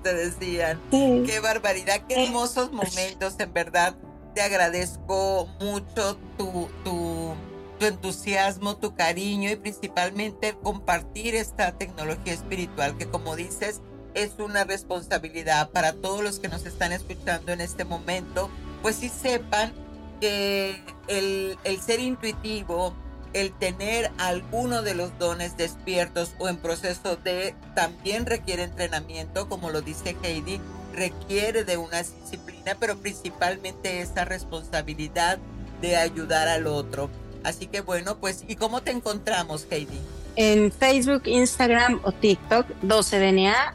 te 0.00 0.14
decían. 0.14 0.80
Qué 0.92 1.40
barbaridad, 1.42 2.02
qué 2.08 2.22
hermosos 2.22 2.70
momentos, 2.70 3.34
en 3.40 3.52
verdad 3.52 3.96
te 4.34 4.42
agradezco 4.42 5.48
mucho 5.60 6.16
tu, 6.36 6.68
tu, 6.84 7.34
tu, 7.78 7.86
entusiasmo, 7.86 8.76
tu 8.76 8.94
cariño 8.94 9.50
y 9.50 9.56
principalmente 9.56 10.56
compartir 10.62 11.34
esta 11.34 11.72
tecnología 11.72 12.32
espiritual 12.32 12.96
que 12.96 13.06
como 13.06 13.36
dices 13.36 13.82
es 14.14 14.38
una 14.38 14.64
responsabilidad 14.64 15.70
para 15.70 15.92
todos 15.92 16.22
los 16.22 16.38
que 16.38 16.48
nos 16.48 16.64
están 16.66 16.92
escuchando 16.92 17.52
en 17.52 17.60
este 17.60 17.84
momento, 17.84 18.48
pues 18.80 18.96
sí 18.96 19.08
sepan 19.10 19.72
que 20.20 20.80
el, 21.08 21.58
el 21.64 21.80
ser 21.80 22.00
intuitivo, 22.00 22.94
el 23.32 23.52
tener 23.52 24.12
alguno 24.18 24.82
de 24.82 24.94
los 24.94 25.18
dones 25.18 25.56
despiertos 25.56 26.34
o 26.38 26.48
en 26.48 26.56
proceso 26.56 27.16
de 27.16 27.54
también 27.74 28.24
requiere 28.24 28.62
entrenamiento, 28.62 29.48
como 29.48 29.70
lo 29.70 29.82
dice 29.82 30.16
Heidi, 30.22 30.60
requiere 30.94 31.64
de 31.64 31.76
una 31.76 32.02
disciplina, 32.02 32.76
pero 32.78 32.96
principalmente 32.96 34.00
esa 34.00 34.24
responsabilidad 34.24 35.38
de 35.80 35.96
ayudar 35.96 36.48
al 36.48 36.66
otro. 36.66 37.10
Así 37.44 37.66
que 37.66 37.82
bueno, 37.82 38.16
pues, 38.16 38.44
¿y 38.48 38.56
cómo 38.56 38.82
te 38.82 38.90
encontramos, 38.90 39.66
Heidi? 39.70 40.00
En 40.36 40.72
Facebook, 40.72 41.22
Instagram 41.26 42.00
o 42.04 42.12
TikTok, 42.12 42.66
12DNA 42.82 43.74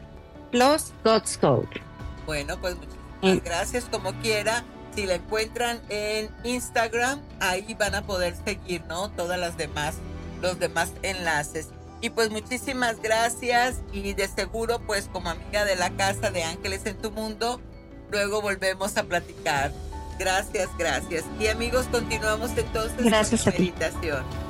plus 0.50 0.92
God's 1.04 1.38
Code. 1.38 1.68
Bueno, 2.26 2.60
pues 2.60 2.76
muchísimas 2.76 3.44
gracias 3.44 3.84
como 3.84 4.12
quiera. 4.14 4.64
Si 4.94 5.06
la 5.06 5.14
encuentran 5.14 5.80
en 5.88 6.28
Instagram, 6.42 7.20
ahí 7.38 7.74
van 7.78 7.94
a 7.94 8.02
poder 8.02 8.34
seguir, 8.44 8.82
¿no? 8.86 9.10
Todas 9.10 9.38
las 9.38 9.56
demás, 9.56 9.94
los 10.42 10.58
demás 10.58 10.90
enlaces. 11.02 11.68
Y 12.00 12.10
pues 12.10 12.30
muchísimas 12.30 13.00
gracias 13.02 13.76
y 13.92 14.14
de 14.14 14.26
seguro 14.28 14.80
pues 14.86 15.08
como 15.12 15.30
amiga 15.30 15.64
de 15.64 15.76
la 15.76 15.90
casa 15.90 16.30
de 16.30 16.44
Ángeles 16.44 16.86
en 16.86 16.96
tu 16.96 17.10
Mundo, 17.10 17.60
luego 18.10 18.40
volvemos 18.40 18.96
a 18.96 19.04
platicar. 19.04 19.72
Gracias, 20.18 20.68
gracias. 20.78 21.24
Y 21.38 21.48
amigos, 21.48 21.86
continuamos 21.90 22.50
entonces 22.56 23.04
gracias 23.04 23.42
con 23.42 23.52
la 23.52 23.58
meditación. 23.58 24.49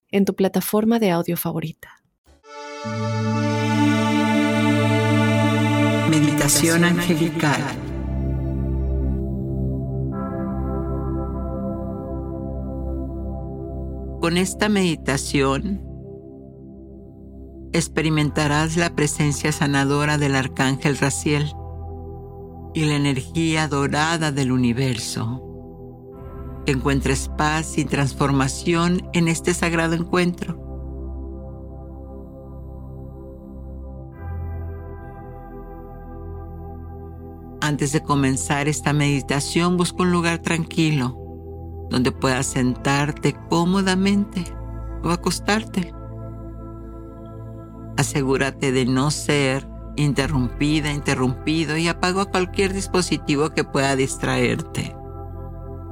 en 0.11 0.25
tu 0.25 0.35
plataforma 0.35 0.99
de 0.99 1.11
audio 1.11 1.37
favorita. 1.37 2.01
Meditación 6.09 6.83
angelical. 6.83 7.61
Con 14.19 14.37
esta 14.37 14.69
meditación 14.69 15.81
experimentarás 17.73 18.75
la 18.75 18.93
presencia 18.93 19.51
sanadora 19.51 20.17
del 20.17 20.35
arcángel 20.35 20.97
Raciel 20.97 21.51
y 22.73 22.85
la 22.85 22.95
energía 22.95 23.67
dorada 23.67 24.31
del 24.31 24.51
universo 24.51 25.50
que 26.65 26.71
encuentres 26.71 27.29
paz 27.37 27.77
y 27.77 27.85
transformación 27.85 29.09
en 29.13 29.27
este 29.27 29.53
sagrado 29.53 29.95
encuentro. 29.95 30.59
Antes 37.61 37.91
de 37.91 38.01
comenzar 38.01 38.67
esta 38.67 38.91
meditación, 38.91 39.77
busca 39.77 40.03
un 40.03 40.11
lugar 40.11 40.39
tranquilo 40.39 41.17
donde 41.89 42.11
puedas 42.11 42.47
sentarte 42.47 43.35
cómodamente 43.49 44.43
o 45.03 45.09
acostarte. 45.09 45.93
Asegúrate 47.97 48.71
de 48.71 48.85
no 48.85 49.11
ser 49.11 49.67
interrumpida, 49.95 50.91
interrumpido 50.91 51.77
y 51.77 51.87
apaga 51.87 52.25
cualquier 52.25 52.73
dispositivo 52.73 53.51
que 53.51 53.63
pueda 53.63 53.95
distraerte 53.95 54.95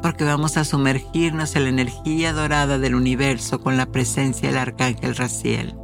porque 0.01 0.23
vamos 0.23 0.57
a 0.57 0.63
sumergirnos 0.63 1.55
en 1.55 1.63
la 1.63 1.69
energía 1.69 2.33
dorada 2.33 2.77
del 2.77 2.95
universo 2.95 3.61
con 3.61 3.77
la 3.77 3.87
presencia 3.87 4.49
del 4.49 4.57
arcángel 4.57 5.15
Raciel. 5.15 5.75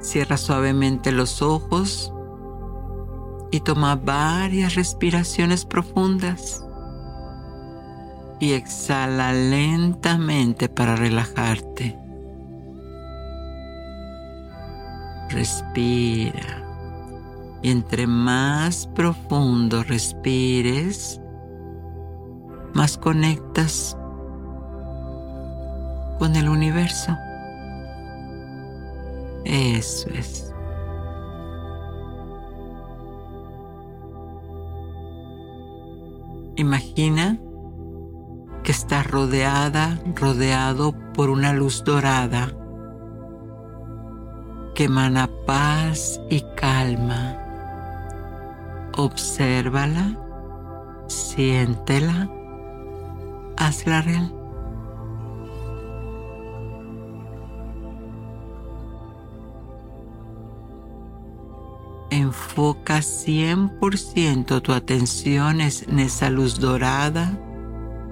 Cierra 0.00 0.36
suavemente 0.36 1.12
los 1.12 1.42
ojos 1.42 2.12
y 3.50 3.60
toma 3.60 3.96
varias 3.96 4.74
respiraciones 4.74 5.64
profundas. 5.64 6.62
Y 8.38 8.52
exhala 8.52 9.32
lentamente 9.32 10.68
para 10.68 10.94
relajarte. 10.94 11.98
Respira. 15.30 16.65
Y 17.66 17.70
entre 17.70 18.06
más 18.06 18.86
profundo 18.94 19.82
respires, 19.82 21.20
más 22.74 22.96
conectas 22.96 23.98
con 26.20 26.36
el 26.36 26.48
universo. 26.48 27.16
Eso 29.44 30.08
es. 30.10 30.54
Imagina 36.54 37.36
que 38.62 38.70
estás 38.70 39.10
rodeada, 39.10 39.98
rodeado 40.14 40.94
por 41.14 41.30
una 41.30 41.52
luz 41.52 41.82
dorada 41.82 42.56
que 44.76 44.84
emana 44.84 45.28
paz 45.48 46.20
y 46.30 46.44
calma 46.54 47.35
obsérvala, 48.96 50.18
siéntela, 51.08 52.28
hazla 53.56 54.02
real. 54.02 54.32
Enfoca 62.10 62.98
100% 62.98 64.62
tu 64.62 64.72
atención 64.72 65.60
en 65.60 65.98
esa 65.98 66.30
luz 66.30 66.58
dorada 66.58 67.38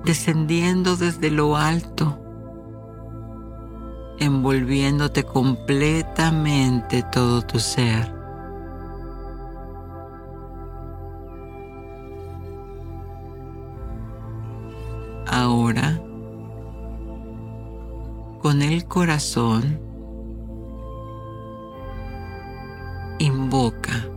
descendiendo 0.04 0.96
desde 0.96 1.30
lo 1.30 1.56
alto, 1.56 2.18
envolviéndote 4.18 5.24
completamente 5.24 7.02
todo 7.10 7.42
tu 7.42 7.58
ser. 7.58 8.13
Ahora 15.34 16.00
con 18.40 18.62
el 18.62 18.86
corazón 18.86 19.80
invoca 23.18 24.08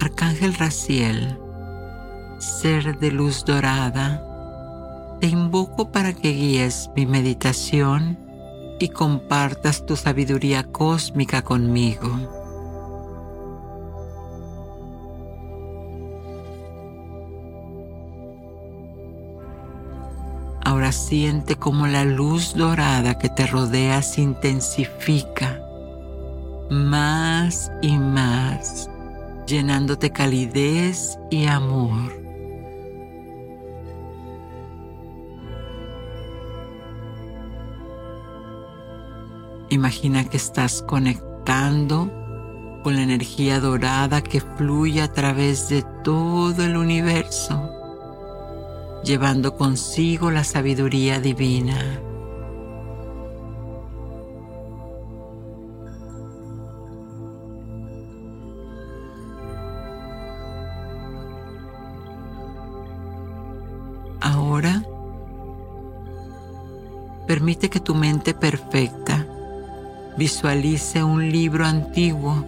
Arcángel 0.00 0.54
Raciel, 0.54 1.38
ser 2.38 2.98
de 2.98 3.10
luz 3.10 3.44
dorada, 3.44 5.18
te 5.20 5.28
invoco 5.28 5.92
para 5.92 6.12
que 6.12 6.32
guíes 6.32 6.90
mi 6.96 7.06
meditación 7.06 8.18
y 8.78 8.88
compartas 8.88 9.86
tu 9.86 9.96
sabiduría 9.96 10.64
cósmica 10.64 11.42
conmigo. 11.42 12.39
Siente 20.92 21.54
como 21.54 21.86
la 21.86 22.04
luz 22.04 22.54
dorada 22.54 23.16
que 23.16 23.28
te 23.28 23.46
rodea 23.46 24.02
se 24.02 24.22
intensifica 24.22 25.60
más 26.68 27.70
y 27.80 27.96
más, 27.96 28.90
llenándote 29.46 30.10
calidez 30.10 31.16
y 31.30 31.46
amor. 31.46 32.12
Imagina 39.68 40.24
que 40.24 40.36
estás 40.36 40.82
conectando 40.82 42.10
con 42.82 42.96
la 42.96 43.02
energía 43.02 43.60
dorada 43.60 44.22
que 44.22 44.40
fluye 44.40 45.02
a 45.02 45.12
través 45.12 45.68
de 45.68 45.84
todo 46.02 46.64
el 46.64 46.76
universo 46.76 47.79
llevando 49.02 49.56
consigo 49.56 50.30
la 50.30 50.44
sabiduría 50.44 51.20
divina. 51.20 52.00
Ahora, 64.20 64.82
permite 67.26 67.70
que 67.70 67.80
tu 67.80 67.94
mente 67.94 68.34
perfecta 68.34 69.26
visualice 70.16 71.02
un 71.02 71.30
libro 71.30 71.64
antiguo 71.64 72.44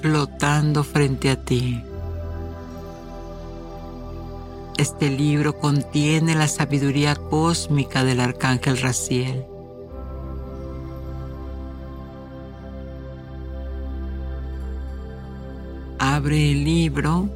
flotando 0.00 0.84
frente 0.84 1.30
a 1.30 1.36
ti. 1.36 1.89
Este 4.80 5.10
libro 5.10 5.58
contiene 5.58 6.34
la 6.34 6.48
sabiduría 6.48 7.14
cósmica 7.14 8.02
del 8.02 8.18
arcángel 8.18 8.78
Raciel. 8.80 9.44
Abre 15.98 16.52
el 16.52 16.64
libro 16.64 17.28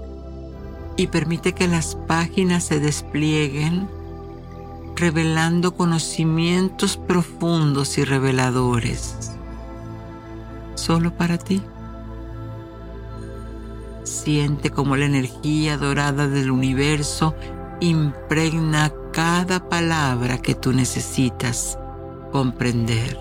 y 0.97 1.09
permite 1.09 1.53
que 1.53 1.69
las 1.69 1.97
páginas 2.09 2.65
se 2.65 2.81
desplieguen 2.81 3.91
revelando 4.97 5.75
conocimientos 5.77 6.97
profundos 6.97 7.99
y 7.99 8.05
reveladores. 8.05 9.33
Solo 10.77 11.15
para 11.15 11.37
ti. 11.37 11.61
Siente 14.25 14.71
como 14.71 14.97
la 14.97 15.05
energía 15.05 15.77
dorada 15.77 16.29
del 16.29 16.51
universo 16.51 17.35
impregna 17.81 18.91
cada 19.13 19.69
palabra 19.69 20.39
que 20.39 20.55
tú 20.55 20.73
necesitas 20.73 21.79
comprender. 22.33 23.19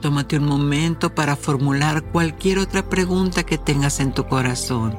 Tómate 0.00 0.38
un 0.38 0.44
momento 0.46 1.12
para 1.12 1.34
formular 1.34 2.04
cualquier 2.12 2.60
otra 2.60 2.88
pregunta 2.88 3.42
que 3.42 3.58
tengas 3.58 3.98
en 3.98 4.12
tu 4.12 4.28
corazón. 4.28 4.96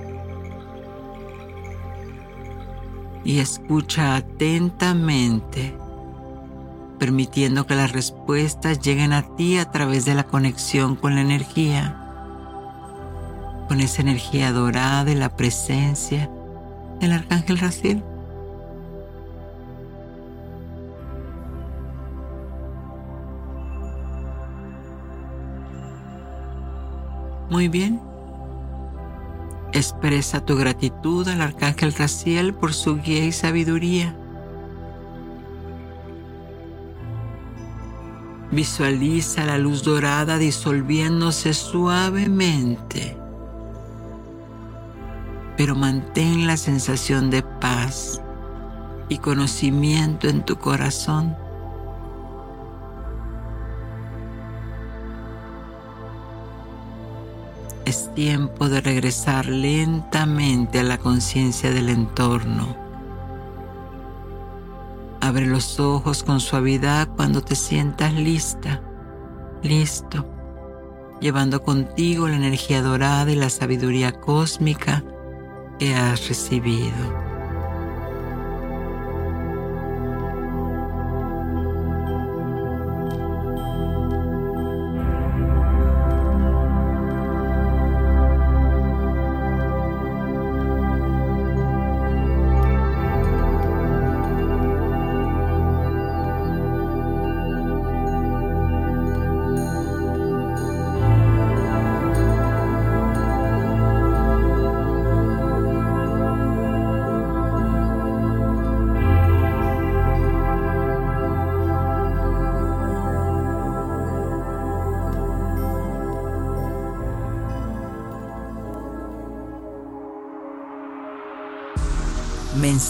Y 3.24 3.40
escucha 3.40 4.18
atentamente, 4.18 5.87
permitiendo 6.98 7.66
que 7.66 7.76
las 7.76 7.92
respuestas 7.92 8.80
lleguen 8.80 9.14
a 9.14 9.36
ti 9.36 9.58
a 9.58 9.72
través 9.72 10.06
de 10.06 10.16
la 10.16 10.24
conexión 10.24 10.96
con 10.96 11.16
la 11.16 11.22
energía, 11.22 11.96
con 13.68 13.80
esa 13.82 14.02
energía 14.02 14.52
dorada 14.52 15.04
de 15.04 15.16
la 15.16 15.36
presencia 15.36 16.30
del 17.00 17.12
Arcángel 17.12 17.60
Raciel. 17.60 18.04
Muy 27.50 27.70
bien. 27.70 28.02
Expresa 29.74 30.46
tu 30.46 30.58
gratitud 30.58 31.28
al 31.28 31.42
Arcángel 31.42 31.94
Raciel 31.94 32.54
por 32.54 32.74
su 32.74 32.98
guía 32.98 33.26
y 33.26 33.32
sabiduría. 33.32 34.16
Visualiza 38.52 39.46
la 39.46 39.58
luz 39.58 39.84
dorada 39.84 40.38
disolviéndose 40.38 41.54
suavemente, 41.54 43.18
pero 45.58 45.76
mantén 45.76 46.48
la 46.48 46.56
sensación 46.56 47.30
de 47.30 47.44
paz 47.44 48.22
y 49.10 49.18
conocimiento 49.18 50.30
en 50.30 50.46
tu 50.46 50.56
corazón. 50.56 51.36
Es 57.84 58.14
tiempo 58.16 58.70
de 58.70 58.80
regresar 58.80 59.46
lentamente 59.46 60.80
a 60.80 60.84
la 60.84 60.98
conciencia 60.98 61.72
del 61.72 61.90
entorno. 61.90 62.87
Abre 65.22 65.46
los 65.46 65.80
ojos 65.80 66.24
con 66.24 66.40
suavidad 66.40 67.08
cuando 67.16 67.42
te 67.42 67.56
sientas 67.56 68.14
lista, 68.14 68.82
listo, 69.64 70.26
llevando 71.20 71.64
contigo 71.64 72.28
la 72.28 72.36
energía 72.36 72.82
dorada 72.82 73.32
y 73.32 73.36
la 73.36 73.50
sabiduría 73.50 74.12
cósmica 74.14 75.04
que 75.80 75.96
has 75.96 76.28
recibido. 76.28 77.27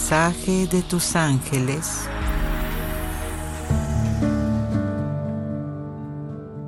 Mensaje 0.09 0.67
de 0.67 0.83
tus 0.83 1.17
ángeles. 1.17 2.07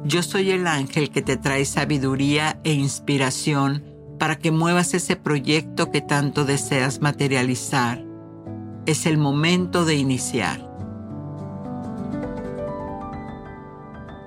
Yo 0.04 0.24
soy 0.24 0.52
el 0.52 0.68
ángel 0.68 1.10
que 1.10 1.22
te 1.22 1.38
trae 1.38 1.64
sabiduría 1.64 2.60
e 2.66 2.74
inspiración 2.74 3.86
para 4.20 4.38
que 4.38 4.52
muevas 4.52 4.94
ese 4.94 5.16
proyecto 5.16 5.90
que 5.90 6.02
tanto 6.02 6.44
deseas 6.44 7.00
materializar. 7.00 8.04
Es 8.86 9.06
el 9.06 9.18
momento 9.18 9.86
de 9.86 9.96
iniciar. 9.96 10.60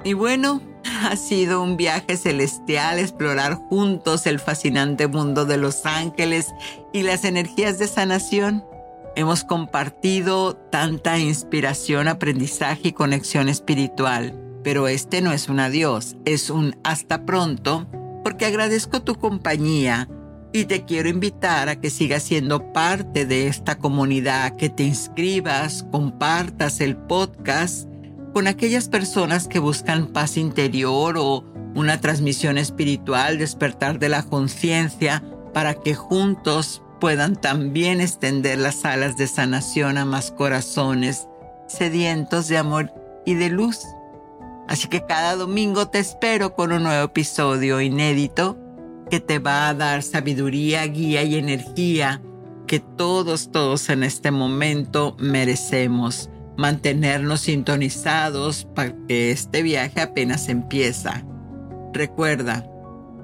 Y 0.04 0.14
bueno, 0.14 0.62
ha 1.04 1.16
sido 1.16 1.62
un 1.62 1.76
viaje 1.76 2.16
celestial 2.16 2.98
explorar 2.98 3.56
juntos 3.56 4.26
el 4.26 4.40
fascinante 4.40 5.06
mundo 5.06 5.44
de 5.44 5.58
los 5.58 5.84
ángeles 5.84 6.46
y 6.94 7.02
las 7.02 7.26
energías 7.26 7.78
de 7.78 7.88
sanación. 7.88 8.71
Hemos 9.14 9.44
compartido 9.44 10.56
tanta 10.56 11.18
inspiración, 11.18 12.08
aprendizaje 12.08 12.88
y 12.88 12.92
conexión 12.92 13.50
espiritual, 13.50 14.34
pero 14.64 14.88
este 14.88 15.20
no 15.20 15.32
es 15.32 15.50
un 15.50 15.60
adiós, 15.60 16.16
es 16.24 16.48
un 16.48 16.76
hasta 16.82 17.26
pronto, 17.26 17.86
porque 18.24 18.46
agradezco 18.46 19.02
tu 19.02 19.16
compañía 19.16 20.08
y 20.54 20.64
te 20.64 20.86
quiero 20.86 21.10
invitar 21.10 21.68
a 21.68 21.76
que 21.76 21.90
sigas 21.90 22.22
siendo 22.22 22.72
parte 22.72 23.26
de 23.26 23.48
esta 23.48 23.76
comunidad, 23.76 24.56
que 24.56 24.70
te 24.70 24.84
inscribas, 24.84 25.84
compartas 25.92 26.80
el 26.80 26.96
podcast 26.96 27.86
con 28.32 28.46
aquellas 28.46 28.88
personas 28.88 29.46
que 29.46 29.58
buscan 29.58 30.06
paz 30.06 30.38
interior 30.38 31.18
o 31.18 31.44
una 31.74 32.00
transmisión 32.00 32.56
espiritual, 32.56 33.36
despertar 33.36 33.98
de 33.98 34.08
la 34.08 34.22
conciencia, 34.22 35.22
para 35.52 35.74
que 35.74 35.94
juntos 35.94 36.81
puedan 37.02 37.34
también 37.34 38.00
extender 38.00 38.60
las 38.60 38.84
alas 38.84 39.16
de 39.16 39.26
sanación 39.26 39.98
a 39.98 40.04
más 40.04 40.30
corazones 40.30 41.26
sedientos 41.66 42.46
de 42.46 42.58
amor 42.58 42.92
y 43.26 43.34
de 43.34 43.48
luz. 43.48 43.80
Así 44.68 44.86
que 44.86 45.04
cada 45.04 45.34
domingo 45.34 45.88
te 45.88 45.98
espero 45.98 46.54
con 46.54 46.70
un 46.70 46.84
nuevo 46.84 47.06
episodio 47.06 47.80
inédito 47.80 48.56
que 49.10 49.18
te 49.18 49.40
va 49.40 49.68
a 49.68 49.74
dar 49.74 50.04
sabiduría, 50.04 50.86
guía 50.86 51.24
y 51.24 51.34
energía 51.34 52.22
que 52.68 52.78
todos, 52.78 53.50
todos 53.50 53.88
en 53.88 54.04
este 54.04 54.30
momento 54.30 55.16
merecemos 55.18 56.30
mantenernos 56.56 57.40
sintonizados 57.40 58.68
para 58.76 58.94
que 59.08 59.32
este 59.32 59.64
viaje 59.64 60.00
apenas 60.00 60.48
empieza. 60.48 61.24
Recuerda, 61.92 62.64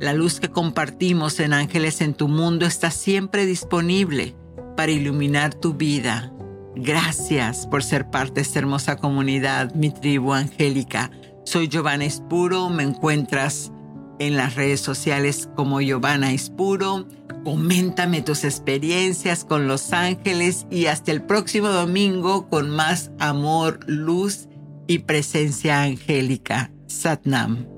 la 0.01 0.13
luz 0.13 0.41
que 0.41 0.49
compartimos 0.49 1.41
en 1.41 1.53
Ángeles 1.53 2.01
en 2.01 2.15
tu 2.15 2.29
Mundo 2.29 2.67
está 2.67 2.91
siempre 2.91 3.47
disponible 3.47 4.37
para 4.77 4.93
iluminar 4.93 5.55
tu 5.55 5.75
vida. 5.75 6.33
Gracias 6.77 7.67
por 7.67 7.83
ser 7.83 8.09
parte 8.09 8.35
de 8.35 8.41
esta 8.43 8.61
hermosa 8.61 8.97
comunidad, 8.97 9.75
mi 9.75 9.91
tribu 9.91 10.33
angélica. 10.33 11.11
Soy 11.45 11.69
Giovanna 11.69 12.05
Espuro, 12.05 12.69
me 12.71 12.85
encuentras 12.85 13.73
en 14.21 14.37
las 14.37 14.55
redes 14.55 14.81
sociales 14.81 15.49
como 15.57 15.81
Giovanna 15.81 16.33
Espuro. 16.33 17.09
Coméntame 17.45 18.23
tus 18.23 18.45
experiencias 18.45 19.45
con 19.45 19.67
los 19.67 19.93
ángeles 19.93 20.67
y 20.71 20.87
hasta 20.87 21.11
el 21.11 21.23
próximo 21.23 21.69
domingo 21.69 22.49
con 22.49 22.71
más 22.71 23.11
amor, 23.19 23.81
luz 23.87 24.49
y 24.87 25.01
presencia 25.01 25.83
angélica. 25.83 26.71
Satnam. 26.87 27.78